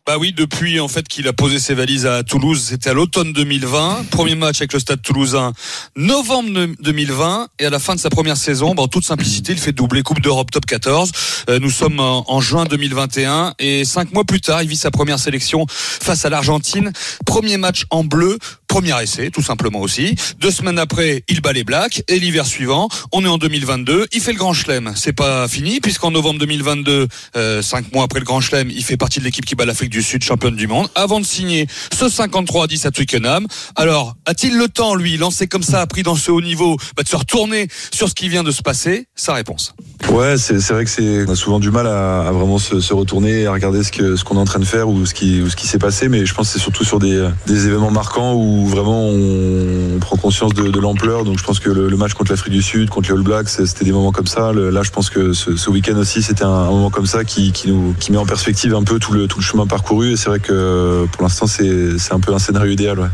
Bah 0.07 0.19
oui, 0.21 0.33
depuis 0.33 0.79
en 0.79 0.87
fait 0.87 1.09
qu'il 1.09 1.27
a 1.27 1.33
posé 1.33 1.59
ses 1.59 1.75
valises 1.75 2.07
à 2.07 2.23
Toulouse, 2.23 2.67
c'était 2.69 2.91
à 2.91 2.93
l'automne 2.95 3.33
2020, 3.33 4.07
premier 4.13 4.37
match 4.37 4.59
avec 4.61 4.73
le 4.73 4.79
Stade 4.79 5.03
Toulousain, 5.03 5.53
novembre 5.97 6.51
de- 6.51 6.77
2020, 6.81 7.49
et 7.59 7.67
à 7.67 7.71
la 7.71 7.81
fin 7.81 7.97
de 7.97 7.99
sa 7.99 8.09
première 8.09 8.37
saison, 8.37 8.73
bah, 8.77 8.85
en 8.85 8.87
toute 8.87 9.05
simplicité, 9.05 9.51
il 9.51 9.59
fait 9.59 9.73
doubler 9.73 10.03
Coupe 10.05 10.21
d'Europe 10.21 10.53
Top 10.53 10.65
14. 10.65 11.11
Euh, 11.51 11.59
nous 11.59 11.71
sommes 11.71 11.99
en, 11.99 12.25
en 12.31 12.41
juin 12.41 12.67
2021 12.67 13.55
et 13.59 13.85
cinq 13.85 14.13
mois 14.13 14.23
plus 14.23 14.41
tard, 14.41 14.63
il 14.63 14.69
vit 14.69 14.77
sa 14.77 14.93
première 14.93 15.19
sélection 15.19 15.67
face 15.69 16.25
à 16.25 16.31
l'Argentine, 16.31 16.93
premier 17.25 17.57
match 17.57 17.83
en 17.91 18.05
bleu, 18.05 18.39
premier 18.77 19.03
essai, 19.03 19.31
tout 19.31 19.41
simplement 19.41 19.81
aussi. 19.81 20.17
Deux 20.39 20.51
semaines 20.51 20.79
après, 20.79 21.25
il 21.29 21.41
bat 21.41 21.55
les 21.55 21.65
Blacks 21.65 22.03
et 22.09 22.19
l'hiver 22.19 22.45
suivant, 22.45 22.91
on 23.11 23.25
est 23.25 23.29
en 23.29 23.39
2022, 23.39 24.09
il 24.13 24.21
fait 24.21 24.33
le 24.33 24.39
Grand 24.39 24.53
Chelem. 24.53 24.93
C'est 24.95 25.15
pas 25.15 25.49
fini 25.49 25.81
puisqu'en 25.81 26.11
novembre 26.11 26.41
2022, 26.41 27.09
euh, 27.37 27.63
cinq 27.63 27.91
mois 27.95 28.05
après 28.05 28.19
le 28.19 28.27
Grand 28.27 28.43
Chelem, 28.43 28.69
il 28.69 28.85
fait 28.85 28.99
partie 28.99 29.19
de 29.19 29.25
l'équipe 29.25 29.47
qui 29.47 29.55
bat 29.55 29.65
l'Afrique 29.65 29.89
du 29.89 30.03
Sud, 30.03 30.23
championne 30.23 30.57
du 30.57 30.67
monde, 30.67 30.91
avant 30.95 31.21
de 31.21 31.25
signer 31.25 31.67
ce 31.99 32.11
53 32.11 32.65
à 32.65 32.67
10 32.67 32.85
à 32.85 32.91
Twickenham. 32.91 33.47
Alors, 33.77 34.15
a-t-il 34.27 34.59
le 34.59 34.69
temps, 34.69 34.95
lui, 34.95 35.17
lancé 35.17 35.47
comme 35.47 35.63
ça, 35.63 35.81
appris 35.81 36.03
dans 36.03 36.15
ce 36.15 36.31
haut 36.31 36.43
niveau, 36.43 36.77
bah, 36.99 37.03
de 37.03 37.09
se 37.09 37.17
retourner 37.17 37.69
sur 37.95 38.11
ce 38.11 38.15
qui 38.15 38.29
vient 38.29 38.45
de 38.45 38.51
se 38.51 38.61
passer? 38.61 39.07
Sa 39.15 39.33
réponse. 39.33 39.75
Ouais, 40.11 40.37
c'est 40.37 40.61
vrai 40.69 40.85
que 40.85 40.91
c'est 40.91 41.27
a 41.27 41.35
souvent 41.35 41.61
du 41.61 41.71
mal 41.71 41.87
à, 41.87 42.31
vraiment 42.31 42.59
se, 42.59 42.81
se 42.81 42.93
retourner 42.93 43.41
et 43.41 43.47
à 43.47 43.53
regarder 43.53 43.83
ce 43.83 44.23
qu'on 44.23 44.37
est 44.37 44.39
en 44.39 44.45
train 44.45 44.61
de 44.61 44.67
faire 44.67 44.91
ou 44.91 45.07
ce 45.07 45.15
qui 45.15 45.41
ou 45.41 45.49
ce 45.49 45.57
qui 45.57 45.67
s'est 45.67 45.79
passé, 45.79 46.11
mais 46.11 46.27
je 46.27 46.35
pense 46.35 46.49
que 46.49 46.53
c'est 46.53 46.63
surtout 46.63 46.85
sur 46.85 46.99
des, 46.99 47.27
des 47.47 47.67
événements 47.67 47.91
marquants 47.91 48.35
où 48.35 48.66
vraiment 48.67 49.09
on, 49.09 49.99
prend 50.01 50.17
conscience 50.17 50.55
de, 50.55 50.79
l'ampleur. 50.79 51.25
Donc 51.25 51.39
je 51.39 51.45
pense 51.45 51.59
que 51.59 51.71
le, 51.71 51.97
match 51.97 52.15
contre 52.15 52.33
l'Afrique 52.33 52.53
du 52.53 52.63
Sud, 52.63 52.91
contre 52.91 53.11
les 53.11 53.17
All 53.17 53.23
Blacks, 53.23 53.49
c'était 53.49 53.85
des 53.85 53.93
moments 53.93 54.13
comme 54.13 54.27
ça. 54.27 54.53
Là, 54.53 54.83
je 54.83 54.91
pense 54.91 55.11
que 55.11 55.33
ce, 55.33 55.71
week-end 55.71 55.97
aussi, 55.97 56.23
c'était 56.23 56.45
un, 56.45 56.67
moment 56.67 56.91
comme 56.91 57.07
ça 57.07 57.25
qui, 57.25 57.53
nous 57.67 57.95
met 58.11 58.17
en 58.17 58.27
perspective 58.27 58.75
un 58.75 58.85
peu 58.85 58.99
tout 58.99 59.13
le 59.13 59.27
tout 59.27 59.39
le 59.39 59.45
chemin 59.45 59.67
parcouru. 59.67 60.13
Et 60.13 60.17
c'est 60.17 60.29
vrai 60.29 60.41
que 60.41 61.07
pour 61.13 61.23
l'instant, 61.23 61.47
c'est 61.47 61.99
c'est 61.99 62.13
un 62.13 62.21
peu 62.21 62.33
un 62.33 62.39
scénario 62.39 62.73
idéal. 62.73 63.11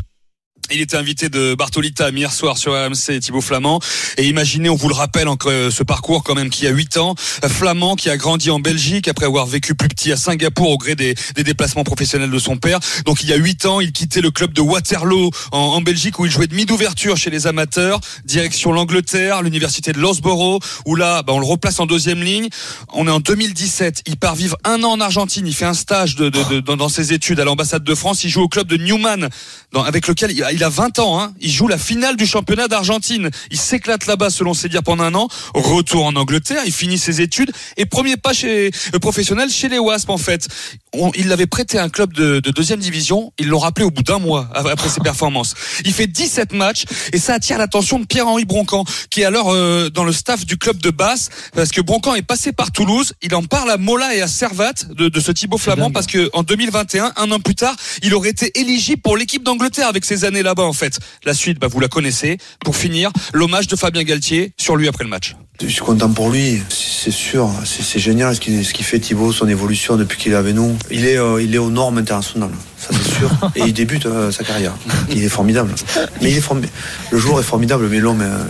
Il 0.74 0.80
était 0.80 0.96
invité 0.96 1.28
de 1.28 1.54
Bartolita 1.54 2.08
hier 2.10 2.32
soir 2.32 2.56
sur 2.56 2.74
AMC 2.74 3.20
Thibaut 3.20 3.42
Flamand. 3.42 3.78
Et 4.16 4.26
imaginez, 4.26 4.70
on 4.70 4.74
vous 4.74 4.88
le 4.88 4.94
rappelle, 4.94 5.28
ce 5.70 5.82
parcours 5.82 6.22
quand 6.24 6.34
même 6.34 6.48
qui 6.48 6.66
a 6.66 6.70
8 6.70 6.96
ans. 6.96 7.14
Flamand 7.18 7.94
qui 7.94 8.08
a 8.08 8.16
grandi 8.16 8.50
en 8.50 8.58
Belgique 8.58 9.06
après 9.08 9.26
avoir 9.26 9.44
vécu 9.46 9.74
plus 9.74 9.88
petit 9.88 10.12
à 10.12 10.16
Singapour 10.16 10.70
au 10.70 10.78
gré 10.78 10.94
des, 10.94 11.14
des 11.34 11.44
déplacements 11.44 11.84
professionnels 11.84 12.30
de 12.30 12.38
son 12.38 12.56
père. 12.56 12.80
Donc 13.04 13.22
il 13.22 13.28
y 13.28 13.32
a 13.34 13.36
8 13.36 13.66
ans, 13.66 13.80
il 13.80 13.92
quittait 13.92 14.22
le 14.22 14.30
club 14.30 14.54
de 14.54 14.62
Waterloo 14.62 15.30
en, 15.52 15.58
en 15.58 15.80
Belgique 15.82 16.18
où 16.18 16.24
il 16.24 16.30
jouait 16.32 16.46
demi 16.46 16.64
d'ouverture 16.64 17.16
chez 17.18 17.28
les 17.30 17.46
amateurs. 17.46 18.00
Direction 18.24 18.72
l'Angleterre, 18.72 19.42
l'université 19.42 19.92
de 19.92 19.98
Loughborough 19.98 20.62
où 20.86 20.96
là, 20.96 21.22
bah, 21.22 21.34
on 21.34 21.38
le 21.40 21.46
replace 21.46 21.80
en 21.80 21.86
deuxième 21.86 22.22
ligne. 22.22 22.48
On 22.94 23.06
est 23.06 23.10
en 23.10 23.20
2017. 23.20 24.02
Il 24.06 24.16
part 24.16 24.36
vivre 24.36 24.56
un 24.64 24.82
an 24.84 24.92
en 24.92 25.00
Argentine. 25.00 25.46
Il 25.46 25.54
fait 25.54 25.66
un 25.66 25.74
stage 25.74 26.16
de, 26.16 26.30
de- 26.30 26.60
de- 26.60 26.74
dans, 26.76 26.88
ses 26.88 27.12
études 27.12 27.40
à 27.40 27.44
l'ambassade 27.44 27.84
de 27.84 27.94
France. 27.94 28.24
Il 28.24 28.30
joue 28.30 28.40
au 28.42 28.48
club 28.48 28.66
de 28.68 28.76
Newman 28.78 29.28
dans- 29.72 29.82
avec 29.84 30.06
lequel 30.08 30.30
il 30.32 30.42
a, 30.42 30.61
il 30.62 30.64
a 30.64 30.68
20 30.68 31.00
ans. 31.00 31.20
Hein. 31.20 31.34
Il 31.40 31.50
joue 31.50 31.66
la 31.66 31.76
finale 31.76 32.16
du 32.16 32.24
championnat 32.24 32.68
d'Argentine. 32.68 33.30
Il 33.50 33.58
s'éclate 33.58 34.06
là-bas, 34.06 34.30
selon 34.30 34.54
ses 34.54 34.68
dires, 34.68 34.84
pendant 34.84 35.02
un 35.02 35.14
an. 35.16 35.26
Retour 35.54 36.04
en 36.06 36.14
Angleterre, 36.14 36.62
il 36.64 36.72
finit 36.72 36.98
ses 36.98 37.20
études 37.20 37.50
et 37.76 37.84
premier 37.84 38.16
pas 38.16 38.32
chez 38.32 38.70
euh, 38.94 38.98
professionnel 39.00 39.50
chez 39.50 39.68
les 39.68 39.80
Wasps 39.80 40.08
en 40.08 40.18
fait. 40.18 40.46
On- 40.94 41.10
il 41.16 41.26
l'avait 41.26 41.46
prêté 41.48 41.78
à 41.78 41.82
un 41.82 41.88
club 41.88 42.12
de, 42.12 42.38
de 42.38 42.50
deuxième 42.52 42.78
division. 42.78 43.32
Ils 43.40 43.48
l'ont 43.48 43.58
rappelé 43.58 43.84
au 43.84 43.90
bout 43.90 44.04
d'un 44.04 44.20
mois 44.20 44.48
après 44.54 44.88
ses 44.88 45.00
performances. 45.00 45.54
Il 45.84 45.92
fait 45.92 46.06
17 46.06 46.52
matchs 46.52 46.84
et 47.12 47.18
ça 47.18 47.34
attire 47.34 47.58
l'attention 47.58 47.98
de 47.98 48.04
Pierre-Henri 48.06 48.44
Broncan, 48.44 48.84
qui 49.10 49.22
est 49.22 49.24
alors 49.24 49.50
euh, 49.52 49.90
dans 49.90 50.04
le 50.04 50.12
staff 50.12 50.46
du 50.46 50.58
club 50.58 50.78
de 50.78 50.90
Basse, 50.90 51.30
parce 51.56 51.70
que 51.70 51.80
Broncan 51.80 52.14
est 52.14 52.22
passé 52.22 52.52
par 52.52 52.70
Toulouse. 52.70 53.14
Il 53.22 53.34
en 53.34 53.42
parle 53.42 53.70
à 53.72 53.78
Mola 53.78 54.14
et 54.14 54.20
à 54.22 54.28
Servat 54.28 54.74
de, 54.94 55.08
de 55.08 55.20
ce 55.20 55.32
Thibaut 55.32 55.58
Flamand, 55.58 55.90
parce 55.90 56.06
que 56.06 56.30
en 56.34 56.44
2021, 56.44 57.14
un 57.16 57.32
an 57.32 57.40
plus 57.40 57.56
tard, 57.56 57.74
il 58.04 58.14
aurait 58.14 58.30
été 58.30 58.52
éligible 58.60 59.02
pour 59.02 59.16
l'équipe 59.16 59.42
d'Angleterre 59.42 59.88
avec 59.88 60.04
ses 60.04 60.24
années 60.24 60.41
là-bas 60.42 60.64
en 60.64 60.72
fait. 60.72 60.98
La 61.24 61.34
suite, 61.34 61.58
bah, 61.58 61.68
vous 61.68 61.80
la 61.80 61.88
connaissez. 61.88 62.38
Pour 62.64 62.76
finir, 62.76 63.10
l'hommage 63.32 63.66
de 63.68 63.76
Fabien 63.76 64.02
Galtier 64.02 64.52
sur 64.58 64.76
lui 64.76 64.88
après 64.88 65.04
le 65.04 65.10
match. 65.10 65.34
Je 65.60 65.68
suis 65.68 65.80
content 65.82 66.08
pour 66.10 66.30
lui, 66.30 66.60
c'est 66.70 67.12
sûr, 67.12 67.48
c'est 67.64 68.00
génial 68.00 68.34
ce 68.34 68.40
qu'il 68.40 68.84
fait 68.84 68.98
Thibaut, 68.98 69.32
son 69.32 69.46
évolution 69.48 69.96
depuis 69.96 70.18
qu'il 70.18 70.32
est 70.32 70.36
avec 70.36 70.54
nous. 70.56 70.76
Il 70.90 71.06
est, 71.06 71.18
euh, 71.18 71.40
il 71.40 71.54
est 71.54 71.58
aux 71.58 71.70
normes 71.70 71.98
internationales, 71.98 72.50
ça 72.78 72.88
c'est 72.92 73.18
sûr. 73.18 73.30
Et 73.54 73.60
il 73.60 73.72
débute 73.72 74.06
euh, 74.06 74.32
sa 74.32 74.42
carrière. 74.42 74.72
Il 75.10 75.22
est 75.22 75.28
formidable. 75.28 75.72
Mais 76.20 76.32
il 76.32 76.36
est 76.38 76.40
formi- 76.44 76.66
le 77.12 77.18
joueur 77.18 77.38
est 77.38 77.44
formidable, 77.44 77.86
mais 77.88 78.00
l'homme, 78.00 78.22
euh, 78.22 78.42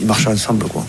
il 0.00 0.06
marche 0.06 0.26
ensemble 0.26 0.66
quoi. 0.66 0.84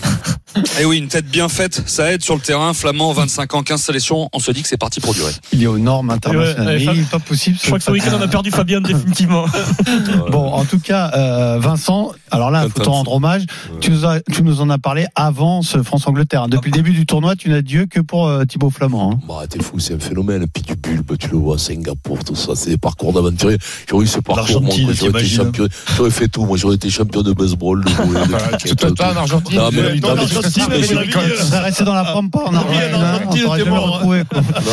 Et 0.80 0.84
oui, 0.84 0.98
une 0.98 1.08
tête 1.08 1.26
bien 1.26 1.48
faite, 1.48 1.82
ça 1.86 2.10
aide 2.12 2.22
sur 2.22 2.34
le 2.34 2.40
terrain. 2.40 2.72
Flamand, 2.74 3.12
25 3.12 3.54
ans, 3.54 3.62
15 3.62 3.80
sélections. 3.80 4.28
On 4.32 4.38
se 4.40 4.50
dit 4.50 4.62
que 4.62 4.68
c'est 4.68 4.76
parti 4.78 4.98
pour 4.98 5.14
durer. 5.14 5.30
Il 5.52 5.62
est 5.62 5.66
aux 5.66 5.78
normes 5.78 6.10
internationales. 6.10 6.78
Ouais, 6.88 7.04
pas 7.10 7.18
possible. 7.20 7.56
Je 7.60 7.66
crois 7.66 7.78
que 7.78 7.84
ce 7.84 7.90
week-end, 7.92 8.12
on 8.18 8.22
a 8.22 8.28
perdu 8.28 8.50
Fabien 8.50 8.80
définitivement. 8.80 9.44
Bon, 10.30 10.52
en 10.52 10.64
tout 10.64 10.78
cas, 10.78 11.10
euh, 11.14 11.58
Vincent, 11.60 12.12
alors 12.30 12.50
là, 12.50 12.64
il 12.64 12.70
faut 12.70 12.80
te 12.80 12.88
rendre 12.88 13.12
hommage. 13.12 13.44
Tu 13.80 13.90
nous, 13.90 14.04
as- 14.04 14.20
tu 14.32 14.42
nous 14.42 14.60
en 14.60 14.68
as 14.70 14.78
parlé 14.78 15.06
avant 15.14 15.62
ce 15.62 15.82
France-Angleterre. 15.82 16.44
hein. 16.44 16.48
Depuis 16.48 16.70
le 16.70 16.76
début 16.76 16.92
du 16.92 17.06
tournoi, 17.06 17.36
tu 17.36 17.50
n'as 17.50 17.62
Dieu 17.62 17.86
que 17.86 18.00
pour 18.00 18.26
euh, 18.26 18.44
Thibaut 18.44 18.70
Flamand. 18.70 19.12
hein. 19.12 19.20
Bah, 19.28 19.42
t'es 19.48 19.62
fou, 19.62 19.78
c'est 19.78 19.94
un 19.94 19.98
phénomène. 20.00 20.46
Puis 20.52 20.62
du 20.62 20.74
bulbe, 20.74 21.16
tu 21.18 21.28
le 21.28 21.36
vois, 21.38 21.58
Singapour, 21.58 22.24
tout 22.24 22.34
ça, 22.34 22.52
c'est 22.56 22.70
des 22.70 22.78
parcours 22.78 23.12
d'aventuriers. 23.12 23.58
J'aurais 23.88 24.04
eu 24.04 24.08
ce 24.08 24.18
parcours, 24.20 24.60
moi, 24.62 24.74
j'aurais 24.94 25.10
été 25.22 25.28
champion. 25.44 25.68
J'aurais 25.96 26.10
fait 26.10 26.28
tout, 26.28 26.44
moi, 26.44 26.56
j'aurais 26.56 26.74
été 26.76 26.90
champion 26.90 27.22
de 27.22 27.32
baseball, 27.32 27.84
de 27.84 27.90
tout. 28.86 28.97
Toi, 28.98 29.12
en 29.12 29.16
Argentine, 29.16 29.56
Non, 29.58 29.70
mais, 29.72 29.78
euh, 29.78 29.94
non, 30.00 30.14
mais- 30.16 30.26
Tu 30.26 31.44
serais 31.44 31.58
resté 31.60 31.84
dans 31.84 31.94
la 31.94 32.04
pampa 32.04 32.38
en 32.46 32.54
Argentine. 32.54 32.94
hein, 32.94 33.20
quoi. 33.28 34.14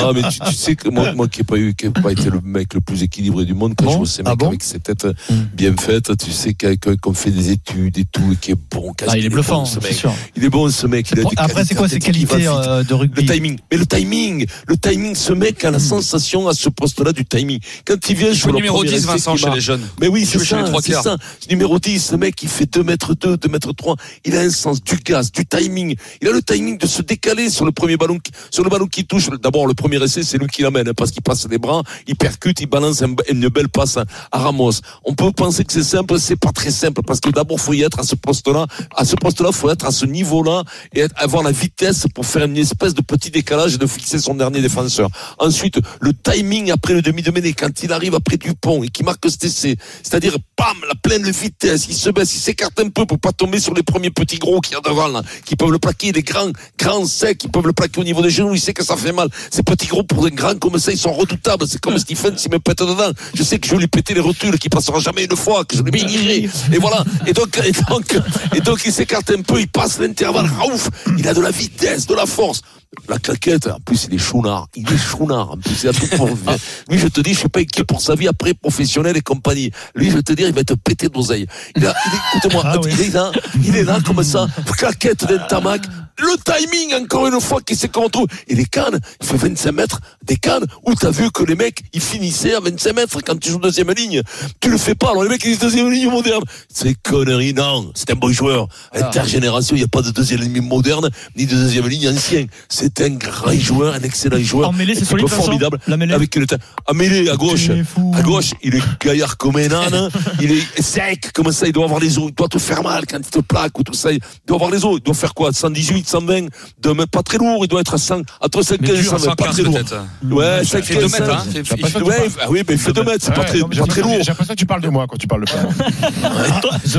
Non, 0.01 0.13
mais 0.13 0.21
tu, 0.29 0.53
sais 0.55 0.75
que 0.75 0.89
moi, 0.89 1.13
moi 1.13 1.27
qui 1.27 1.39
n'ai 1.39 1.43
pas 1.45 1.57
eu, 1.57 1.73
qui 1.73 1.85
ai 1.87 1.89
pas 1.89 2.11
été 2.11 2.29
le 2.29 2.41
mec 2.43 2.73
le 2.73 2.81
plus 2.81 3.03
équilibré 3.03 3.45
du 3.45 3.53
monde, 3.53 3.73
quand 3.77 3.85
Bon 3.85 3.91
je 3.91 3.97
vois 3.97 4.05
ces 4.07 4.21
Ah 4.25 4.29
mecs 4.31 4.39
bon 4.39 4.47
avec 4.47 4.63
ces 4.63 4.79
têtes 4.79 5.07
bien 5.53 5.73
faites, 5.79 6.15
tu 6.17 6.31
sais 6.31 6.53
qu'avec- 6.53 6.99
qu'on 7.01 7.13
fait 7.13 7.31
des 7.31 7.51
études 7.51 7.97
et 7.97 8.05
tout, 8.05 8.31
et 8.33 8.35
qui 8.35 8.51
est 8.51 8.55
bon, 8.71 8.93
Ah, 9.07 9.17
il 9.17 9.25
est 9.25 9.29
bluffant, 9.29 9.65
ce 9.65 9.79
c'est 9.79 9.89
mec. 9.89 9.97
sûr. 9.97 10.13
Il 10.35 10.43
est 10.43 10.49
bon, 10.49 10.69
ce 10.69 10.87
mec. 10.87 11.11
Après, 11.37 11.65
c'est 11.65 11.75
quoi 11.75 11.87
ses 11.87 11.99
qualités 11.99 12.47
euh, 12.47 12.83
de 12.83 12.93
rugby 12.93 13.21
Le 13.21 13.27
timing. 13.33 13.57
Mais 13.71 13.77
le 13.77 13.85
timing, 13.85 14.45
le 14.67 14.77
timing, 14.77 15.15
ce 15.15 15.33
mec 15.33 15.63
a 15.63 15.71
la 15.71 15.79
sensation 15.79 16.47
à 16.47 16.53
ce 16.53 16.69
poste-là 16.69 17.11
du 17.13 17.25
timing. 17.25 17.59
Quand 17.85 17.95
il 18.09 18.15
vient 18.15 18.29
Il 18.29 18.35
sur 18.35 18.47
joue 18.49 18.53
le 18.53 18.55
numéro 18.57 18.77
premier 18.77 18.89
10, 18.91 18.97
essai 18.97 19.07
Vincent, 19.07 19.35
chez 19.35 19.49
les 19.51 19.61
jeunes. 19.61 19.81
Mais 20.01 20.07
oui, 20.07 20.25
c'est 20.25 20.39
ça, 20.39 20.65
c'est 20.81 20.93
ça. 20.93 21.17
Numéro 21.49 21.79
10, 21.79 21.99
ce 22.03 22.15
mec, 22.15 22.41
il 22.43 22.49
fait 22.49 22.65
2 22.71 22.83
mètres 22.83 23.13
2, 23.15 23.37
2 23.37 23.49
mètres 23.49 23.73
3. 23.73 23.95
Il 24.23 24.35
a 24.35 24.41
un 24.41 24.49
sens 24.49 24.81
du 24.83 24.95
gaz, 24.97 25.31
du 25.31 25.45
timing. 25.45 25.95
Il 26.21 26.27
a 26.27 26.31
le 26.31 26.41
timing 26.41 26.77
de 26.77 26.87
se 26.87 27.01
décaler 27.01 27.49
sur 27.49 27.65
le 27.65 27.71
premier 27.71 27.97
ballon, 27.97 28.17
qui- 28.19 28.31
sur 28.51 28.63
le 28.63 28.69
ballon 28.69 28.87
qui 28.87 29.05
touche. 29.05 29.29
D'abord, 29.41 29.67
le 29.67 29.73
premier 29.73 30.01
essai, 30.03 30.23
c'est 30.23 30.37
lui 30.37 30.47
qui 30.47 30.61
l'amène, 30.61 30.87
hein, 30.87 30.93
parce 30.95 31.11
qu'il 31.11 31.21
passe 31.21 31.47
les 31.49 31.57
bras, 31.57 31.83
il 32.07 32.15
percute, 32.15 32.61
il 32.61 32.67
balance 32.67 33.01
un- 33.01 33.15
une 33.29 33.47
belle 33.49 33.69
passe 33.69 33.97
à 33.97 34.05
Ramos. 34.39 34.73
On 35.03 35.13
peut 35.13 35.31
penser 35.31 35.63
que 35.65 35.73
c'est 35.73 35.83
simple, 35.83 36.19
c'est 36.19 36.35
pas 36.39 36.51
très 36.51 36.71
simple, 36.71 37.01
parce 37.05 37.19
que 37.19 37.29
d'abord, 37.29 37.59
faut 37.59 37.73
y 37.73 37.81
être 37.81 37.99
à 37.99 38.03
ce 38.03 38.15
poste-là. 38.15 38.67
À 38.95 39.05
ce 39.05 39.15
poste-là, 39.15 39.51
faut 39.51 39.69
être 39.69 39.85
à 39.85 39.91
ce 39.91 40.05
niveau-là 40.05 40.63
et 40.93 41.05
avoir 41.15 41.43
la 41.43 41.51
vitesse 41.51 42.05
pour 42.13 42.25
faire 42.25 42.45
une 42.45 42.57
espèce 42.57 42.93
de 42.93 43.01
petit 43.01 43.31
décalage 43.31 43.75
et 43.75 43.77
de 43.77 43.87
fixer 43.87 44.19
son 44.19 44.35
dernier 44.35 44.61
défenseur. 44.61 45.09
Ensuite, 45.39 45.79
le 45.99 46.13
timing 46.13 46.71
après 46.71 46.93
le 46.93 47.01
demi 47.01 47.21
de 47.21 47.31
mêlée, 47.31 47.53
quand 47.53 47.83
il 47.83 47.91
arrive 47.91 48.15
après 48.15 48.37
Dupont 48.37 48.83
et 48.83 48.89
qu'il 48.89 49.05
marque 49.05 49.29
cet 49.29 49.43
essai, 49.43 49.75
c'est-à-dire, 50.03 50.37
bam, 50.57 50.77
la 50.87 50.95
pleine 50.95 51.29
vitesse, 51.29 51.87
il 51.89 51.95
se 51.95 52.09
baisse, 52.09 52.33
il 52.35 52.39
s'écarte 52.39 52.79
un 52.79 52.89
peu 52.89 53.05
pour 53.05 53.19
pas 53.19 53.31
tomber 53.31 53.59
sur 53.59 53.73
les 53.73 53.83
premiers 53.83 54.04
petits 54.11 54.37
gros 54.37 54.61
qu'il 54.61 54.73
y 54.73 54.77
a 54.77 54.81
devant, 54.81 55.07
là, 55.07 55.21
qui 55.45 55.55
peuvent 55.55 55.71
le 55.71 55.79
plaquer, 55.79 56.11
des 56.11 56.23
grands, 56.23 56.51
grands 56.77 57.05
secs, 57.05 57.37
qui 57.37 57.47
peuvent 57.47 57.67
le 57.67 57.73
plaquer 57.73 58.01
au 58.01 58.03
niveau 58.03 58.21
des 58.21 58.29
genoux, 58.29 58.53
il 58.53 58.59
sait 58.59 58.73
que 58.73 58.83
ça 58.83 58.95
fait 58.95 59.11
mal. 59.11 59.29
Ces 59.51 59.63
petits 59.63 59.87
gros 59.87 60.03
pour 60.03 60.23
des 60.23 60.31
grands 60.31 60.55
comme 60.55 60.77
ça, 60.79 60.91
ils 60.91 60.97
sont 60.97 61.13
redoutables. 61.13 61.65
C'est 61.67 61.79
comme 61.79 61.97
Stephen 61.97 62.37
s'il 62.37 62.51
me 62.51 62.59
pète 62.59 62.79
dedans. 62.79 63.11
Je 63.33 63.43
sais 63.43 63.59
que 63.59 63.67
je 63.67 63.73
vais 63.73 63.81
lui 63.81 63.87
péter 63.87 64.13
les 64.13 64.19
rotules, 64.19 64.57
qui 64.59 64.69
passera 64.69 64.99
jamais 64.99 65.25
une 65.25 65.35
fois, 65.35 65.65
que 65.65 65.75
je 65.75 65.81
lui 65.83 65.91
bénirai. 65.91 66.49
Et 66.73 66.77
voilà. 66.79 67.03
Et 67.25 67.33
donc, 67.33 67.59
et 67.63 67.71
donc, 67.89 68.17
et 68.55 68.61
donc, 68.61 68.81
il 68.85 68.91
s'écarte 68.91 69.31
un 69.31 69.41
peu, 69.41 69.59
il 69.59 69.67
passe 69.67 69.99
l'intervalle, 69.99 70.47
raouf. 70.47 70.89
Il 71.17 71.27
a 71.27 71.33
de 71.33 71.41
la 71.41 71.51
vitesse, 71.51 72.07
de 72.07 72.15
la 72.15 72.25
force. 72.25 72.61
La 73.07 73.19
claquette, 73.19 73.67
en 73.67 73.79
plus, 73.79 74.07
il 74.09 74.15
est 74.15 74.19
chounard. 74.19 74.67
Il 74.75 74.91
est 74.91 74.97
chounard. 74.97 75.51
En 75.51 75.57
plus, 75.57 75.83
il 75.83 75.89
a 75.89 75.93
tout 75.93 76.07
pour 76.17 76.27
Lui, 76.89 76.97
je 76.97 77.07
te 77.07 77.21
dis, 77.21 77.33
je 77.33 77.39
suis 77.39 77.49
pas 77.49 77.59
inquiet 77.59 77.83
pour 77.83 78.01
sa 78.01 78.15
vie 78.15 78.27
après, 78.27 78.53
professionnelle 78.53 79.15
et 79.17 79.21
compagnie. 79.21 79.71
Lui, 79.95 80.09
je 80.11 80.17
te 80.19 80.33
dire, 80.33 80.47
il 80.47 80.53
va 80.53 80.61
être 80.61 80.75
pété 80.75 81.07
d'oseille. 81.09 81.45
Il 81.75 81.85
a, 81.85 81.93
il 82.05 82.13
est- 82.13 82.37
écoute-moi, 82.37 82.63
Ah 82.65 82.77
oui. 82.83 82.89
il 82.93 83.01
est 83.01 83.13
là, 83.13 83.31
il 83.63 83.75
est 83.75 83.83
là 83.83 83.99
comme 84.05 84.23
ça, 84.23 84.47
claquette 84.77 85.25
d'un 85.27 85.37
tamac. 85.39 85.81
Le 86.17 86.35
timing, 86.43 87.03
encore 87.03 87.27
une 87.27 87.41
fois, 87.41 87.59
qui 87.61 87.75
sait 87.75 87.89
comment 87.89 88.05
on 88.05 88.09
trouve. 88.09 88.27
Et 88.47 88.55
les 88.55 88.65
cannes, 88.65 88.99
il 89.21 89.27
fait 89.27 89.37
25 89.37 89.71
mètres, 89.71 89.99
des 90.23 90.37
cannes, 90.37 90.65
où 90.85 90.95
t'as 90.95 91.11
vu 91.11 91.29
que 91.31 91.43
les 91.43 91.55
mecs, 91.55 91.81
ils 91.93 92.01
finissaient 92.01 92.55
à 92.55 92.59
25 92.61 92.95
mètres 92.95 93.19
quand 93.25 93.37
tu 93.37 93.49
joues 93.49 93.59
deuxième 93.59 93.91
ligne. 93.91 94.21
Tu 94.61 94.69
le 94.69 94.77
fais 94.77 94.95
pas, 94.95 95.11
alors 95.11 95.23
les 95.23 95.29
mecs, 95.29 95.43
ils 95.43 95.49
disent 95.49 95.59
deuxième 95.59 95.91
ligne 95.91 96.09
moderne. 96.09 96.43
C'est 96.73 96.95
connerie, 97.01 97.53
non. 97.53 97.91
C'est 97.95 98.11
un 98.11 98.15
bon 98.15 98.31
joueur. 98.31 98.67
Intergénération, 98.93 99.75
il 99.75 99.79
n'y 99.79 99.85
a 99.85 99.89
pas 99.89 100.01
de 100.01 100.11
deuxième 100.11 100.41
ligne 100.41 100.61
moderne, 100.61 101.09
ni 101.35 101.45
de 101.45 101.55
deuxième 101.55 101.87
ligne 101.87 102.09
ancien. 102.09 102.45
C'est 102.69 103.01
un 103.01 103.09
grand 103.09 103.51
joueur, 103.51 103.95
un 103.95 104.01
excellent 104.01 104.39
joueur. 104.39 104.69
En 104.69 104.73
mêlée, 104.73 104.95
c'est 104.95 105.05
solide, 105.05 105.27
formidable. 105.27 105.79
La 105.87 105.97
mêlée 105.97 106.13
Avec 106.13 106.35
le 106.35 106.47
temps. 106.47 106.57
En 106.87 106.93
mêlée, 106.93 107.29
à 107.29 107.35
gauche. 107.35 107.69
À 108.13 108.21
gauche, 108.21 108.51
il 108.63 108.75
est 108.75 108.83
gaillard 109.03 109.35
comme 109.37 109.57
un 109.57 109.71
âne. 109.71 110.09
il 110.41 110.51
est 110.51 110.81
sec, 110.81 111.31
comme 111.33 111.51
ça, 111.51 111.67
il 111.67 111.73
doit 111.73 111.85
avoir 111.85 111.99
les 111.99 112.17
os. 112.17 112.25
Il 112.29 112.35
doit 112.35 112.47
te 112.47 112.57
faire 112.57 112.83
mal 112.83 113.05
quand 113.05 113.17
il 113.17 113.29
te 113.29 113.39
plaque 113.39 113.77
ou 113.77 113.83
tout 113.83 113.93
ça. 113.93 114.11
Il 114.13 114.19
doit 114.47 114.55
avoir 114.55 114.71
les 114.71 114.85
os. 114.85 114.97
Il 114.97 115.03
doit 115.03 115.13
faire 115.13 115.33
quoi? 115.33 115.51
118, 115.51 116.04
120, 116.07 116.47
de 116.81 116.89
même 116.91 117.07
pas 117.07 117.23
très 117.23 117.37
lourd. 117.37 117.59
Il 117.63 117.67
doit 117.67 117.81
être 117.81 117.93
à 117.93 117.97
100, 117.97 118.21
entre 118.41 118.61
115 118.61 118.89
et 118.89 119.01
dur, 119.01 119.11
120, 119.11 119.35
pas 119.35 119.51
115 119.51 119.55
très 119.55 119.63
lourd. 119.63 120.37
Ouais, 120.37 120.61
Il 120.61 120.67
fait 120.67 120.81
115, 120.81 120.97
2 120.97 121.01
mètres, 121.03 121.33
hein. 121.33 121.37
120. 121.39 121.45
Il 121.45 121.51
fait- 121.51 121.59
Il 121.59 121.79
il 121.79 121.85
fait- 121.87 121.99
fait 121.99 122.05
ouais, 122.05 122.27
ah 122.41 122.45
oui, 122.49 122.61
mais 122.67 122.73
il 122.75 122.79
fait 122.79 122.93
2 122.93 123.03
mètres, 123.03 123.17
c'est 123.21 123.33
pas 123.33 123.43
très, 123.43 123.59
non, 123.59 123.67
mais 123.69 123.77
pas 123.77 123.85
très 123.87 124.01
lourd. 124.01 124.11
J'ai 124.19 124.23
l'impression 124.25 124.53
que 124.53 124.59
tu 124.59 124.65
parles 124.65 124.81
de 124.81 124.89
moi 124.89 125.05
quand 125.07 125.17
tu 125.17 125.27
parles 125.27 125.45
de. 125.45 125.51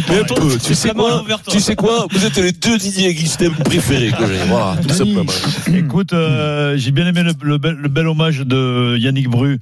Mais 0.09 0.25
peu, 0.25 0.59
tu 0.65 0.75
sais 0.75 0.91
quoi, 0.91 1.25
tu 1.49 1.61
sais 1.61 1.75
quoi, 1.77 2.07
vous 2.11 2.25
êtes 2.25 2.37
les 2.37 2.53
deux 2.53 2.79
Didier 2.79 3.15
Guistin 3.15 3.51
préférés 3.65 4.11
que 4.13 4.27
j'ai, 4.27 4.39
voilà, 4.49 4.77
tout 4.83 4.95
simplement. 4.95 5.33
Écoute, 5.75 6.13
euh, 6.13 6.77
j'ai 6.77 6.91
bien 6.91 7.07
aimé 7.07 7.23
le, 7.23 7.33
le 7.43 7.59
bel, 7.59 7.75
le 7.75 7.89
bel 7.89 8.07
hommage 8.07 8.41
de 8.41 8.97
Yannick 8.99 9.29
Bru 9.29 9.59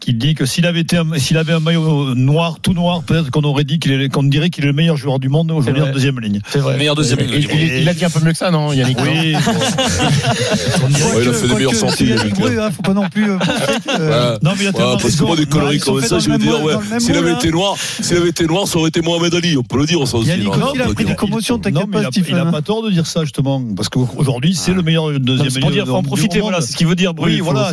qui 0.00 0.14
dit 0.14 0.34
que 0.34 0.44
s'il 0.46 0.66
avait 0.66 0.80
été 0.80 0.96
un- 0.98 1.18
s'il 1.18 1.36
avait 1.38 1.52
un 1.52 1.60
maillot 1.60 2.14
noir, 2.14 2.58
tout 2.60 2.72
noir, 2.72 3.02
peut-être 3.02 3.30
qu'on 3.30 3.42
aurait 3.42 3.64
dit 3.64 3.78
qu'il 3.78 4.08
qu'on 4.10 4.22
dirait 4.22 4.50
qu'il 4.50 4.64
est 4.64 4.68
le 4.68 4.72
meilleur 4.72 4.96
joueur 4.96 5.18
du 5.18 5.28
monde 5.28 5.50
aujourd'hui 5.50 5.82
en 5.82 5.92
deuxième 5.92 6.20
ligne. 6.20 6.40
C'est 6.50 6.58
vrai. 6.58 6.76
Meilleur 6.76 6.94
deuxième 6.94 7.20
ligne. 7.20 7.30
Il, 7.52 7.60
il- 7.60 7.82
il 7.82 7.88
a 7.88 7.94
dit 7.94 8.04
un 8.04 8.10
peu 8.10 8.20
mieux 8.20 8.32
que 8.32 8.38
ça, 8.38 8.50
non, 8.50 8.72
Yannick 8.88 8.98
Oui. 9.02 9.34
Ouais, 9.36 11.22
il 11.22 11.28
a 11.28 11.32
fait 11.32 11.48
des 11.48 11.54
meilleures 11.54 11.74
sorties, 11.74 12.12
hein, 12.12 12.70
faut 12.70 12.82
pas 12.82 12.94
non 12.94 13.08
plus. 13.08 13.30
euh, 13.30 13.38
euh. 13.98 14.38
Non, 14.42 14.52
mais 14.56 14.64
il 14.64 14.68
a 14.68 14.72
tellement 14.72 14.96
parce 14.96 15.16
que 15.16 15.24
moi, 15.24 15.36
des 15.36 15.44
sont 15.80 15.92
comme 15.94 16.02
ça, 16.02 16.18
je 16.18 16.30
veux 16.30 16.38
dire, 16.38 16.54
S'il 16.98 17.16
avait 17.16 17.28
moule, 17.30 17.38
été 17.38 17.48
hein. 17.48 17.52
noir, 17.52 17.76
s'il 18.00 18.16
avait 18.16 18.28
été 18.28 18.46
noir, 18.46 18.66
ça 18.66 18.78
aurait 18.78 18.88
été 18.88 19.00
Mohamed 19.00 19.34
Ali. 19.34 19.56
On 19.56 19.62
peut 19.62 19.78
le 19.78 19.86
dire, 19.86 20.06
ça 20.06 20.16
aussi. 20.18 20.28
Yannick, 20.28 20.46
non, 20.46 20.52
aussi, 20.52 20.62
on 20.70 20.74
il 20.74 20.82
a 20.82 20.94
pris 20.94 21.04
des 21.04 21.14
commotions, 21.14 21.58
t'inquiète 21.58 21.86
mais 21.86 21.92
pas, 21.92 22.00
il 22.02 22.06
a, 22.06 22.10
Stephen. 22.10 22.36
il 22.36 22.38
a 22.38 22.46
pas 22.46 22.62
tort 22.62 22.82
de 22.82 22.90
dire 22.90 23.06
ça 23.06 23.22
justement, 23.22 23.62
parce 23.76 23.88
qu'aujourd'hui 23.88 24.54
c'est 24.54 24.72
le 24.72 24.82
meilleur 24.82 25.10
deuxième 25.18 25.46
mais 25.46 25.50
c'est 25.50 25.60
pour 25.60 25.70
milieu 25.70 25.82
dire, 25.82 25.92
faut 25.92 25.98
en 25.98 26.02
profiter, 26.02 26.40
voilà, 26.40 26.60
c'est 26.60 26.72
ce 26.72 26.76
qu'il 26.76 26.86
veut 26.86 26.94
dire. 26.94 27.12
Oui, 27.18 27.40
voilà, 27.40 27.72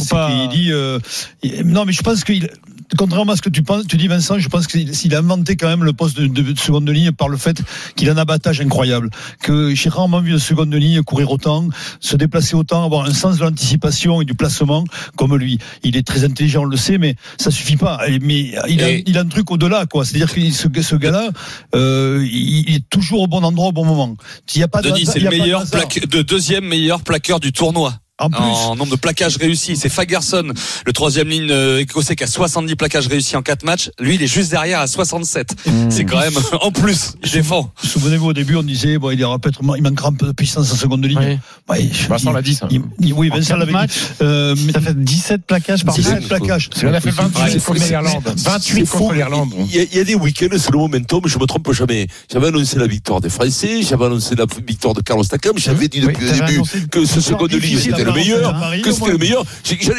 dit. 0.52 0.71
euh, 0.71 0.99
il- 1.41 1.63
non, 1.65 1.86
mais 1.86 1.93
je 1.93 2.02
pense 2.02 2.23
qu'il. 2.23 2.49
Contrairement 2.98 3.34
à 3.34 3.36
ce 3.36 3.42
que 3.42 3.50
tu 3.50 3.64
penses, 3.64 3.88
tu 3.88 3.98
dis 3.98 4.08
Vincent, 4.08 4.38
je 4.40 4.48
pense 4.50 4.68
qu'il 4.68 4.90
il 5.06 5.16
a 5.16 5.20
inventé 5.20 5.56
quand 5.56 5.68
même 5.68 5.84
le 5.84 5.94
poste 5.94 6.18
de, 6.20 6.28
de- 6.28 6.52
de 6.54 6.60
seconde 6.60 6.90
ligne 6.90 7.12
par 7.12 7.30
le 7.30 7.38
fait 7.38 7.62
qu'il 7.96 8.10
a 8.10 8.14
un 8.14 8.18
abattage 8.18 8.62
incroyable. 8.62 9.10
Que 9.42 9.74
j'ai 9.76 9.90
rarement 9.90 10.22
vu 10.22 10.32
de 10.34 10.38
seconde 10.38 10.74
ligne 10.74 11.02
courir 11.04 11.32
autant, 11.32 11.68
se 12.00 12.16
déplacer 12.16 12.56
autant, 12.56 12.84
avoir 12.86 13.06
un 13.06 13.14
sens 13.14 13.38
de 13.38 13.44
l'anticipation 13.44 14.22
et 14.22 14.26
du 14.26 14.34
placement 14.36 14.84
comme 15.16 15.36
lui. 15.36 15.58
Il 15.84 15.98
est 15.98 16.06
très 16.06 16.24
intelligent, 16.24 16.62
on 16.64 16.66
le 16.66 16.78
sait, 16.78 16.98
mais 16.98 17.16
ça 17.40 17.52
suffit 17.52 17.78
pas. 17.78 18.00
Mais 18.22 18.54
il 18.70 18.82
a, 18.84 18.90
Et- 18.92 19.04
il 19.08 19.18
a 19.18 19.22
un 19.22 19.28
truc 19.28 19.50
au-delà, 19.52 19.86
quoi. 19.86 20.06
C'est-à-dire 20.06 20.32
que 20.34 20.52
ce, 20.52 20.68
ce 20.82 20.96
gars-là, 20.96 21.30
euh, 21.76 22.26
il, 22.32 22.76
est 22.76 22.90
toujours 22.90 23.22
au 23.22 23.28
bon 23.28 23.44
endroit 23.44 23.68
au 23.68 23.72
bon 23.72 23.86
moment. 23.86 24.16
Il 24.54 24.60
y 24.60 24.64
a 24.64 24.68
pas 24.68 24.82
de 24.82 24.90
Denis, 24.90 25.06
c'est 25.06 25.20
le 25.20 25.26
de 25.26 25.30
meilleur 25.32 25.62
de 26.08 26.22
deuxième 26.22 26.66
meilleur 26.66 27.02
plaqueur 27.02 27.40
du 27.40 27.52
tournoi. 27.52 27.94
En 28.24 28.30
plus. 28.30 28.40
En 28.42 28.76
nombre 28.76 28.92
de 28.92 28.96
plaquages 28.96 29.38
réussis, 29.38 29.76
c'est 29.76 29.90
Fagerson, 29.90 30.52
le 30.86 30.94
troisième 30.94 31.28
ligne 31.28 31.50
euh, 31.52 31.80
écossais 31.80 32.16
qui 32.16 32.24
a 32.24 32.28
70 32.28 32.76
plaquages 32.76 33.08
réussis 33.08 33.36
en 33.36 33.42
4 33.42 33.64
matchs. 33.66 33.90
Lui, 34.00 34.16
il 34.16 34.24
est 34.24 34.28
juste 34.28 34.50
derrière 34.52 34.80
à 34.80 34.88
67. 34.88 35.56
C'est 35.90 36.06
quand 36.06 36.20
même, 36.20 36.34
en 36.62 36.72
plus, 36.72 37.14
il 37.24 37.32
défend. 37.32 37.72
Souvenez-vous, 37.84 38.28
au 38.28 38.34
début, 38.34 38.56
on 38.56 38.64
disait, 38.64 38.98
bon, 38.98 39.12
il, 39.12 39.24
aura 39.24 39.40
peut-être- 39.40 39.62
il 39.78 39.84
manquera 39.84 40.10
un 40.10 40.14
peu 40.14 40.28
de 40.28 40.32
puissance 40.32 40.72
en 40.72 40.76
seconde 40.76 41.06
ligne. 41.06 41.18
Oui. 41.20 41.38
Ouais, 41.70 41.90
je- 41.92 42.08
Vincent 42.08 42.32
il- 42.32 42.34
l'a 42.36 42.42
dit, 42.42 42.56
ça. 42.56 42.68
il- 42.72 42.82
il- 43.00 43.14
oui, 43.14 43.30
En 43.32 43.36
Vincent 43.36 43.56
l'avait 43.58 43.72
dit. 43.88 43.94
Euh, 44.22 44.56
mais 44.66 44.72
Ça 44.74 44.82
fait 44.82 45.04
17 45.04 45.46
plaquages 45.46 45.86
par 45.86 45.96
17 45.96 46.14
match. 46.16 46.28
plaquages. 46.28 46.70
Il 46.82 46.88
a 46.88 47.02
fait 47.02 47.10
28 47.12 47.64
contre 47.64 47.80
l'Irlande. 47.88 48.24
c'est- 48.36 48.48
28 48.50 48.86
c'est 48.86 48.98
contre 48.98 49.14
l'Irlande. 49.14 49.50
Il 49.70 49.76
y, 49.76 49.80
a, 49.80 49.84
il 49.92 49.98
y 50.00 50.04
des 50.04 50.16
week-ends, 50.16 50.48
c'est 50.58 50.72
le 50.72 50.78
momentum, 50.78 51.22
je 51.26 51.38
me 51.38 51.46
trompe 51.46 51.72
jamais. 51.74 52.08
J'avais 52.32 52.48
annoncé 52.48 52.78
la 52.78 52.88
victoire 52.88 53.22
des 53.22 53.30
Français, 53.30 53.82
j'avais 53.84 54.06
annoncé 54.06 54.36
la 54.36 54.46
victoire 54.68 54.94
de 54.94 55.02
Carlos 55.02 55.24
Takam, 55.24 55.54
j'avais 55.58 55.88
dit 55.88 56.00
depuis 56.02 56.26
le 56.26 56.32
début 56.32 56.62
que 56.92 57.06
ce 57.06 57.16
une 57.16 57.22
second 57.22 57.48
de 57.48 57.58
ligne 57.58 57.78
c'était 57.78 58.02
à 58.02 58.12
le 58.13 58.19
meilleur, 58.19 58.82
que 58.84 58.91
c'était 58.91 59.12
le 59.12 59.17
meilleur. 59.17 59.43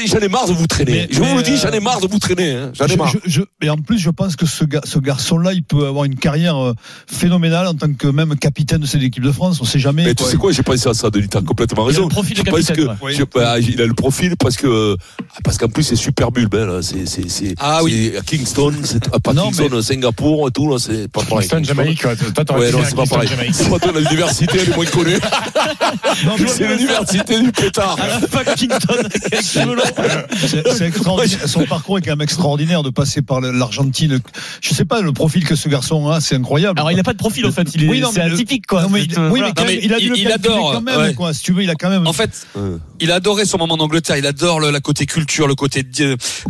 J'en 0.07 0.19
ai, 0.19 0.29
marre 0.29 0.47
de 0.47 0.53
vous 0.53 0.67
traîner. 0.67 0.93
Mais- 0.93 1.09
je 1.11 1.21
vous 1.23 1.37
le 1.37 1.43
dis, 1.43 1.57
j'en 1.57 1.71
ai 1.71 1.77
euh, 1.77 1.81
marre 1.81 2.01
de 2.01 2.07
vous 2.07 2.19
traîner. 2.19 2.53
hein. 2.53 2.73
J'en 2.75 2.87
ai 2.87 2.97
marre. 2.97 3.13
et 3.63 3.71
en 3.71 3.77
plus, 3.77 3.99
je 3.99 4.11
pense 4.11 4.37
que 4.37 4.47
ce, 4.47 4.65
ga- 4.65 4.81
ce 4.85 4.99
garçon-là, 4.99 5.53
il 5.53 5.63
peut 5.63 5.87
avoir 5.87 6.05
une 6.05 6.17
carrière 6.17 6.57
euh, 6.63 6.75
phénoménale 7.07 7.67
en 7.67 7.75
tant 7.75 7.93
que 7.93 8.07
même 8.09 8.37
capitaine 8.37 8.79
de 8.81 8.87
cette 8.87 9.03
équipe 9.03 9.23
de 9.23 9.33
France. 9.33 9.59
On 9.61 9.65
sait 9.65 9.79
jamais. 9.79 10.05
Mais 10.05 10.15
tu 10.15 10.25
sais 10.25 10.37
quoi, 10.37 10.53
j'ai 10.53 10.63
pensé 10.63 10.89
à 10.89 10.95
ça, 10.95 11.11
Denis, 11.11 11.29
t'as 11.29 11.43
complètement 11.43 11.83
Il 11.85 11.85
a 11.85 11.89
raison. 11.89 12.03
le 12.03 12.09
profil 12.09 12.37
de 12.37 12.43
capitaine, 12.43 12.77
que- 12.77 13.05
ouais. 13.05 13.15
je- 13.15 13.25
bah, 13.35 13.59
il 13.61 13.81
a 13.81 13.87
le 13.87 13.95
profil 13.95 14.37
parce 14.39 14.57
que, 14.57 14.97
parce 15.43 15.59
qu'en 15.59 15.69
plus, 15.69 15.83
c'est 15.83 15.97
super 15.97 16.31
bulbe, 16.31 16.55
hein, 16.55 16.67
là. 16.67 16.83
C'est, 16.83 17.07
c'est, 17.07 17.29
c'est, 17.29 17.55
Ah 17.59 17.81
oui. 17.83 18.11
c'est 18.13 18.19
à 18.19 18.23
Kingston, 18.23 18.73
c'est, 18.85 19.09
ah, 19.13 19.21
pas 19.21 19.33
Non, 19.33 19.51
Kingston, 19.51 19.83
Singapour 19.83 20.49
et 20.49 20.51
tout, 20.53 20.79
c'est 20.79 21.09
pas 21.09 21.23
pareil. 21.23 21.49
Kingston, 21.49 21.65
Jamaïque. 21.65 22.01
Toi, 22.01 22.15
t'aurais 22.45 22.71
c'est 22.73 22.95
pas 22.97 23.07
pareil. 23.07 23.29
C'est 23.53 23.69
pas 23.71 23.79
toi, 23.79 23.93
l'université, 23.99 24.59
elle 24.61 24.71
est 24.71 24.75
moins 24.77 24.85
connue. 24.87 25.17
c'est 26.47 26.69
l'université 26.69 27.41
du 27.41 27.53
pétard. 27.53 27.97
C'est 30.77 30.87
extraordinaire. 30.87 31.49
Son 31.49 31.65
parcours 31.65 31.99
est 31.99 32.03
quand 32.03 32.11
même 32.13 32.23
extraordinaire 32.23 32.83
de 32.83 32.91
passer 32.91 33.23
par 33.23 33.41
l'Argentine. 33.41 34.21
Je 34.61 34.75
sais 34.75 34.85
pas 34.85 35.01
le 35.01 35.13
profil 35.13 35.45
que 35.45 35.57
ce 35.57 35.69
garçon 35.69 36.09
a, 36.09 36.21
c'est 36.21 36.35
incroyable. 36.37 36.79
Alors, 36.79 36.91
il 36.91 36.97
n'a 36.97 37.03
pas 37.03 37.13
de 37.13 37.19
profil, 37.19 37.47
en 37.47 37.53
fait. 37.53 37.67
Il 37.75 37.85
est, 37.85 37.89
Oui, 37.89 38.01
non, 38.01 38.11
c'est 38.13 38.21
atypique, 38.21 38.67
quoi. 38.67 38.83
Non, 38.83 38.89
mais 38.91 39.03
euh, 39.17 39.31
oui, 39.31 39.41
voilà. 39.41 39.53
mais 39.57 39.63
Non, 39.63 39.67
mais 39.69 39.81
il 39.83 39.93
a 39.95 39.99
dû 39.99 40.05
il- 40.07 40.11
le 40.11 40.19
il 40.19 40.33
adore, 40.33 40.73
quand 40.75 40.81
même, 40.83 40.99
ouais. 41.01 41.15
quoi. 41.15 41.33
Si 41.35 41.43
tu 41.43 41.53
veux, 41.53 41.63
il 41.63 41.71
a 41.71 41.75
quand 41.75 41.91
même. 41.91 42.07
En 42.07 42.13
fait, 42.13 42.47
il 43.01 43.11
a 43.11 43.17
adoré 43.17 43.45
son 43.45 43.59
moment 43.59 43.75
en 43.75 43.81
Angleterre. 43.81 44.17
Il 44.17 44.27
adore 44.27 44.61
le 44.61 44.71
la 44.71 44.81
côté 44.81 45.07
culture, 45.07 45.47
le 45.47 45.55
côté 45.55 45.85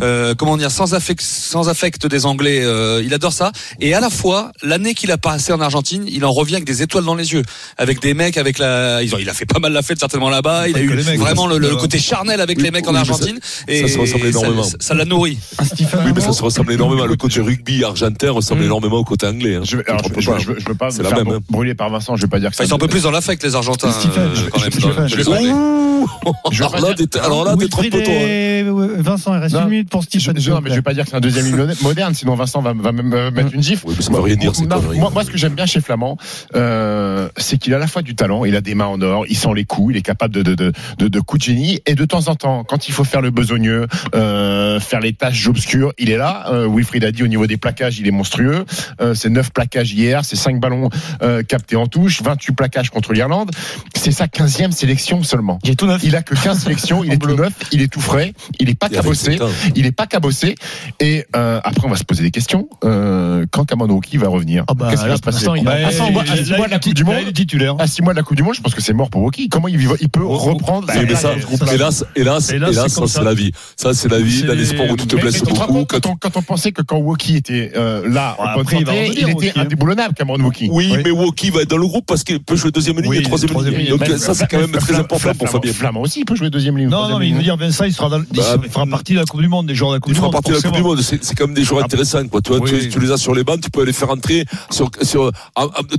euh, 0.01 0.33
comment 0.35 0.57
dire 0.57 0.71
sans 0.71 0.93
affect, 0.93 1.21
sans 1.21 1.69
affect 1.69 2.07
des 2.07 2.25
Anglais. 2.25 2.61
euh, 2.63 3.01
il 3.05 3.13
adore 3.13 3.33
ça. 3.33 3.51
Et 3.79 3.93
à 3.93 3.99
la 3.99 4.09
fois, 4.09 4.51
l'année 4.63 4.93
qu'il 4.93 5.11
a 5.11 5.17
passé 5.17 5.53
en 5.53 5.61
Argentine, 5.61 6.05
il 6.07 6.25
en 6.25 6.31
revient 6.31 6.55
avec 6.55 6.65
des 6.65 6.81
étoiles 6.81 7.03
dans 7.05 7.15
les 7.15 7.33
yeux, 7.33 7.43
avec 7.77 8.01
des 8.01 8.13
mecs, 8.13 8.37
avec 8.37 8.57
la. 8.57 9.03
Ils 9.03 9.13
ont, 9.13 9.17
il 9.19 9.29
a 9.29 9.33
fait 9.33 9.45
pas 9.45 9.59
mal 9.59 9.73
la 9.73 9.81
fête 9.81 9.99
certainement 9.99 10.29
là-bas. 10.29 10.67
Il 10.67 10.77
a 10.77 10.81
eu 10.81 10.89
mecs, 10.89 11.19
vraiment 11.19 11.34
le, 11.47 11.57
le 11.59 11.75
côté 11.75 11.99
charnel 11.99 12.41
avec 12.41 12.57
oui, 12.57 12.63
les 12.63 12.71
mecs 12.71 12.87
en 12.87 12.93
ça- 12.93 12.99
Argentine. 12.99 13.37
et 13.67 13.81
ça 13.81 13.93
se 13.93 13.99
ressemble 13.99 14.27
énormément. 14.27 14.63
Ça 14.63 14.77
ça 14.79 14.93
l'a 14.93 15.05
nourri. 15.05 15.37
Stephen 15.63 15.99
Oui, 16.05 16.11
mais 16.15 16.21
ça 16.21 16.31
se 16.33 16.41
ressemble 16.41 16.71
énormément. 16.73 17.05
Le 17.05 17.15
côté 17.15 17.41
rugby 17.41 17.83
argentin 17.83 18.31
ressemble 18.31 18.61
Mm. 18.61 18.65
énormément 18.65 18.97
au 18.97 19.03
côté 19.03 19.27
anglais. 19.27 19.55
hein. 19.55 19.61
Je, 19.63 19.71
je 19.77 20.67
veux 20.67 20.75
pas 20.75 20.85
me 20.87 20.91
C'est 20.91 21.03
la 21.03 21.09
faire 21.09 21.17
même, 21.25 21.33
hein. 21.35 21.39
brûler 21.49 21.75
par 21.75 21.89
Vincent, 21.89 22.15
je 22.15 22.21
vais 22.21 22.27
pas 22.27 22.39
dire 22.39 22.49
que 22.51 22.55
Enfin, 22.55 22.63
ils 22.63 22.67
sont 22.69 22.75
un 22.75 22.79
peu 22.79 22.87
plus 22.87 23.03
dans 23.03 23.11
l'affect 23.11 23.43
les 23.43 23.55
Argentins. 23.55 23.89
Euh, 24.17 24.33
quand 24.51 24.61
même, 24.61 24.71
Alors 27.23 27.45
là, 27.45 27.55
t'es- 27.57 27.67
trop 27.67 27.81
poteau. 27.83 28.11
hein. 28.11 28.97
Vincent, 28.99 29.33
il 29.35 29.39
reste 29.39 29.55
une 29.55 29.67
minute 29.69 29.89
pour 29.89 30.03
Stephen. 30.03 30.39
je- 30.39 30.51
non, 30.51 30.61
mais 30.61 30.69
je 30.69 30.75
vais 30.75 30.81
pas 30.81 30.93
dire 30.93 31.03
que 31.03 31.09
c'est 31.11 31.15
un 31.15 31.19
deuxième 31.21 31.45
ligne 31.45 31.67
moderne, 31.81 32.13
sinon 32.13 32.35
Vincent 32.35 32.61
va, 32.61 32.73
va 32.73 32.91
me 32.91 33.01
me 33.03 33.29
mettre 33.31 33.53
une 33.53 33.61
gifle. 33.63 33.85
Oui, 33.87 33.93
mais 33.97 34.03
ça 34.03 34.11
veut 34.11 34.19
rien 34.19 34.35
dire, 34.35 34.51
moi, 35.13 35.23
ce 35.23 35.29
que 35.31 35.37
j'aime 35.37 35.53
bien 35.53 35.65
chez 35.65 35.81
Flamand, 35.81 36.17
euh, 36.55 37.27
c'est 37.37 37.57
qu'il 37.57 37.73
a 37.73 37.77
à 37.77 37.79
la 37.79 37.87
fois 37.87 38.01
du 38.01 38.15
talent, 38.15 38.45
il 38.45 38.55
a 38.55 38.61
des 38.61 38.75
mains 38.75 38.85
en 38.85 39.01
or, 39.01 39.25
il 39.29 39.35
sent 39.37 39.49
les 39.55 39.65
coups, 39.65 39.93
il 39.93 39.97
est 39.97 40.01
capable 40.01 40.33
de, 40.33 40.41
de, 40.43 40.55
de, 40.55 41.07
de, 41.07 41.19
de 41.25 41.27
coups 41.27 41.41
de 41.41 41.45
génie, 41.51 41.79
et 41.87 41.95
de 41.95 42.05
temps 42.05 42.27
en 42.27 42.35
temps, 42.35 42.63
quand 42.63 42.87
il 42.87 42.91
faut 42.91 43.03
faire 43.03 43.21
le 43.21 43.31
besogneux, 43.31 43.87
euh, 44.13 44.79
faire 44.79 44.99
les 44.99 45.13
tâches 45.13 45.47
obscures, 45.47 45.91
il 45.97 46.11
est 46.11 46.17
là. 46.17 46.45
Euh, 46.51 46.67
Wilfried 46.71 47.03
a 47.03 47.11
dit 47.11 47.23
au 47.23 47.27
niveau 47.27 47.47
des 47.47 47.57
plaquages, 47.57 47.97
il 47.99 48.07
est 48.07 48.11
monstrueux. 48.11 48.65
Euh, 49.01 49.13
c'est 49.15 49.29
9 49.29 49.51
plaquages 49.51 49.91
hier, 49.91 50.23
c'est 50.23 50.35
5 50.35 50.59
ballons 50.59 50.89
euh, 51.23 51.41
captés 51.43 51.75
en 51.75 51.87
touche, 51.87 52.21
28 52.21 52.53
plaquages 52.53 52.89
contre 52.91 53.13
l'Irlande. 53.13 53.49
C'est 53.95 54.11
sa 54.11 54.27
15e 54.27 54.71
sélection 54.71 55.23
seulement. 55.23 55.57
Il 55.63 55.71
est 55.71 55.75
tout 55.75 55.87
neuf. 55.87 56.03
Il 56.03 56.15
a 56.15 56.21
que 56.21 56.35
15 56.35 56.59
sélections, 56.63 57.03
il 57.03 57.11
est 57.13 57.17
tout 57.17 57.33
neuf, 57.35 57.53
il 57.71 57.81
est 57.81 57.87
tout 57.91 58.01
frais, 58.01 58.33
il 58.59 58.69
est 58.69 58.75
pas 58.79 58.89
cabossé. 58.89 59.37
Il 59.75 59.85
est 59.87 59.91
pas 59.91 60.05
cabossé. 60.05 60.55
Et 60.99 61.25
euh, 61.35 61.59
après, 61.63 61.87
on 61.87 61.89
va 61.89 61.95
se 61.97 62.03
poser 62.03 62.21
des 62.23 62.31
questions. 62.31 62.69
Euh, 62.83 63.45
quand 63.51 63.65
Cameron 63.65 63.89
Wauquiez 63.89 64.17
va 64.19 64.27
revenir 64.27 64.65
bah, 64.75 64.87
Qu'est-ce 64.91 65.01
qui 65.03 65.07
va 65.09 65.15
se 65.17 65.21
passer 65.21 65.37
l'instant, 65.45 65.55
il 65.55 65.67
a- 65.67 65.87
à 65.87 65.91
six 65.91 66.11
mois- 66.11 66.21
à 66.23 66.35
il- 66.35 66.45
six 66.45 66.53
mois 66.53 66.67
de 66.67 66.71
la 66.71 66.79
Coupe 66.79 66.93
du 66.93 67.03
Monde. 67.03 67.15
À 67.79 67.87
six 67.87 68.01
mois 68.01 68.13
de 68.13 68.17
la 68.19 68.23
Coupe 68.23 68.37
du 68.37 68.43
Monde, 68.43 68.53
je 68.55 68.61
pense 68.61 68.75
que 68.75 68.81
c'est 68.81 68.93
mort 68.93 69.09
pour 69.09 69.21
Wauquiez. 69.23 69.47
Comment 69.49 69.67
il, 69.67 69.81
il 70.01 70.09
peut 70.09 70.23
reprendre 70.25 70.87
mais 71.15 71.57
ça, 71.57 71.65
sa- 71.65 71.73
hélas, 71.73 72.05
hélas, 72.15 72.49
Hélas, 72.51 72.87
ça 72.93 73.07
c'est 73.07 73.23
la 73.23 73.33
vie. 73.33 73.51
Ça 73.75 73.93
c'est 73.93 74.09
la 74.09 74.19
vie 74.19 74.43
dans 74.43 74.53
les 74.53 74.65
sports 74.65 74.89
où 74.89 74.95
tu 74.97 75.07
te 75.07 75.15
blesses 75.15 75.41
beaucoup. 75.43 75.85
quand 75.85 76.35
on, 76.37 76.41
pensait 76.41 76.71
que 76.71 76.81
quand 76.81 76.97
Wauquiez 76.97 77.37
était 77.37 77.71
euh, 77.75 78.07
là, 78.07 78.37
il 78.71 78.77
il 78.77 78.81
était 79.19 79.31
Wauquiez. 79.33 79.51
indéboulonnable, 79.55 80.13
Cameron 80.13 80.39
Wauquiez. 80.41 80.69
Oui, 80.71 80.93
mais 81.03 81.11
Woki 81.11 81.49
va 81.49 81.61
être 81.61 81.69
dans 81.69 81.77
le 81.77 81.87
groupe 81.87 82.05
parce 82.05 82.23
qu'il 82.23 82.39
peut 82.41 82.55
jouer 82.55 82.71
deuxième 82.71 82.99
ligne 82.99 83.13
et 83.13 83.21
troisième 83.23 83.51
ligne. 83.75 83.89
Donc 83.89 84.05
ça 84.17 84.33
c'est 84.33 84.47
quand 84.47 84.59
même 84.59 84.71
très 84.71 84.95
important 84.95 85.33
pour 85.35 85.49
Fabien. 85.49 85.73
Flamand 85.73 86.01
aussi, 86.01 86.21
il 86.21 86.25
peut 86.25 86.35
jouer 86.35 86.49
deuxième 86.49 86.77
ligne. 86.77 86.89
Non, 86.89 87.09
non, 87.09 87.19
mais 87.19 87.27
il 87.27 87.35
veut 87.35 87.43
dire 87.43 87.57
Vincent, 87.57 87.85
il 87.85 87.93
sera 87.93 88.09
dans, 88.09 88.19
il 88.19 88.25
Bah, 88.37 88.57
fera 88.69 88.85
partie 88.85 89.13
de 89.13 89.19
la 89.19 89.25
Coupe 89.25 89.41
du 89.41 89.47
Monde, 89.47 89.67
des 89.67 89.75
joueurs 89.75 89.91
de 89.91 89.95
la 89.95 89.99
Coupe 89.99 90.11
Il 90.11 90.13
du 90.13 90.19
fera 90.19 90.27
Monde. 90.27 90.33
partie 90.33 90.51
de 90.51 90.55
la 90.55 90.61
Coupe 90.61 90.75
du. 90.75 90.81
Monde. 90.83 91.01
C'est 91.01 91.35
quand 91.35 91.45
même 91.47 91.55
des 91.55 91.63
joueurs 91.63 91.83
intéressants, 91.83 92.27
quoi. 92.27 92.41
Tu 92.41 92.99
les 92.99 93.11
as 93.11 93.17
sur 93.17 93.33
les 93.35 93.43
bancs, 93.43 93.61
tu 93.61 93.69
peux 93.69 93.83
les 93.83 93.93
faire 93.93 94.09
entrer 94.09 94.45
sur, 94.71 94.89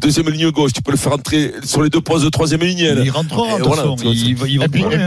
deuxième 0.00 0.28
ligne 0.30 0.50
gauche, 0.50 0.72
tu 0.72 0.82
peux 0.82 0.92
le 0.92 0.96
faire 0.96 1.12
entrer 1.12 1.52
sur 1.64 1.82
les 1.82 1.90
deux 1.90 2.00
postes 2.00 2.24
de 2.24 2.30
troisième 2.30 2.60
ligne. 2.62 2.88
Il 3.04 3.10
rentrera, 3.10 3.58
Il 4.04 4.36
va- 4.36 4.46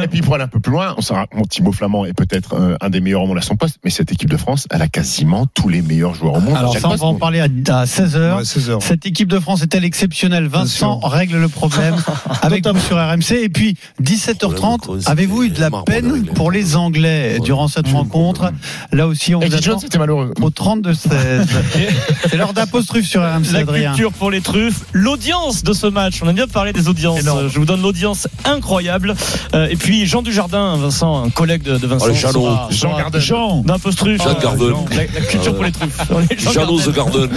Et 0.03 0.07
puis, 0.07 0.21
pour 0.21 0.35
aller 0.35 0.43
un 0.43 0.47
peu 0.47 0.59
plus 0.59 0.71
loin, 0.71 0.95
on 0.97 1.01
s'en 1.01 1.15
bon, 1.35 1.43
Thibaut 1.43 1.71
Flamand 1.71 2.05
est 2.05 2.13
peut-être 2.13 2.53
euh, 2.53 2.75
un 2.81 2.89
des 2.89 3.01
meilleurs 3.01 3.23
au 3.23 3.27
monde 3.27 3.38
à 3.38 3.41
son 3.41 3.55
poste, 3.55 3.77
mais 3.83 3.89
cette 3.89 4.12
équipe 4.12 4.29
de 4.29 4.38
France, 4.38 4.67
elle 4.71 4.81
a 4.81 4.88
quasiment 4.88 5.45
tous 5.45 5.69
les 5.69 5.81
meilleurs 5.81 6.13
joueurs 6.13 6.35
au 6.35 6.39
monde. 6.39 6.55
Alors 6.55 6.77
ça, 6.77 6.89
on 6.89 6.95
va 6.95 7.05
en 7.07 7.15
parler 7.15 7.39
à, 7.39 7.47
16h. 7.47 8.38
Ouais, 8.38 8.45
16 8.45 8.69
heures. 8.69 8.83
Cette 8.83 9.05
équipe 9.05 9.27
de 9.27 9.39
France 9.39 9.62
est-elle 9.62 9.85
exceptionnelle? 9.85 10.47
Vincent 10.47 11.00
règle 11.00 11.37
le 11.37 11.47
problème 11.47 11.95
avec 12.41 12.67
vous 12.67 12.79
sur 12.79 12.97
RMC. 12.97 13.31
Et 13.43 13.50
puis, 13.50 13.75
17h30, 14.02 15.08
avez-vous 15.10 15.43
eu 15.43 15.50
de 15.50 15.60
la 15.60 15.69
peine 15.85 16.25
pour 16.25 16.52
les 16.52 16.75
Anglais 16.75 17.39
durant 17.43 17.67
cette 17.67 17.87
rencontre? 17.87 18.52
Là 18.91 19.08
aussi, 19.08 19.35
on 19.35 19.39
vous 19.39 19.56
attend 19.56 19.79
c'était 19.79 19.97
malheureux. 19.97 20.33
au 20.41 20.50
32-16. 20.50 21.00
C'est 22.29 22.37
l'heure 22.37 22.54
d'apostrophe 22.54 23.06
sur 23.06 23.21
RMC, 23.21 23.52
La 23.54 23.60
Adrien. 23.60 23.91
culture 23.91 24.12
pour 24.12 24.31
les 24.31 24.41
truffes, 24.41 24.85
l'audience 24.93 25.63
de 25.63 25.73
ce 25.73 25.87
match. 25.87 26.21
On 26.21 26.27
a 26.27 26.33
bien 26.33 26.47
parlé 26.47 26.73
des 26.73 26.87
audiences. 26.87 27.19
Énorme. 27.19 27.50
Je 27.50 27.60
vous 27.60 27.65
donne 27.65 27.81
l'audience 27.81 28.27
incroyable. 28.45 29.15
Euh, 29.54 29.67
et 29.69 29.75
puis 29.75 29.88
Jean 30.06 30.21
Dujardin, 30.21 30.77
Vincent, 30.77 31.23
un 31.25 31.29
collègue 31.29 31.63
de, 31.63 31.77
de 31.77 31.87
Vincent. 31.87 32.06
Oh, 32.10 32.15
sera- 32.15 32.67
Jean 32.69 32.90
sera- 32.90 32.98
Garden. 33.02 33.21
Jean 33.21 33.62
d'apostrophe. 33.63 34.17
Jean 34.17 34.40
Garden. 34.40 34.73
La, 34.92 34.98
la 34.98 35.06
culture 35.25 35.52
Ah 35.52 35.56
pour 35.56 35.63
les 35.63 35.71
truffes. 35.71 36.02
Jean 36.54 36.65
the 36.77 36.94
Garden. 36.96 37.29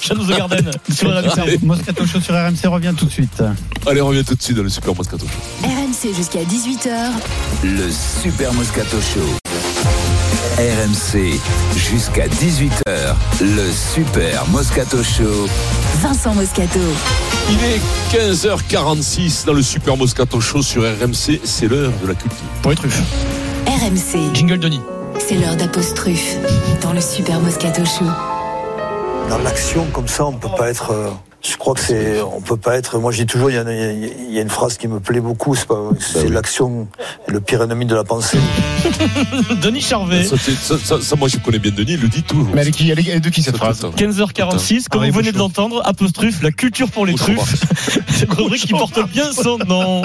Jeannot 0.00 0.24
the 0.24 0.36
Garden. 0.36 0.70
Sur 0.92 1.10
RMC. 1.10 1.62
Moscato 1.62 2.06
Show 2.06 2.20
sur 2.20 2.34
RMC 2.34 2.66
revient 2.66 2.94
tout 2.96 3.06
de 3.06 3.10
suite. 3.10 3.42
Allez, 3.86 4.00
revient 4.00 4.24
tout 4.24 4.34
de 4.34 4.42
suite 4.42 4.56
dans 4.56 4.62
le 4.62 4.68
Super 4.68 4.94
Moscato. 4.94 5.26
RMC 5.62 6.14
jusqu'à 6.16 6.40
18h. 6.40 7.10
Le 7.64 7.90
Super 8.22 8.52
Moscato 8.52 8.96
Show. 9.00 9.37
RMC 10.58 11.38
jusqu'à 11.76 12.26
18h. 12.26 13.14
Le 13.40 13.70
Super 13.70 14.44
Moscato 14.48 15.04
Show. 15.04 15.46
Vincent 16.02 16.34
Moscato. 16.34 16.80
Il 17.48 17.58
est 17.62 17.80
15h46 18.12 19.46
dans 19.46 19.52
le 19.52 19.62
Super 19.62 19.96
Moscato 19.96 20.40
Show 20.40 20.62
sur 20.62 20.82
RMC. 20.82 21.40
C'est 21.44 21.68
l'heure 21.68 21.92
de 22.02 22.08
la 22.08 22.14
culture. 22.14 22.38
Pour 22.60 22.72
les 22.72 22.76
truffes. 22.76 23.00
RMC. 23.68 24.34
Jingle 24.34 24.58
Denis. 24.58 24.80
C'est 25.20 25.36
l'heure 25.36 25.54
d'apostrophe 25.54 26.34
dans 26.82 26.92
le 26.92 27.00
Super 27.00 27.38
Moscato 27.38 27.84
Show. 27.84 28.06
Dans 29.30 29.38
l'action, 29.38 29.86
comme 29.92 30.08
ça, 30.08 30.26
on 30.26 30.32
peut 30.32 30.48
pas 30.58 30.70
être. 30.70 30.92
Je 31.40 31.56
crois 31.56 31.74
que 31.74 31.80
c'est, 31.80 32.20
on 32.20 32.40
peut 32.40 32.56
pas 32.56 32.76
être. 32.76 32.98
Moi, 32.98 33.12
je 33.12 33.18
dis 33.18 33.26
toujours, 33.26 33.48
il 33.50 33.54
y, 33.54 33.58
a, 33.58 33.62
il 33.72 34.32
y 34.34 34.38
a 34.38 34.42
une 34.42 34.48
phrase 34.50 34.76
qui 34.76 34.88
me 34.88 34.98
plaît 34.98 35.20
beaucoup. 35.20 35.54
C'est 35.54 35.68
pas, 35.68 35.90
c'est 36.00 36.28
l'action 36.28 36.88
le 37.28 37.40
pire 37.40 37.62
ennemi 37.62 37.86
de 37.86 37.94
la 37.94 38.02
pensée. 38.02 38.38
Denis 39.62 39.80
Charvet. 39.80 40.24
Ça, 40.24 40.36
c'est- 40.36 40.56
ça, 40.56 40.76
ça- 40.82 41.00
ça, 41.00 41.16
moi, 41.16 41.28
je 41.28 41.36
connais 41.38 41.60
bien 41.60 41.70
Denis, 41.70 41.92
il 41.92 42.00
le 42.00 42.08
dit 42.08 42.22
toujours. 42.24 42.48
Mais 42.54 42.62
elle 42.62 42.68
est, 42.68 42.70
qui, 42.72 42.90
elle 42.90 42.98
est- 42.98 43.08
elle 43.08 43.16
est 43.18 43.20
de 43.20 43.28
qui 43.28 43.42
cette 43.42 43.56
phrase 43.56 43.80
15h46, 43.96 44.88
comme 44.88 45.06
vous 45.06 45.12
venez 45.12 45.30
de 45.30 45.38
l'entendre, 45.38 45.80
apostrophe, 45.84 46.42
la 46.42 46.50
culture 46.50 46.90
pour 46.90 47.06
les 47.06 47.14
truffes. 47.14 47.38
C'est 48.08 48.24
une 48.26 48.32
rubrique 48.34 48.62
qui 48.66 48.72
porte 48.72 48.98
bien 49.08 49.32
son 49.32 49.58
nom. 49.58 50.02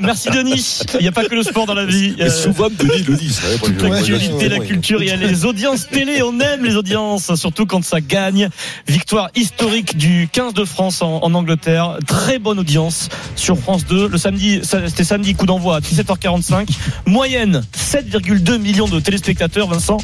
Merci 0.00 0.30
Denis. 0.30 0.80
Il 0.94 1.00
n'y 1.02 1.08
a 1.08 1.12
pas 1.12 1.24
que 1.24 1.34
le 1.34 1.42
sport 1.42 1.66
dans 1.66 1.74
la 1.74 1.86
vie. 1.86 2.14
Et 2.18 2.30
souvent, 2.30 2.68
Denis 2.70 3.02
le 3.02 3.16
dit. 3.16 3.36
L'actualité, 3.82 4.48
la 4.48 4.60
culture, 4.60 5.02
il 5.02 5.08
y 5.08 5.10
a 5.10 5.16
les 5.16 5.44
audiences 5.44 5.88
télé, 5.88 6.22
on 6.22 6.38
aime 6.38 6.64
les 6.64 6.76
audiences, 6.76 7.34
surtout 7.34 7.66
quand 7.66 7.82
ça 7.84 8.00
gagne. 8.00 8.48
Victoire 8.86 9.30
historique 9.34 9.96
du 9.96 10.28
15 10.36 10.52
de 10.52 10.66
France 10.66 11.00
en, 11.00 11.20
en 11.22 11.32
Angleterre, 11.32 11.96
très 12.06 12.38
bonne 12.38 12.58
audience 12.58 13.08
sur 13.36 13.56
France 13.56 13.86
2. 13.86 14.06
Le 14.06 14.18
samedi, 14.18 14.60
c'était 14.62 15.02
samedi, 15.02 15.34
coup 15.34 15.46
d'envoi 15.46 15.76
à 15.76 15.80
17h45. 15.80 16.68
Moyenne 17.06 17.62
7,2 17.74 18.58
millions 18.58 18.86
de 18.86 19.00
téléspectateurs, 19.00 19.66
Vincent. 19.66 19.96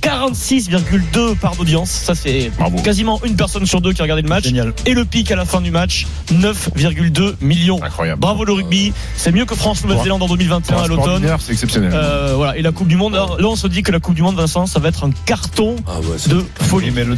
46,2 0.00 1.34
part 1.34 1.56
d'audience. 1.56 1.90
Ça, 1.90 2.14
c'est 2.14 2.52
quasiment 2.84 3.20
une 3.24 3.34
personne 3.34 3.66
sur 3.66 3.80
deux 3.80 3.92
qui 3.92 4.00
a 4.00 4.04
regardé 4.04 4.22
le 4.22 4.28
match. 4.28 4.44
Génial. 4.44 4.74
Et 4.86 4.94
le 4.94 5.04
pic 5.04 5.28
à 5.32 5.34
la 5.34 5.44
fin 5.44 5.60
du 5.60 5.72
match, 5.72 6.06
9,2 6.34 7.34
millions. 7.40 7.82
Incroyable. 7.82 8.20
Bravo 8.20 8.44
le 8.44 8.52
rugby. 8.52 8.92
C'est 9.16 9.32
mieux 9.32 9.44
que 9.44 9.56
France-Nouvelle-Zélande 9.56 10.22
en 10.22 10.28
2021 10.28 10.72
Pour 10.72 10.82
un 10.82 10.84
à 10.84 10.86
l'automne. 10.86 11.36
c'est 11.40 11.50
exceptionnel. 11.50 11.90
Euh, 11.92 12.34
voilà. 12.36 12.56
Et 12.56 12.62
la 12.62 12.70
Coupe 12.70 12.86
du 12.86 12.96
Monde, 12.96 13.16
alors, 13.16 13.40
là, 13.40 13.48
on 13.48 13.56
se 13.56 13.66
dit 13.66 13.82
que 13.82 13.90
la 13.90 13.98
Coupe 13.98 14.14
du 14.14 14.22
Monde, 14.22 14.36
Vincent, 14.36 14.66
ça 14.66 14.78
va 14.78 14.90
être 14.90 15.02
un 15.02 15.10
carton 15.26 15.74
Ah 15.88 15.98
de 16.28 16.44
folie. 16.60 16.92
Mais 16.92 17.02
le, 17.02 17.16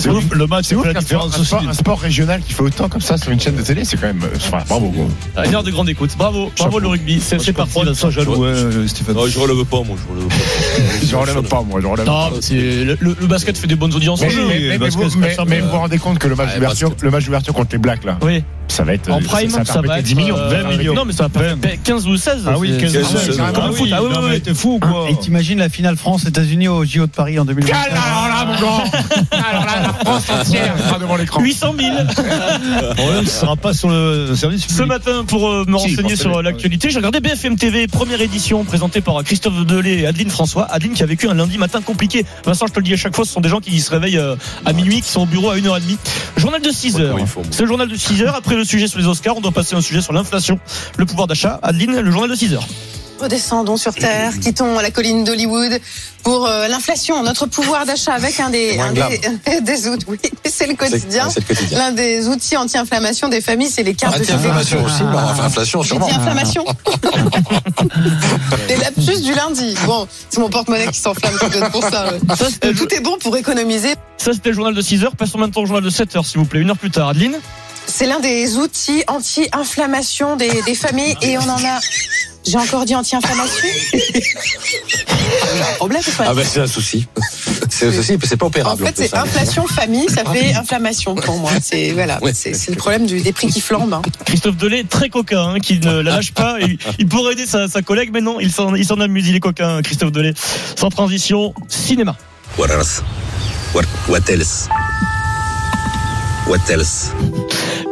C'est 0.00 0.10
ouf, 0.10 0.24
le 0.32 0.46
match, 0.46 0.66
C'est 0.66 0.74
ouf 0.74 0.84
la 0.86 0.94
différence 0.94 1.36
un, 1.36 1.40
aussi. 1.40 1.46
sport, 1.46 1.64
un 1.68 1.72
sport 1.72 2.00
régional 2.00 2.40
qui 2.42 2.52
fait 2.52 2.62
autant 2.62 2.88
comme 2.88 3.00
ça 3.00 3.16
sur 3.16 3.30
une 3.30 3.40
chaîne 3.40 3.54
de 3.54 3.62
télé, 3.62 3.84
c'est 3.84 3.96
quand 3.96 4.06
même. 4.08 4.20
euh, 4.22 4.36
Enfin, 4.36 4.58
bravo. 4.68 4.88
gros. 4.90 5.08
Une 5.44 5.54
heure 5.54 5.62
de 5.62 5.70
grande 5.70 5.88
écoute. 5.88 6.10
Bravo, 6.18 6.50
bravo 6.58 6.78
le 6.80 6.88
rugby. 6.88 7.20
C'est 7.20 7.52
parti. 7.52 7.72
Ça, 7.74 7.84
Vincent. 7.84 8.10
jaloux, 8.10 8.36
ouais, 8.36 8.48
euh, 8.48 8.86
Stéphane. 8.88 9.14
Non, 9.14 9.26
je 9.26 9.38
relève 9.38 9.64
pas, 9.64 9.82
moi, 9.82 9.96
je 9.96 10.12
relève 10.12 10.28
pas. 10.28 10.34
Je 11.06 11.16
relève 11.16 11.42
pas, 11.48 11.62
moi, 11.62 11.80
je 11.80 11.86
relève 11.86 12.06
pas. 12.06 12.30
le, 12.50 12.96
le- 13.00 13.16
le 13.20 13.26
basket 13.26 13.56
fait 13.58 13.66
des 13.66 13.76
bonnes 13.76 13.94
audiences. 13.94 14.20
Mais, 14.22 14.28
vous, 14.78 15.08
vous 15.08 15.20
vous 15.70 15.76
rendez 15.78 15.98
compte 15.98 16.18
que 16.18 16.28
le 16.28 16.34
match 16.34 16.48
Ouais, 16.48 16.54
d'ouverture, 16.56 16.88
basket. 16.90 17.02
le 17.04 17.10
match 17.10 17.24
d'ouverture 17.24 17.54
contre 17.54 17.68
les 17.72 17.78
Blacks 17.78 18.04
là, 18.04 18.18
Oui. 18.22 18.42
Ça 18.68 18.82
va 18.84 18.94
être 18.94 19.10
En 19.10 19.18
euh, 19.18 19.24
prime, 19.24 19.50
ça, 19.50 19.64
ça, 19.64 19.80
va 19.80 19.98
être 19.98 20.04
10 20.04 20.14
millions, 20.14 20.36
euh, 20.38 20.62
20 20.62 20.76
millions. 20.76 20.94
Non, 20.94 21.04
mais 21.04 21.12
ça 21.12 21.28
va 21.28 21.40
faire 21.40 21.56
15 21.82 22.06
ou 22.06 22.16
16. 22.16 22.44
Ah 22.46 22.58
oui, 22.58 22.72
c'est- 22.74 22.80
15 22.82 22.92
c'est- 22.92 22.98
ou 23.00 23.04
c'est 23.04 23.18
16, 23.26 23.36
comme 23.36 23.46
ah 23.62 23.66
le 23.68 23.72
foot. 23.74 23.88
Ah 23.92 24.02
oui, 24.02 24.08
non, 24.10 24.18
oui, 24.20 24.24
mais 24.28 24.34
oui. 24.34 24.40
t'es 24.40 24.54
fou, 24.54 24.78
quoi. 24.80 25.06
Et 25.10 25.16
t'imagines 25.16 25.58
la 25.58 25.68
finale 25.68 25.96
France-États-Unis 25.96 26.68
au 26.68 26.84
JO 26.84 27.06
de 27.06 27.12
Paris 27.12 27.38
en 27.38 27.44
2020 27.44 27.72
Alors 27.74 28.28
là, 28.28 28.44
mon 28.46 28.60
grand 28.60 28.84
Alors 29.30 29.64
là, 29.64 29.82
la 29.82 29.92
France 30.04 30.24
entière 30.30 30.74
sera 30.78 30.98
devant 30.98 31.16
l'écran. 31.16 31.40
800 31.40 31.74
000. 31.78 31.96
Le 31.96 32.94
problème, 32.94 33.26
ce 33.26 33.40
sera 33.40 33.56
pas 33.56 33.72
sur 33.74 33.88
le 33.90 34.34
service 34.34 34.66
Ce 34.68 34.82
matin, 34.82 35.24
pour 35.26 35.48
euh, 35.48 35.64
me 35.66 35.76
renseigner 35.76 36.16
sur 36.16 36.38
euh, 36.38 36.42
l'actualité, 36.42 36.90
j'ai 36.90 36.98
regardé 36.98 37.20
BFM 37.20 37.56
TV, 37.56 37.86
première 37.86 38.20
édition, 38.20 38.64
présentée 38.64 39.00
par 39.00 39.22
Christophe 39.24 39.64
Delay 39.66 40.00
et 40.00 40.06
Adeline 40.06 40.30
François. 40.30 40.64
Adeline 40.70 40.94
qui 40.94 41.02
a 41.02 41.06
vécu 41.06 41.28
un 41.28 41.34
lundi 41.34 41.58
matin 41.58 41.80
compliqué. 41.80 42.24
Vincent, 42.44 42.66
je 42.66 42.72
te 42.72 42.78
le 42.80 42.84
dis 42.84 42.92
à 42.92 42.96
chaque 42.96 43.14
fois, 43.14 43.24
ce 43.24 43.32
sont 43.32 43.40
des 43.40 43.48
gens 43.48 43.60
qui 43.60 43.78
se 43.80 43.90
réveillent 43.90 44.18
euh, 44.18 44.36
à 44.64 44.72
minuit, 44.72 45.00
qui 45.00 45.08
sont 45.10 45.22
au 45.22 45.26
bureau 45.26 45.50
à 45.50 45.56
1h30. 45.56 45.96
Journal 46.36 46.60
de 46.60 46.70
6 46.70 46.98
heures. 47.00 47.10
comment 47.10 47.18
ils 47.18 47.26
font, 47.26 47.40
moi. 47.40 47.48
C'est 47.52 47.62
le 47.62 47.68
journal 47.68 47.88
de 47.88 47.96
6 47.96 48.22
heures. 48.22 48.34
Après 48.54 48.62
le 48.62 48.68
sujet 48.68 48.86
sur 48.86 49.00
les 49.00 49.06
Oscars, 49.08 49.36
on 49.36 49.40
doit 49.40 49.50
passer 49.50 49.74
à 49.74 49.78
un 49.78 49.80
sujet 49.80 50.00
sur 50.00 50.12
l'inflation, 50.12 50.60
le 50.96 51.06
pouvoir 51.06 51.26
d'achat. 51.26 51.58
Adeline, 51.64 51.98
le 51.98 52.10
journal 52.12 52.30
de 52.30 52.36
6 52.36 52.54
heures. 52.54 52.68
Redescendons 53.20 53.76
sur 53.76 53.92
Terre, 53.94 54.32
quittons 54.40 54.78
la 54.78 54.92
colline 54.92 55.24
d'Hollywood 55.24 55.80
pour 56.22 56.46
euh, 56.46 56.68
l'inflation, 56.68 57.20
notre 57.24 57.46
pouvoir 57.46 57.84
d'achat 57.84 58.12
avec 58.12 58.38
un 58.38 58.50
des, 58.50 58.78
un 58.78 58.92
des, 58.92 59.60
des 59.60 59.88
outils. 59.88 60.04
Oui, 60.06 60.18
c'est 60.44 60.68
le 60.68 60.74
quotidien. 60.74 61.26
L'un 61.72 61.90
des 61.90 62.28
outils 62.28 62.56
anti-inflammation 62.56 63.28
des 63.28 63.40
familles, 63.40 63.70
c'est 63.70 63.82
les 63.82 63.94
cartes. 63.94 64.20
Anti-inflammation 64.20 64.84
aussi, 64.84 65.02
bah, 65.02 65.26
enfin, 65.32 65.44
inflation 65.46 65.82
J'ai 65.82 65.88
sûrement. 65.88 66.06
dit 66.06 66.14
inflammation. 66.14 66.64
Les 68.68 68.76
lapsus 68.76 69.20
du 69.20 69.34
lundi. 69.34 69.74
Bon, 69.84 70.06
c'est 70.30 70.38
mon 70.40 70.48
porte-monnaie 70.48 70.86
qui 70.92 71.00
s'enflamme 71.00 71.34
peut-être 71.40 71.70
pour 71.72 71.82
ça. 71.82 72.12
ouais. 72.12 72.20
Ça, 72.36 72.46
Euh, 72.64 72.72
Tout 72.72 72.94
est 72.94 73.00
bon 73.00 73.18
pour 73.18 73.36
économiser. 73.36 73.94
ça, 74.16 74.32
c'était 74.32 74.50
le 74.50 74.54
journal 74.54 74.74
de 74.74 74.80
6 74.80 75.02
heures. 75.04 75.16
Passons 75.16 75.38
maintenant 75.38 75.62
au 75.62 75.66
journal 75.66 75.82
de 75.84 75.90
7 75.90 76.14
heures, 76.16 76.24
s'il 76.26 76.38
vous 76.38 76.46
plaît. 76.46 76.60
Une 76.60 76.70
heure 76.70 76.78
plus 76.78 76.90
tard. 76.92 77.08
Adeline. 77.08 77.36
C'est 77.86 78.06
l'un 78.06 78.20
des 78.20 78.56
outils 78.56 79.04
anti-inflammation 79.06 80.36
des, 80.36 80.62
des 80.62 80.74
familles 80.74 81.16
et 81.22 81.38
on 81.38 81.42
en 81.48 81.56
a. 81.64 81.80
J'ai 82.46 82.58
encore 82.58 82.84
dit 82.84 82.94
anti-inflammation 82.94 83.68
Problème 85.76 86.02
ou 86.06 86.10
pas? 86.12 86.24
Ah 86.28 86.34
ben 86.34 86.44
c'est 86.44 86.60
un 86.60 86.66
souci. 86.66 87.06
C'est 87.70 87.86
un 87.88 87.92
souci, 87.92 88.18
c'est 88.24 88.36
pas 88.36 88.44
En 88.44 88.48
opérable. 88.48 88.84
fait, 88.84 88.92
plus, 88.92 89.04
c'est 89.08 89.16
hein. 89.16 89.22
inflation 89.24 89.66
famille, 89.66 90.06
ça 90.10 90.24
fait 90.30 90.52
inflammation 90.54 91.14
pour 91.14 91.38
moi. 91.38 91.52
C'est 91.62 91.92
voilà, 91.92 92.22
Ouais. 92.22 92.32
c'est 92.34 92.52
c'est 92.54 92.70
le 92.72 92.76
problème 92.76 93.06
du, 93.06 93.20
des 93.22 93.32
prix 93.32 93.46
qui 93.46 93.60
flambent. 93.62 93.94
hein. 93.94 94.02
Christophe 94.26 94.56
Delay, 94.56 94.84
très 94.84 95.08
coquin, 95.08 95.54
hein, 95.54 95.58
qui 95.60 95.78
ne 95.80 96.00
la 96.02 96.16
lâche 96.16 96.32
pas. 96.32 96.56
Il, 96.60 96.76
il 96.98 97.08
pourrait 97.08 97.32
aider 97.32 97.46
sa, 97.46 97.66
sa 97.68 97.80
collègue, 97.80 98.10
mais 98.12 98.20
non, 98.20 98.38
il 98.40 98.52
s'en 98.52 98.74
il 98.74 98.84
s'en 98.84 99.00
amuse, 99.00 99.26
il 99.28 99.36
est 99.36 99.40
coquin, 99.40 99.80
Christophe 99.82 100.12
Delay. 100.12 100.34
Sans 100.78 100.90
transition, 100.90 101.54
cinéma. 101.68 102.14
What 102.58 102.68
else? 102.68 103.02
What, 103.74 103.84
what 104.08 104.28
else? 104.30 104.68
What 106.46 106.58
else? 106.70 107.10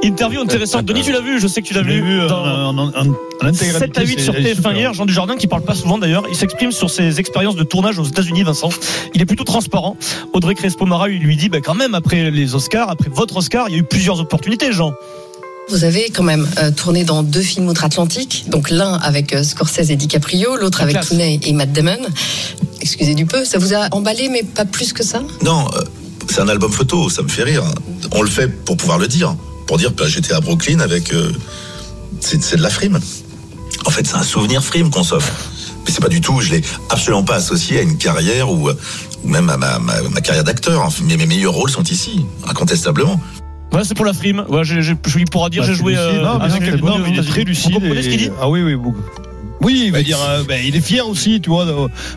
Interview 0.03 0.41
intéressante. 0.41 0.85
Denis, 0.85 1.03
tu 1.03 1.13
l'as 1.13 1.21
vu, 1.21 1.41
je 1.41 1.47
sais 1.47 1.63
que 1.63 1.67
tu 1.69 1.75
l'as 1.75 1.83
vu. 1.83 2.01
vu 2.03 2.21
euh, 2.21 2.29
dans- 2.29 2.45
en, 2.45 2.79
en, 2.79 2.89
en, 2.89 2.91
en 2.91 3.47
intégralité. 3.47 3.79
7 3.79 3.99
à 3.99 4.03
8 4.03 4.21
sur 4.21 4.33
c'est- 4.35 4.43
c'est 4.43 4.49
TF1 4.55 4.57
super. 4.57 4.73
hier, 4.77 4.95
Jean 4.95 5.07
Dujardin 5.07 5.37
qui 5.37 5.47
parle 5.47 5.63
pas 5.63 5.75
souvent 5.75 5.97
d'ailleurs, 5.99 6.25
il 6.29 6.35
s'exprime 6.37 6.73
sur 6.73 6.91
ses 6.91 7.21
expériences 7.21 7.55
de 7.57 7.63
tournage 7.63 7.99
aux 7.99 8.05
États-Unis 8.05 8.43
Vincent. 8.43 8.71
Il 9.15 9.23
est 9.23 9.27
plutôt 9.27 9.45
transparent. 9.45 9.97
Audrey 10.33 10.55
Crespo 10.55 10.87
Mara 10.87 11.07
lui 11.09 11.37
dit 11.37 11.49
bah, 11.49 11.61
quand 11.61 11.75
même 11.75 11.95
après 11.95 12.31
les 12.31 12.55
Oscars, 12.55 12.91
après 12.91 13.11
votre 13.11 13.37
Oscar, 13.37 13.69
il 13.69 13.73
y 13.73 13.77
a 13.77 13.79
eu 13.79 13.85
plusieurs 13.85 14.19
opportunités 14.21 14.73
Jean. 14.73 14.93
Vous 15.69 15.85
avez 15.85 16.11
quand 16.11 16.25
même 16.25 16.49
euh, 16.59 16.73
tourné 16.73 17.05
dans 17.05 17.23
deux 17.23 17.41
films 17.41 17.69
outre-Atlantique, 17.69 18.47
donc 18.49 18.69
l'un 18.71 18.95
avec 18.95 19.33
euh, 19.33 19.45
Scorsese 19.45 19.91
et 19.93 19.97
DiCaprio, 19.97 20.57
l'autre 20.57 20.83
avec. 20.83 21.01
Clooney 21.01 21.39
et 21.45 21.53
Matt 21.53 21.71
Damon. 21.73 21.99
excusez 22.81 23.15
du 23.15 23.27
peu, 23.27 23.45
ça 23.45 23.59
vous 23.59 23.73
a 23.73 23.87
emballé, 23.93 24.29
mais 24.29 24.43
pas 24.43 24.65
plus 24.65 24.93
que 24.93 25.05
ça? 25.05 25.23
Non, 25.45 25.67
euh, 25.77 25.81
c'est 26.29 26.41
un 26.41 26.49
album 26.49 26.73
photo, 26.73 27.09
ça 27.09 27.23
me 27.23 27.29
fait 27.29 27.45
rire. 27.45 27.63
On 28.11 28.23
le 28.23 28.29
fait 28.29 28.49
pour 28.49 28.77
pouvoir 28.77 28.99
le 28.99 29.07
dire. 29.07 29.37
Pour 29.73 29.79
dire, 29.79 29.93
bah, 29.93 30.05
j'étais 30.07 30.35
à 30.35 30.41
Brooklyn 30.41 30.81
avec. 30.81 31.15
euh, 31.15 31.33
c'est 32.21 32.57
de 32.59 32.63
la 32.63 32.69
frime. 32.69 33.01
En 33.87 33.91
fait, 33.91 34.07
c'est 34.07 34.17
un 34.17 34.23
souvenir 34.23 34.63
frime 34.63 34.91
qu'on 34.91 35.03
s'offre. 35.03 35.33
Mais 35.87 35.91
c'est 35.91 36.03
pas 36.03 36.11
du 36.11 36.21
tout, 36.21 36.43
je 36.43 36.51
l'ai 36.51 36.61
absolument 36.91 37.23
pas 37.25 37.37
associé 37.37 37.79
à 37.79 37.81
une 37.81 37.97
carrière 37.97 38.51
ou, 38.51 38.69
euh, 38.69 38.75
ou 39.25 39.29
même 39.29 39.49
à 39.49 39.57
ma, 39.57 39.79
ma- 39.79 40.03
ma 40.11 40.21
carrière 40.21 40.45
d'acteur. 40.45 40.83
Enfin, 40.83 41.03
mes, 41.05 41.17
mes 41.17 41.25
meilleurs 41.25 41.55
rôles 41.55 41.71
sont 41.71 41.85
ici, 41.85 42.27
incontestablement. 42.47 43.19
Voilà, 43.71 43.87
c'est 43.87 43.95
pour 43.95 44.05
la 44.05 44.13
frime. 44.13 44.45
Ouais, 44.51 44.63
j'ai- 44.63 44.83
je 44.83 44.93
pourra 45.31 45.49
dire, 45.49 45.63
Bah, 45.63 45.69
j'ai 45.69 45.75
joué 45.75 45.93
lucide. 45.95 46.07
euh, 46.07 46.23
Non, 46.23 46.39
mais 46.39 46.49
il 46.49 46.53
est 46.53 47.13
États-Unis. 47.15 47.27
très 47.31 47.45
lucide. 47.45 47.73
Vous 47.73 47.81
comprenez 47.81 48.03
ce 48.03 48.09
qu'il 48.11 48.19
dit 48.19 48.31
Ah 48.43 48.51
oui, 48.51 48.61
oui, 48.63 48.75
beaucoup. 48.77 49.01
Oui, 49.63 49.85
il 49.87 49.93
veut 49.93 50.03
dire, 50.03 50.19
euh, 50.29 50.43
ben, 50.47 50.61
il 50.65 50.75
est 50.77 50.81
fier 50.81 51.07
aussi, 51.07 51.41
tu 51.41 51.51
vois. 51.51 51.65
de- 51.65 51.73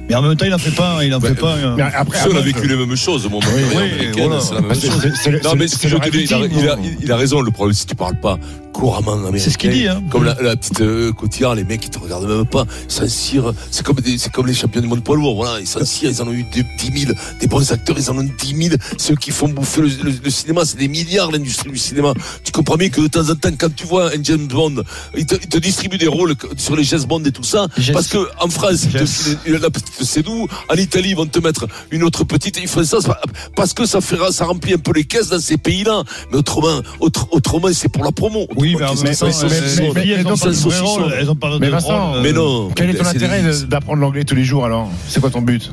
Mais 0.10 0.16
en 0.16 0.22
même 0.22 0.36
temps, 0.36 0.46
il 0.46 0.54
en 0.54 0.58
fait 0.58 0.72
pas, 0.72 1.04
il 1.04 1.14
en 1.14 1.20
fait 1.22 1.36
pas. 1.36 1.56
euh, 1.56 1.76
Mais 1.78 1.84
après, 1.84 2.20
on 2.32 2.36
a 2.36 2.42
vécu 2.42 2.68
les 2.68 2.76
mêmes 2.76 2.96
choses, 2.96 3.28
mon 3.30 3.38
Oui, 3.40 3.46
carrière 3.46 3.68
oui, 3.76 3.76
américaine, 3.94 4.26
voilà. 4.28 4.42
c'est 4.42 4.54
la 4.56 4.62
même 4.62 4.74
c'est- 4.74 4.88
chose. 4.88 5.00
c'est- 5.02 5.16
c'est 5.24 5.32
le- 5.32 5.40
Non, 5.42 5.52
mais 5.54 5.60
le- 5.64 5.68
ce 5.68 5.76
que 5.76 5.82
c'est 5.82 5.90
je 5.90 5.96
le 5.96 6.02
te 6.02 6.10
dis, 6.10 6.24
il 6.24 6.34
a, 6.34 6.38
marketing, 6.40 6.60
il 6.64 6.70
a- 6.70 6.76
non 6.76 6.82
il 7.04 7.12
a 7.12 7.16
raison. 7.18 7.42
Le 7.42 7.52
problème, 7.52 7.74
si 7.74 7.86
tu 7.86 7.96
parles 7.96 8.20
pas 8.20 8.40
couramment 8.76 9.14
américain. 9.14 9.40
C'est 9.44 9.50
ce 9.52 9.58
qu'il 9.58 9.72
dit, 9.72 9.88
hein. 9.88 10.04
Comme 10.12 10.26
la, 10.26 10.36
la 10.42 10.56
petite 10.58 10.82
euh, 10.82 11.12
Cotillard, 11.14 11.56
les 11.56 11.64
mecs, 11.64 11.86
ils 11.86 11.90
te 11.90 11.98
regardent 12.00 12.28
même 12.28 12.46
pas. 12.46 12.66
Ils 12.90 12.92
s'en 12.94 13.08
cirent. 13.08 13.54
C'est 13.72 13.86
comme, 13.86 13.96
des- 13.98 14.18
c'est 14.18 14.32
comme 14.32 14.48
les 14.48 14.54
champions 14.54 14.82
du 14.82 14.88
monde 14.88 15.04
poids 15.04 15.16
lourd. 15.16 15.36
Voilà, 15.36 15.60
ils 15.62 15.68
cirent. 15.68 16.10
Ils 16.12 16.22
en 16.22 16.28
ont 16.28 16.34
eu 16.34 16.44
des, 16.44 16.64
10 16.64 17.00
000. 17.06 17.14
Des 17.40 17.48
bons 17.48 17.72
acteurs, 17.72 17.96
ils 17.98 18.10
en 18.12 18.18
ont 18.18 18.24
10 18.24 18.56
000. 18.70 18.76
Ceux 18.98 19.16
qui 19.16 19.32
font 19.32 19.48
bouffer 19.48 19.82
le, 19.82 19.88
le- 20.04 20.14
le 20.24 20.30
cinéma, 20.30 20.66
c'est 20.66 20.78
des 20.78 20.88
milliards, 20.90 21.32
l'industrie 21.32 21.72
du 21.72 21.78
cinéma. 21.78 22.14
Tu 22.44 22.52
comprends 22.52 22.76
bien 22.76 22.90
que 22.90 23.00
de 23.02 23.08
temps 23.08 23.30
en 23.30 23.36
temps, 23.36 23.50
quand 23.58 23.74
tu 23.74 23.86
vois 23.88 24.08
un 24.14 24.22
James 24.24 24.48
Bond, 24.48 24.84
il 25.16 25.26
te, 25.26 25.36
il 25.36 25.48
te 25.48 25.58
distribue 25.58 25.98
des 25.98 26.08
rôles 26.08 26.36
sur 26.58 26.76
les 26.76 26.84
James 26.84 27.04
Bond 27.04 27.24
et 27.24 27.32
tout 27.32 27.44
ça. 27.44 27.68
Parce 27.94 28.08
que, 28.08 28.18
en 28.42 28.50
France, 28.50 28.88
te 28.92 29.50
la 29.52 29.70
petite 29.70 30.04
Cédou. 30.04 30.48
En 30.70 30.76
Italie, 30.76 31.10
ils 31.12 31.16
vont 31.16 31.26
te 31.26 31.40
mettre 31.40 31.66
une 31.92 32.04
autre 32.04 32.24
petite. 32.26 32.58
Ils 32.62 32.68
font 32.68 32.84
ça 32.84 32.98
c'est 33.02 33.12
parce 33.56 33.74
que 33.74 33.86
ça 33.86 34.02
fera, 34.02 34.32
ça 34.32 34.46
remplit 34.46 34.74
un 34.74 34.78
peu 34.78 34.92
les 34.94 35.06
caisses 35.06 35.30
dans 35.30 35.40
ces 35.40 35.58
pays-là. 35.58 36.04
Mais 36.32 36.38
autrement, 36.38 36.82
autre- 37.00 37.28
autrement, 37.32 37.70
c'est 37.74 37.90
pour 37.90 38.04
la 38.04 38.12
promo. 38.12 38.48
Oui, 38.66 38.76
mais 38.80 38.86
en 38.86 38.96
même 38.96 39.16
temps, 39.16 39.28
elles 39.28 41.30
ont 41.30 41.36
pas 41.36 41.50
de 41.50 41.56
pas 41.58 41.60
Mais 41.60 41.70
Vincent, 41.70 42.22
non. 42.34 42.72
Quel 42.76 42.90
est 42.90 42.96
ton 42.96 43.06
intérêt 43.06 43.44
d'apprendre 43.68 44.00
l'anglais 44.00 44.24
tous 44.24 44.36
les 44.36 44.44
jours 44.44 44.66
alors? 44.66 44.90
C'est 45.08 45.20
quoi 45.20 45.30
ton 45.30 45.42
but? 45.42 45.72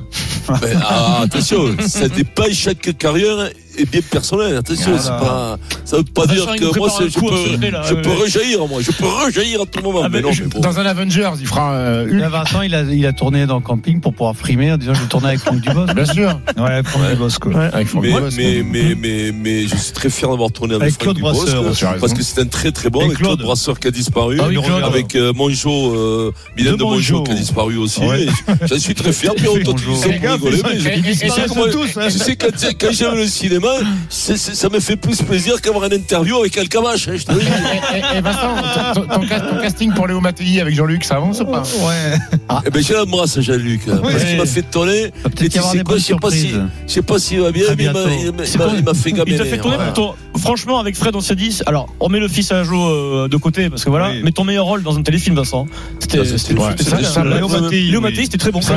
Ah, 0.49 1.21
attention, 1.23 1.77
ça 1.87 2.09
dépend, 2.09 2.45
chaque 2.53 2.97
carrière 2.99 3.49
est 3.79 3.91
bien 3.91 4.01
personnelle. 4.03 4.57
Attention, 4.57 4.93
Voilà. 4.97 5.19
pas, 5.19 5.59
ça 5.85 5.97
veut 5.99 6.05
pas 6.05 6.27
dire 6.27 6.47
il 6.55 6.61
que 6.61 6.79
moi, 6.79 6.89
je 7.01 7.05
peux, 7.05 7.37
secret, 7.53 7.71
là, 7.71 7.83
je 7.89 7.95
ouais, 7.95 8.03
peux 8.03 8.09
ouais. 8.11 8.17
rejaillir, 8.17 8.67
moi. 8.67 8.81
Je 8.83 8.91
peux 8.93 9.07
rejaillir 9.07 9.63
à 9.63 9.67
tout 9.67 9.83
moment. 9.83 10.01
Ah, 10.05 10.09
mais 10.09 10.19
mais 10.19 10.23
non, 10.23 10.33
je- 10.33 10.43
mais 10.45 10.49
bon. 10.49 10.61
Dans 10.61 10.79
un 10.79 10.87
Avengers, 10.87 11.31
il 11.41 11.47
fera 11.47 11.73
euh, 11.75 12.07
Là, 12.13 12.29
Vincent, 12.29 12.63
il 12.63 12.75
a, 12.75 12.83
il 12.83 13.07
a 13.07 13.13
tourné 13.13 13.47
dans 13.47 13.57
le 13.57 13.63
camping 13.63 14.01
pour 14.01 14.13
pouvoir 14.13 14.37
frimer 14.37 14.73
en 14.73 14.77
disant 14.77 14.95
je 14.95 15.01
vais 15.01 15.07
tourner 15.09 15.29
avec 15.29 15.41
Franck 15.41 15.61
Dubos. 15.61 15.87
Bien 15.95 16.05
sûr. 16.05 16.41
Ouais, 16.59 16.83
Franck 16.85 17.11
Dubos, 17.11 17.29
quoi. 17.41 17.61
Avec 17.65 17.89
Franck 17.89 18.03
Mais, 18.03 18.13
Dubos, 18.13 18.27
mais, 18.37 18.45
ouais. 18.59 18.63
mais, 18.71 18.95
mais, 18.95 19.33
mais 19.33 19.63
je 19.67 19.77
suis 19.77 19.93
très 19.93 20.11
fier 20.11 20.29
d'avoir 20.31 20.51
tourné 20.53 20.75
avec, 20.75 20.83
Avec 20.83 20.95
Franck 20.95 21.03
Claude 21.05 21.17
Dubosc, 21.17 21.53
Brasseur, 21.53 21.93
euh, 21.95 21.99
parce 22.01 22.13
que 22.15 22.23
c'est 22.23 22.41
un 22.41 22.47
très 22.47 22.73
très 22.73 22.91
bon, 22.91 23.01
avec 23.01 23.17
Claude, 23.17 23.37
Claude. 23.39 23.43
Brasseur 23.47 23.79
qui 23.81 23.89
a 23.89 23.91
disparu, 23.91 24.39
Ah 24.41 24.47
oui, 24.49 24.57
Claude. 24.63 24.83
avec 24.85 25.15
euh, 25.17 25.33
Monjo, 25.33 25.95
euh, 25.95 26.33
Mylène 26.57 26.73
De 26.75 26.79
de 26.79 26.83
Monjo 26.85 26.95
Mongeau. 27.19 27.23
qui 27.25 27.33
a 27.33 27.35
disparu 27.35 27.77
aussi. 27.79 28.01
Ouais. 28.01 28.27
J'en 28.67 28.79
suis 28.79 28.95
très 28.95 29.13
fier. 29.13 29.33
Puis 29.37 29.49
on 29.49 29.55
gars, 30.23 30.35
rigoler, 30.35 30.57
je- 30.57 31.15
sais 31.15 31.99
hein. 32.01 32.11
Sais, 32.11 32.75
quand 32.75 32.91
j'aime 32.93 33.15
le 33.17 33.27
cinéma, 33.27 33.62
ça 34.09 34.69
me 34.69 34.81
fait 34.81 34.97
plus 34.97 35.23
plaisir 35.23 35.61
qu'avoir 35.61 35.85
une 35.87 35.95
interview 35.95 36.37
avec 36.39 36.57
El 36.57 36.69
Kamash. 36.69 37.09
hein, 37.09 37.13
je 37.17 37.25
te 37.25 37.33
le 37.33 37.41
dis. 37.41 37.47
Et, 37.47 37.97
et- 38.15 38.19
et 38.19 38.21
Vincent, 38.21 38.55
ton, 38.95 39.01
ton- 39.03 39.07
ton 39.21 39.27
cast- 39.27 39.49
ton 39.49 39.61
casting 39.61 39.93
pour 39.93 40.07
Léo 40.07 40.21
Mattei 40.21 40.61
avec 40.61 40.75
Jean-Luc, 40.75 41.05
ça 41.05 41.17
avance 41.17 41.41
ou 41.41 41.47
pas? 41.47 41.63
Ouais. 41.63 42.19
Eh 42.67 42.71
ben, 42.71 42.83
je 42.83 42.93
l'embrasse, 42.93 43.41
Jean-Luc. 43.41 43.83
hein, 43.89 43.99
Parce 44.03 44.15
Ouais. 44.15 44.25
qu'il 44.29 44.37
m'a 44.39 44.47
fait 44.47 44.63
tourner. 44.63 45.11
Et 45.41 45.49
tu 45.49 45.61
sais 45.61 45.83
quoi, 45.83 45.97
je 45.97 46.03
sais 46.03 46.15
pas 46.17 46.31
si, 46.31 46.51
je 46.87 46.93
sais 46.93 47.03
pas 47.03 47.19
s'il 47.19 47.41
va 47.41 47.53
bien, 47.53 47.65
mais 47.77 47.85
il 47.85 47.91
m'a- 47.93 48.01
il 48.11 48.21
il 48.21 48.85
il 48.89 48.95
fait 48.95 49.11
Il 49.11 49.15
gaminer. 49.17 49.39
t'a 49.39 49.45
fait 49.45 49.59
tourner 49.59 49.77
voilà. 49.77 49.93
ton- 49.93 50.15
Franchement, 50.39 50.79
avec 50.81 50.97
Fred, 50.97 51.15
on 51.15 51.21
s'est 51.21 51.37
dit. 51.37 51.61
Alors, 51.67 51.89
on 52.01 52.09
met 52.09 52.19
le 52.19 52.27
fils 52.29 52.51
à 52.53 52.65
jour 52.65 52.89
euh, 52.89 53.29
de 53.31 53.37
côté 53.37 53.69
parce 53.69 53.85
que 53.85 53.91
voilà. 53.91 54.11
Oui. 54.11 54.21
Mais 54.25 54.33
ton 54.33 54.45
meilleur 54.45 54.65
rôle 54.65 54.83
dans 54.83 54.97
un 54.97 55.03
téléfime, 55.03 55.35
Vincent, 55.35 55.67
c'était. 55.99 56.19
Léo 56.23 57.49
Mattei. 57.49 57.81
Léo 57.83 58.01
Mattei, 58.01 58.25
c'était 58.25 58.39
très 58.39 58.51
bon. 58.51 58.61
C'est 58.63 58.75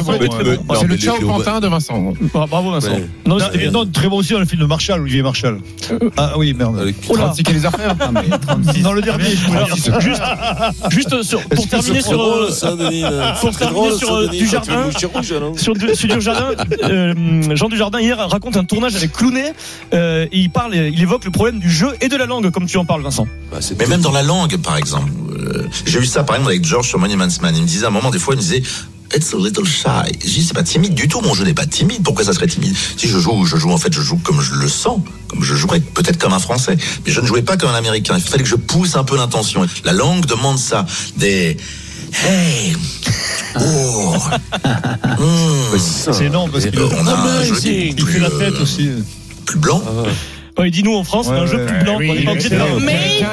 le 0.87 0.97
Ciao 0.97 1.15
Pantin 1.19 1.59
de 1.59 1.67
Vincent. 1.67 2.13
Ah, 2.33 2.45
Bravo, 2.49 2.71
Vincent. 2.71 2.91
Ouais. 2.91 3.05
Non, 3.25 3.35
Non, 3.37 3.45
c'était 3.45 3.57
bien. 3.57 3.71
Non, 3.71 3.85
très 3.85 4.07
bon 4.09 4.17
aussi 4.17 4.33
dans 4.33 4.39
le 4.39 4.45
film 4.45 4.61
de 4.61 4.65
Marshall, 4.75 4.99
Olivier 5.01 5.21
Marshall. 5.23 5.59
Ah 6.17 6.33
oui, 6.37 6.53
merde. 6.53 6.79
Avec- 6.79 6.95
Oh 7.09 7.15
là. 7.15 7.23
36 7.25 7.43
qui 7.43 7.53
les 7.53 7.65
a 7.65 7.71
fait. 7.71 8.81
Dans 8.81 8.91
le 8.93 9.01
dernier, 9.01 9.23
je 9.29 9.73
dis. 9.75 9.91
juste, 10.01 10.21
juste 10.89 11.23
sur, 11.23 11.41
pour 11.43 11.67
terminer 11.67 12.01
sur, 12.01 12.17
drôle, 12.17 12.43
euh, 12.43 12.51
ça, 12.51 12.75
Denis, 12.75 13.01
là. 13.01 13.37
pour 13.39 13.55
terminer 13.55 13.79
drôle, 13.87 13.97
sur, 13.97 14.07
ça, 14.09 14.13
euh, 14.15 14.27
Denis, 14.27 14.37
du 14.39 14.47
jardin. 14.47 14.83
rouge, 14.83 15.31
non 15.39 15.55
sur, 15.55 15.73
du- 15.75 15.95
sur 15.95 16.09
du 16.09 16.21
jardin, 16.21 16.49
euh, 16.83 17.55
Jean 17.55 17.69
Dujardin 17.69 17.99
hier 18.01 18.17
raconte 18.17 18.57
un 18.57 18.65
tournage 18.65 18.95
avec 18.95 19.13
Clounet. 19.13 19.53
euh, 19.93 20.25
et 20.31 20.39
il 20.39 20.49
parle, 20.49 20.75
il 20.75 21.01
évoque 21.01 21.23
le 21.25 21.31
problème 21.31 21.59
du 21.59 21.69
jeu 21.71 21.89
et 22.01 22.09
de 22.09 22.15
la 22.17 22.25
langue, 22.25 22.49
comme 22.51 22.65
tu 22.65 22.77
en 22.77 22.83
parles, 22.85 23.01
Vincent. 23.01 23.27
Bah, 23.51 23.59
Mais 23.79 23.85
même 23.87 24.01
dans 24.01 24.11
la 24.11 24.23
langue, 24.23 24.57
par 24.57 24.75
exemple. 24.77 25.09
Euh, 25.37 25.67
J'ai 25.85 25.99
eu 25.99 26.05
ça, 26.05 26.23
par 26.23 26.35
exemple, 26.35 26.51
avec 26.51 26.65
George 26.65 26.87
sur 26.89 26.99
Money 26.99 27.15
Man's 27.15 27.41
Man. 27.41 27.53
Il 27.55 27.61
me 27.61 27.67
disait 27.67 27.85
à 27.85 27.87
un 27.87 27.91
moment, 27.91 28.09
des 28.11 28.19
fois, 28.19 28.33
il 28.33 28.37
me 28.37 28.41
disait. 28.41 28.61
It's 29.15 29.33
a 29.33 29.37
little 29.37 29.65
shy. 29.65 30.11
Je 30.21 30.27
dis, 30.27 30.43
c'est 30.43 30.53
pas 30.53 30.63
timide 30.63 30.93
du 30.93 31.07
tout. 31.07 31.21
Mon 31.21 31.33
jeu 31.33 31.45
n'est 31.45 31.53
pas 31.53 31.65
timide. 31.65 32.03
Pourquoi 32.03 32.25
ça 32.25 32.33
serait 32.33 32.47
timide? 32.47 32.75
Si 32.97 33.07
je 33.07 33.17
joue, 33.17 33.45
je 33.45 33.55
joue 33.55 33.71
en 33.71 33.77
fait, 33.77 33.93
je 33.93 34.01
joue 34.01 34.17
comme 34.17 34.41
je 34.41 34.53
le 34.55 34.67
sens, 34.67 34.99
comme 35.29 35.41
je 35.41 35.55
jouerais 35.55 35.79
peut-être 35.79 36.17
comme 36.17 36.33
un 36.33 36.39
Français, 36.39 36.75
mais 37.05 37.11
je 37.13 37.21
ne 37.21 37.25
jouais 37.25 37.41
pas 37.41 37.55
comme 37.55 37.69
un 37.69 37.75
Américain. 37.75 38.15
Il 38.17 38.23
fallait 38.23 38.43
que 38.43 38.49
je 38.49 38.55
pousse 38.57 38.95
un 38.97 39.05
peu 39.05 39.15
l'intention. 39.15 39.65
La 39.85 39.93
langue 39.93 40.25
demande 40.25 40.59
ça. 40.59 40.85
Des 41.15 41.55
hey, 42.25 42.75
oh, 43.57 44.17
hmm. 45.19 45.77
C'est 45.77 46.29
non, 46.29 46.49
parce 46.49 46.65
Euh, 46.65 46.89
on 46.99 47.07
a 47.07 47.13
un 47.13 47.43
jeu 47.45 47.55
qui 47.55 47.69
est 47.69 47.95
plus, 47.95 48.13
fait 48.13 48.19
la 48.19 48.27
euh, 48.27 48.39
tête 48.51 48.59
aussi. 48.59 48.89
plus 49.45 49.59
blanc. 49.59 49.79
Ouais, 49.79 50.11
il 50.63 50.71
dit 50.71 50.83
nous 50.83 50.95
en 50.95 51.03
France, 51.03 51.27
Ouais, 51.27 51.37
un 51.37 51.45
jeu 51.45 51.57
ouais, 51.57 51.65
plus 51.65 51.83
blanc. 51.83 51.95
Oui, 51.97 52.09
on 52.09 52.15
est 52.15 52.23
pas 52.23 52.31
obligé 52.31 52.49
de 52.49 52.55
faire 52.55 52.65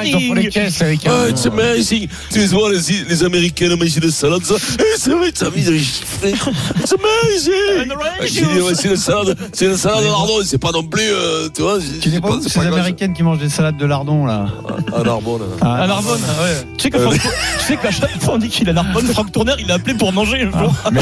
les 0.03 0.41
les 0.43 0.49
caisses 0.49 0.81
avec 0.81 0.99
Ah, 1.05 1.11
un. 1.23 1.29
it's 1.29 1.45
amazing. 1.45 2.07
Tu 2.31 2.39
les 2.39 2.47
vois, 2.47 2.69
les, 2.71 2.79
les 3.07 3.23
Américains 3.23 3.69
manger 3.75 3.99
des 3.99 4.11
salades, 4.11 4.43
ça. 4.43 4.55
Eh, 4.79 4.83
c'est 4.97 5.11
vrai, 5.11 5.31
mis 5.55 5.63
des 5.63 5.79
chiffres. 5.79 6.25
It's 6.25 6.93
amazing. 6.93 7.91
Ah, 7.91 8.63
ouais, 8.63 8.73
c'est 8.75 8.87
une 8.89 8.97
salade, 8.97 9.37
c'est 9.53 9.65
une 9.65 9.77
salade 9.77 10.01
de 10.03 10.07
lardon, 10.07 10.33
c'est 10.43 10.57
pas 10.57 10.71
non 10.71 10.83
plus, 10.83 11.01
euh, 11.01 11.47
tu 11.55 11.61
vois. 11.61 11.77
Tu 12.01 12.09
n'es 12.09 12.19
pas 12.19 12.39
c'est 12.41 12.49
ces 12.49 12.59
grave. 12.59 12.73
américaines 12.73 13.13
qui 13.13 13.23
mangent 13.23 13.39
des 13.39 13.49
salades 13.49 13.77
de 13.77 13.85
lardon 13.85 14.25
là 14.25 14.47
À 14.93 15.03
Narbonne. 15.03 15.41
À 15.61 15.87
Narbonne, 15.87 16.19
ouais. 16.21 16.65
Tu 16.77 16.83
sais 16.83 16.89
que 16.89 16.99
Franck- 16.99 17.19
tu 17.21 17.65
sais 17.65 17.77
qu'à 17.77 17.91
chaque 17.91 18.21
fois 18.21 18.33
on 18.33 18.37
dit 18.37 18.49
qu'il 18.49 18.67
à 18.69 18.73
Narbonne, 18.73 19.05
Franck 19.07 19.31
Tourner, 19.31 19.53
il 19.59 19.67
l'a 19.67 19.75
appelé 19.75 19.93
pour 19.95 20.11
manger 20.11 20.41
un 20.43 20.51
jour. 20.59 20.73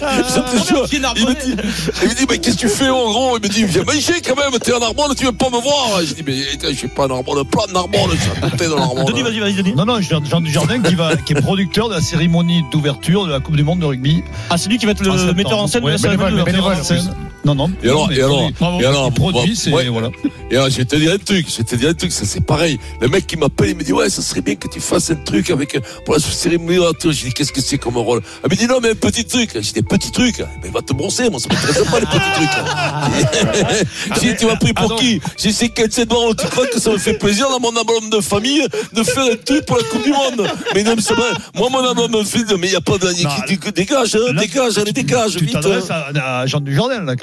Je 0.00 0.40
te 0.58 0.66
jure, 0.68 0.86
il 0.92 1.00
me 1.00 1.34
dit, 1.34 1.56
il 2.02 2.08
me 2.08 2.14
dit, 2.14 2.26
mais 2.28 2.38
qu'est-ce 2.38 2.56
que 2.56 2.60
tu 2.60 2.68
fais, 2.68 2.88
en 2.90 3.10
gros? 3.10 3.38
Il 3.38 3.42
me 3.42 3.48
dit, 3.52 3.64
viens 3.64 3.84
manger 3.84 4.20
quand 4.26 4.36
même, 4.36 4.58
t'es 4.60 4.72
à 4.74 4.78
Narbonne, 4.78 4.97
tu 5.16 5.24
veux 5.24 5.32
pas 5.32 5.48
me 5.50 5.60
voir? 5.60 6.00
Je 6.04 6.14
dis, 6.14 6.22
mais 6.26 6.36
je 6.70 6.76
suis 6.76 6.88
pas 6.88 7.06
Narbonne, 7.06 7.44
plein 7.44 7.66
de 7.66 7.72
Narbonne, 7.72 8.10
je 8.12 8.16
suis 8.16 8.30
à 8.42 8.50
côté 8.50 8.64
de 8.66 8.74
Narbonne. 8.74 9.04
Denis, 9.06 9.22
vas-y, 9.22 9.38
vas-y, 9.40 9.54
Denis. 9.54 9.74
Non, 9.74 9.84
non, 9.84 10.00
Jean 10.00 10.40
Dujardin 10.40 10.80
qui, 10.80 10.94
va, 10.94 11.16
qui 11.16 11.32
est 11.34 11.40
producteur 11.40 11.88
de 11.88 11.94
la 11.94 12.00
cérémonie 12.00 12.64
d'ouverture 12.72 13.26
de 13.26 13.32
la 13.32 13.40
Coupe 13.40 13.56
du 13.56 13.64
Monde 13.64 13.80
de 13.80 13.86
rugby. 13.86 14.22
Ah, 14.50 14.58
c'est 14.58 14.68
lui 14.68 14.78
qui 14.78 14.86
va 14.86 14.92
être 14.92 15.00
le 15.02 15.10
septembre. 15.12 15.34
metteur 15.34 15.58
en 15.58 15.66
scène 15.66 15.80
de 15.82 15.86
Ouais, 15.86 15.92
la 15.92 15.98
cérémonie 15.98 16.42
bénévole, 16.42 16.76
d'ouverture. 16.76 16.94
bénévole, 16.96 17.10
en 17.10 17.12
scène. 17.14 17.14
Non, 17.44 17.54
non. 17.54 17.70
Et 17.82 17.88
alors, 17.88 18.10
et 18.12 18.20
alors, 18.20 18.50
et 18.80 18.84
alors, 18.84 19.06
Il 19.08 19.14
produit, 19.14 19.56
c'est. 19.56 19.70
ouais. 19.70 19.88
Voilà. 19.88 20.10
Et 20.50 20.56
alors, 20.56 20.68
je 20.70 20.76
vais 20.78 20.84
te 20.84 20.96
dire 20.96 21.12
un 21.12 21.18
truc, 21.18 21.46
je 21.48 21.56
vais 21.58 21.64
te 21.64 21.76
dire 21.76 21.90
un 21.90 21.94
truc, 21.94 22.10
ça 22.12 22.24
c'est 22.26 22.44
pareil. 22.44 22.78
Le 23.00 23.08
mec 23.08 23.26
qui 23.26 23.36
m'appelle, 23.36 23.70
il 23.70 23.76
me 23.76 23.84
dit, 23.84 23.92
ouais, 23.92 24.10
ça 24.10 24.22
serait 24.22 24.40
bien 24.42 24.56
que 24.56 24.66
tu 24.68 24.80
fasses 24.80 25.10
un 25.12 25.14
truc 25.14 25.48
avec, 25.50 25.78
pour 26.04 26.14
la 26.14 26.20
cérémonie 26.20 26.76
d'ouverture. 26.76 27.12
Je 27.12 27.26
dis, 27.26 27.32
qu'est-ce 27.32 27.52
que 27.52 27.60
c'est 27.60 27.78
comme 27.78 27.96
rôle? 27.96 28.22
Elle 28.42 28.50
me 28.50 28.56
dit, 28.56 28.66
non, 28.66 28.80
mais 28.82 28.90
un 28.90 28.94
petit 28.94 29.24
truc. 29.24 29.50
Je 29.54 29.60
dis, 29.60 29.72
des 29.72 29.82
petits 29.82 30.10
trucs. 30.10 30.42
Mais 30.62 30.68
va 30.70 30.82
te 30.82 30.92
brosser, 30.92 31.30
moi, 31.30 31.38
ça 31.38 31.48
m'intéresse 31.48 31.88
pas, 31.88 32.00
les 32.00 32.06
petits 32.06 32.18
trucs. 32.34 32.48
Je 34.16 34.20
dis, 34.20 34.36
tu 34.36 34.46
m'as 34.46 34.56
pris 34.56 34.72
pour 34.72 34.87
qui? 34.96 35.20
J'ai 35.36 35.52
57 35.52 36.12
ans, 36.12 36.34
tu 36.34 36.46
crois 36.46 36.66
que 36.66 36.78
ça 36.78 36.90
me 36.90 36.98
fait 36.98 37.14
plaisir 37.14 37.48
dans 37.48 37.60
mon 37.60 37.76
album 37.76 38.10
de 38.10 38.20
famille 38.20 38.66
de 38.92 39.02
faire 39.02 39.24
un 39.24 39.36
truc 39.36 39.64
pour 39.66 39.76
la 39.76 39.84
Coupe 39.84 40.02
du 40.02 40.10
Monde? 40.10 40.48
Mais 40.74 40.82
non, 40.82 40.96
ça 40.98 41.14
va. 41.14 41.24
Moi, 41.54 41.68
mon 41.70 41.86
album 41.86 42.10
me 42.12 42.24
fait, 42.24 42.44
mais 42.58 42.68
il 42.68 42.70
n'y 42.70 42.76
a 42.76 42.80
pas 42.80 42.98
de, 42.98 43.08
dégage, 43.70 44.16
hein, 44.16 44.32
dégage, 44.34 44.78
allez, 44.78 44.92
dégage, 44.92 45.36
vite. 45.36 45.52
t'adresses 45.52 45.90
à, 45.90 46.46
Jean 46.46 46.60
Dujardin, 46.60 47.04
là. 47.04 47.14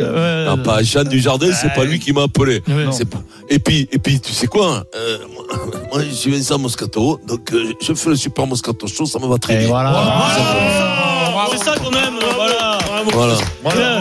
Non, 0.45 0.63
pas 0.63 0.83
Jeanne 0.83 1.07
Dujardin, 1.07 1.51
c'est 1.53 1.73
pas 1.73 1.83
lui 1.83 1.99
qui 1.99 2.13
m'a 2.13 2.23
appelé. 2.23 2.61
C'est. 2.91 3.07
Et 3.49 3.59
puis, 3.59 3.87
et 3.91 3.99
puis, 3.99 4.19
tu 4.19 4.33
sais 4.33 4.47
quoi 4.47 4.83
euh, 4.95 5.17
moi, 5.91 6.01
je 6.03 6.13
suis 6.13 6.31
Vincent 6.31 6.57
Moscato, 6.57 7.19
donc 7.27 7.51
euh, 7.53 7.73
je 7.81 7.93
fais 7.93 8.09
le 8.09 8.15
super 8.15 8.47
Moscato 8.47 8.87
Show, 8.87 9.05
ça 9.05 9.19
me 9.19 9.27
va 9.27 9.37
très 9.37 9.57
bien. 9.57 9.67
Voilà. 9.67 10.25
C'est 11.51 11.63
ça 11.63 11.75
qu'on 11.75 11.91
aime, 11.91 12.19
voilà. 12.35 12.77
Voilà. 13.63 13.94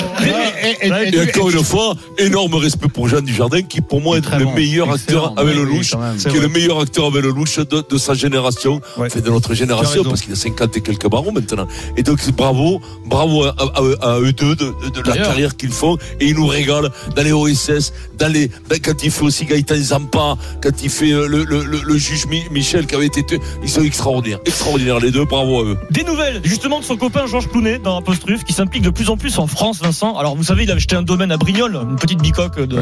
Et, 0.83 0.87
et- 0.87 0.91
et- 1.09 1.15
Et 1.15 1.31
encore 1.31 1.51
une 1.51 1.65
fois, 1.65 1.95
énorme 2.19 2.55
respect 2.55 2.89
pour 2.89 3.09
Jean 3.09 3.21
Dujardin, 3.21 3.63
qui 3.63 3.81
pour 3.81 4.01
moi 4.01 4.19
est 4.19 4.39
le 4.39 4.47
meilleur 4.55 4.91
acteur 4.93 5.33
avec 5.37 5.55
le 5.57 5.65
louche, 5.65 5.91
qui 6.31 6.37
est 6.37 6.41
le 6.41 6.49
meilleur 6.49 6.81
acteur 6.81 7.07
avec 7.07 7.23
le 7.23 7.31
louche 7.31 7.59
de, 7.59 7.99
sa 7.99 8.15
génération, 8.15 8.81
de 9.21 9.31
notre 9.31 9.55
génération, 9.55 10.03
parce 10.11 10.23
qu'il 10.23 10.33
a 10.33 10.37
50 10.37 10.77
et 10.77 10.81
quelques 10.81 11.09
barons 11.09 11.33
maintenant. 11.33 11.67
Et 11.97 12.03
donc 12.03 12.19
bravo, 12.33 12.81
bravo 13.07 13.45
à, 13.45 14.19
eux 14.21 14.33
deux 14.33 14.57
de, 14.57 14.73
la 15.07 15.15
carrière 15.25 15.57
qu'ils 15.57 15.71
font, 15.73 15.97
et 16.21 16.27
ils 16.27 16.35
nous 16.35 16.47
régalent 16.47 16.89
dans 17.17 17.23
les 17.23 17.33
OSS, 17.33 17.93
dans 18.19 18.33
les, 18.33 18.49
dans- 18.49 18.77
quand 18.83 19.03
il 19.03 19.11
fait 19.11 19.23
aussi 19.25 19.45
Gaëtan 19.45 19.77
Zampa, 19.77 20.37
quand 20.63 20.83
il 20.83 20.91
fait 20.91 21.13
euh, 21.13 21.27
le, 21.29 21.97
juge 21.97 22.27
Mi- 22.27 22.45
Michel 22.51 22.87
qui 22.87 22.95
avait 22.95 23.07
été, 23.07 23.25
tué. 23.25 23.39
ils 23.63 23.69
sont 23.69 23.83
extraordinaires, 23.83 24.41
extraordinaires 24.47 24.99
les 25.01 25.11
deux, 25.11 25.25
bravo 25.25 25.61
à 25.61 25.65
eux. 25.65 25.77
Des 25.91 26.03
nouvelles 26.05 26.41
justement 26.45 26.81
de 26.81 26.85
son 26.85 26.97
copain 26.97 27.27
Georges 27.27 27.49
Clounet 27.49 27.79
dans 27.79 27.99
Apostruf 27.99 28.45
qui 28.45 28.53
s'implique 28.53 28.83
de 28.83 28.91
plus 28.91 29.09
en 29.11 29.17
plus 29.17 29.39
en 29.39 29.47
France, 29.47 29.81
Vincent. 29.81 30.17
Alors 30.17 30.37
vous 30.37 30.43
savez, 30.45 30.64
il 30.65 30.71
a 30.71 30.75
acheté 30.75 30.97
un 30.97 31.03
domaine 31.03 31.31
à 31.33 31.37
Brignoles, 31.37 31.77
une 31.89 31.97
petite 31.97 32.21
bicoque 32.21 32.59
de, 32.61 32.77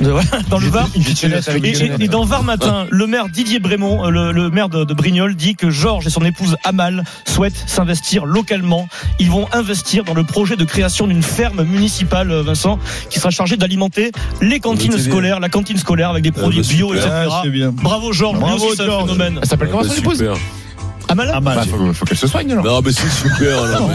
de- 0.00 0.10
voilà, 0.10 0.28
dans 0.48 0.58
le 0.58 0.68
Var. 0.68 0.88
Et, 1.64 1.70
et- 1.84 2.04
et 2.04 2.08
dans 2.08 2.24
Var 2.24 2.42
matin, 2.44 2.86
le 2.90 3.06
maire 3.06 3.28
Didier 3.28 3.58
Brémond, 3.58 4.06
euh, 4.06 4.10
le, 4.10 4.32
le 4.32 4.50
maire 4.50 4.68
de, 4.68 4.84
de 4.84 4.94
Brignoles, 4.94 5.34
dit 5.34 5.54
que 5.56 5.70
Georges 5.70 6.06
et 6.06 6.10
son 6.10 6.24
épouse 6.24 6.56
Amal 6.64 7.04
souhaitent 7.26 7.64
s'investir 7.66 8.24
localement. 8.26 8.88
Ils 9.18 9.30
vont 9.30 9.46
investir 9.52 10.04
dans 10.04 10.14
le 10.14 10.24
projet 10.24 10.56
de 10.56 10.64
création 10.64 11.06
d'une 11.06 11.22
ferme 11.22 11.62
municipale, 11.64 12.30
euh, 12.30 12.42
Vincent, 12.42 12.78
qui 13.10 13.18
sera 13.18 13.30
chargée 13.30 13.56
d'alimenter 13.56 14.12
les 14.40 14.60
cantines 14.60 14.92
scolaires, 14.98 15.40
la 15.40 15.48
cantine 15.48 15.78
scolaire 15.78 16.10
avec 16.10 16.22
des 16.22 16.32
produits 16.32 16.60
bah, 16.62 16.68
bio, 16.68 16.94
etc. 16.94 17.08
Ah. 17.10 17.42
Bravo 17.82 18.12
Georges, 18.12 18.38
Bravo, 18.38 18.66
aussi 18.66 18.82
un 18.82 18.84
phénomène. 19.06 19.38
Elle 19.42 19.48
s'appelle 19.48 19.68
comment 19.70 19.82
Bah, 19.82 19.88
son 19.88 19.94
épouse 20.00 20.18
super. 20.18 20.34
Amal 21.18 21.32
Ah, 21.34 21.40
mal. 21.40 21.56
Bah, 21.56 21.64
faut, 21.70 21.92
faut 21.92 22.04
qu'elle 22.04 22.16
se 22.18 22.26
soigne 22.26 22.52
alors. 22.52 22.64
Non, 22.64 22.80
mais 22.84 22.92
c'est 22.92 23.08
super. 23.10 23.62
là. 23.64 23.80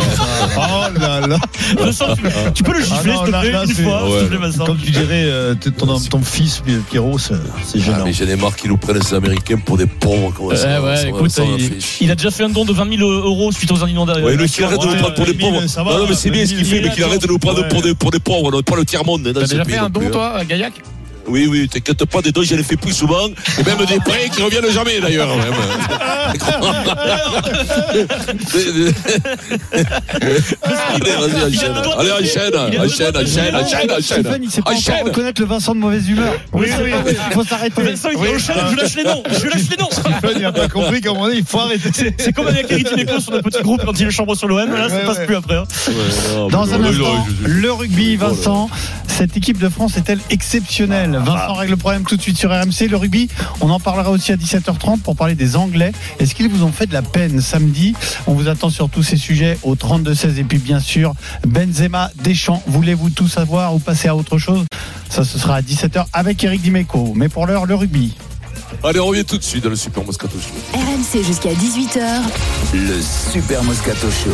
Oh 0.58 1.00
là 1.00 1.28
là. 1.28 1.38
Vincent, 1.78 2.16
tu, 2.16 2.24
tu 2.54 2.64
peux 2.64 2.74
le 2.74 2.80
Ah 2.80 2.84
gifler 2.96 3.14
non, 3.14 3.26
s'il 3.26 3.34
te 3.34 3.40
plaît 3.40 3.52
là, 3.52 3.64
une 3.64 3.72
fois, 3.74 4.02
s'il 4.02 4.10
te 4.10 4.14
ouais. 4.22 4.26
plaît 4.28 4.38
Vincent. 4.38 4.66
Comme 4.66 4.78
tu 4.78 4.92
dirais, 4.92 5.24
euh, 5.26 5.56
ton, 5.78 6.00
ton 6.00 6.22
fils, 6.22 6.62
Pierrot, 6.90 7.18
c'est 7.18 7.34
c'est 7.64 7.80
Ah, 7.82 7.86
gênant. 7.86 8.06
mais 8.06 8.14
j'en 8.14 8.26
ai 8.26 8.36
marre 8.36 8.56
qu'ils 8.56 8.70
nous 8.70 8.78
prennent 8.78 9.02
ces 9.02 9.16
Américains 9.16 9.58
pour 9.58 9.78
des 9.78 9.86
pauvres. 9.86 10.34
Comment 10.36 10.56
ça, 10.56 10.82
Ouais, 10.82 10.88
ouais, 10.90 10.98
ça- 10.98 11.08
écoute, 11.08 11.32
ça 11.32 11.44
il, 11.44 11.78
il 12.02 12.12
a 12.12 12.16
déjà 12.16 12.32
fait 12.32 12.44
un 12.44 12.50
don 12.50 12.66
de 12.66 12.74
20 12.74 12.98
000 12.98 13.10
euros 13.10 13.52
suite 13.52 13.72
aux 13.72 13.86
inondations. 13.88 14.24
Ouais, 14.24 14.36
le 14.36 14.46
qu'il 14.48 14.64
arrête 14.64 14.82
de 14.82 14.86
nous 14.88 14.96
prendre 14.96 15.14
pour 15.16 15.26
des 15.26 15.34
pauvres. 15.34 15.68
ça 15.68 15.84
va, 15.84 15.98
Non, 15.98 16.06
mais 16.10 16.16
c'est 16.16 16.30
bien 16.32 16.46
ce 16.46 16.54
qu'il 16.54 16.66
fait, 16.66 16.82
mais 16.82 16.90
qu'il 16.90 17.04
arrête 17.04 17.22
de 17.22 17.28
nous 17.28 17.40
prendre 17.40 17.68
pour 17.68 17.82
des, 17.82 17.94
pauvres, 18.20 18.52
non, 18.52 18.62
pas 18.62 18.76
le 18.76 18.86
tiers-monde. 18.86 19.24
dans 19.24 19.34
T'as 19.42 19.48
déjà 19.48 19.64
pays 19.64 19.74
fait 19.76 19.80
un 19.80 19.90
don, 19.90 20.02
hein. 20.06 20.10
toi, 20.12 20.36
à 20.38 20.46
Gaillac? 20.46 20.74
Oui, 21.32 21.48
oui, 21.50 21.68
t'inquiète 21.70 22.04
pas, 22.06 22.22
des 22.22 22.32
dons, 22.34 22.44
j'en 22.44 22.58
ai 22.58 22.64
fait 22.64 22.76
plus 22.76 22.92
souvent, 22.94 23.28
et 23.28 23.64
même 23.64 23.78
des 23.86 24.00
prêts 24.00 24.30
qui 24.36 24.42
reviennent 24.42 24.70
jamais 24.70 25.00
d'ailleurs. 25.00 25.30
Allez, 30.94 31.12
vas-y, 31.12 31.44
enchaîne. 31.44 31.74
Allez, 31.98 32.12
enchaîne, 32.12 32.56
enchaîne, 32.56 33.16
enchaîne, 33.16 33.56
enchaîne, 33.56 33.92
enchaîne. 33.92 34.02
Stéphane, 34.02 34.44
il 34.44 34.52
sait 34.52 34.62
pas 34.62 34.72
encore 34.72 35.06
reconnaître 35.06 35.42
le 35.42 35.48
Vincent 35.48 35.74
de 35.76 35.80
mauvaise 35.80 36.08
humeur. 36.10 36.34
Oui, 36.54 36.68
oui. 36.84 36.92
Il 37.30 37.34
faut 37.34 37.44
s'arrêter. 37.44 37.82
Vincent, 37.82 38.10
il 38.12 38.18
dit 38.20 38.28
enchaîne, 38.36 38.56
je 38.72 38.76
lâche 38.76 38.96
les 38.96 39.04
noms, 39.04 39.24
je 39.30 39.48
lâche 39.48 39.70
les 39.70 39.78
noms. 39.78 39.90
Stephen, 39.92 40.38
il 40.38 40.46
a 40.46 40.52
pas 40.52 40.68
compris 40.68 41.02
qu'à 41.02 41.10
un 41.10 41.14
moment 41.14 41.26
donné, 41.28 41.40
il 41.40 41.46
faut 41.46 41.60
arrêter. 41.60 41.90
C'est- 42.18 42.34
comme 42.34 42.48
avec 42.48 42.72
Eric 42.72 42.88
Dimeco 42.94 43.20
sur 43.20 43.32
notre 43.32 43.44
petit 43.50 43.62
groupe 43.62 43.82
quand 43.86 44.00
il 44.00 44.08
est 44.08 44.12
chambre 44.12 44.36
sur 44.36 44.48
l'OM, 44.48 44.72
là 44.74 44.90
ça 44.90 44.98
passe 45.00 45.20
plus 45.26 45.36
après. 45.36 45.56
hein. 45.56 45.64
Dans 46.50 46.74
un 46.74 46.84
instant, 46.84 47.26
je- 47.28 47.48
je- 47.48 47.54
le 47.62 47.72
rugby, 47.72 48.16
Vincent. 48.16 48.70
Cette 49.08 49.38
équipe 49.38 49.60
de 49.60 49.70
France 49.70 49.98
est-elle 49.98 50.20
exceptionnelle? 50.30 51.21
Vincent 51.22 51.54
règle 51.54 51.72
le 51.72 51.78
problème 51.78 52.04
tout 52.04 52.18
de 52.18 52.22
suite 52.22 52.38
sur 52.38 52.52
RMC. 52.52 52.88
Le 52.90 52.98
rugby, 52.98 53.30
on 53.62 53.70
en 53.70 53.80
parlera 53.80 54.12
aussi 54.12 54.32
à 54.32 54.36
17h30 54.36 55.00
pour 55.00 55.16
parler 55.16 55.36
des 55.36 55.56
Anglais. 55.56 55.92
Est-ce 56.20 56.36
qu'ils 56.36 56.50
vous 56.50 56.64
ont 56.64 56.72
fait 56.72 56.86
de 56.86 56.94
la 56.94 57.02
peine 57.02 57.42
samedi? 57.42 57.96
On 58.28 58.34
vous 58.34 58.48
attend 58.48 58.70
sur 58.70 58.90
tous 58.90 59.04
ces 59.04 59.18
sujets 59.18 59.58
au 59.64 59.76
32-16 59.76 60.38
et 60.38 60.44
puis 60.44 60.58
bien 60.58 60.80
sûr 60.80 61.14
Benzema, 61.48 62.12
Deschamps. 62.24 62.64
Voulez-vous 62.68 63.10
tout 63.10 63.28
savoir 63.28 63.74
ou 63.74 63.80
passer 63.80 64.08
à 64.08 64.16
autre 64.16 64.38
chose? 64.38 64.66
Ça, 65.10 65.24
ce 65.24 65.38
sera 65.38 65.56
à 65.56 65.62
17h 65.62 66.06
avec 66.14 66.44
Eric 66.44 66.62
Dimeco. 66.62 67.14
Mais 67.16 67.30
pour 67.30 67.48
l'heure, 67.48 67.66
le 67.66 67.76
rugby. 67.76 68.16
Allez, 68.84 69.00
on 69.00 69.08
revient 69.08 69.26
tout 69.26 69.38
de 69.38 69.44
suite 69.44 69.64
dans 69.64 69.70
le 69.70 69.76
Super 69.76 70.04
Moscato 70.04 70.38
Show. 70.40 70.56
RMC 70.74 71.24
jusqu'à 71.26 71.54
18h. 71.54 72.22
Le 72.74 73.02
Super 73.02 73.64
Moscato 73.64 74.10
Show. 74.10 74.30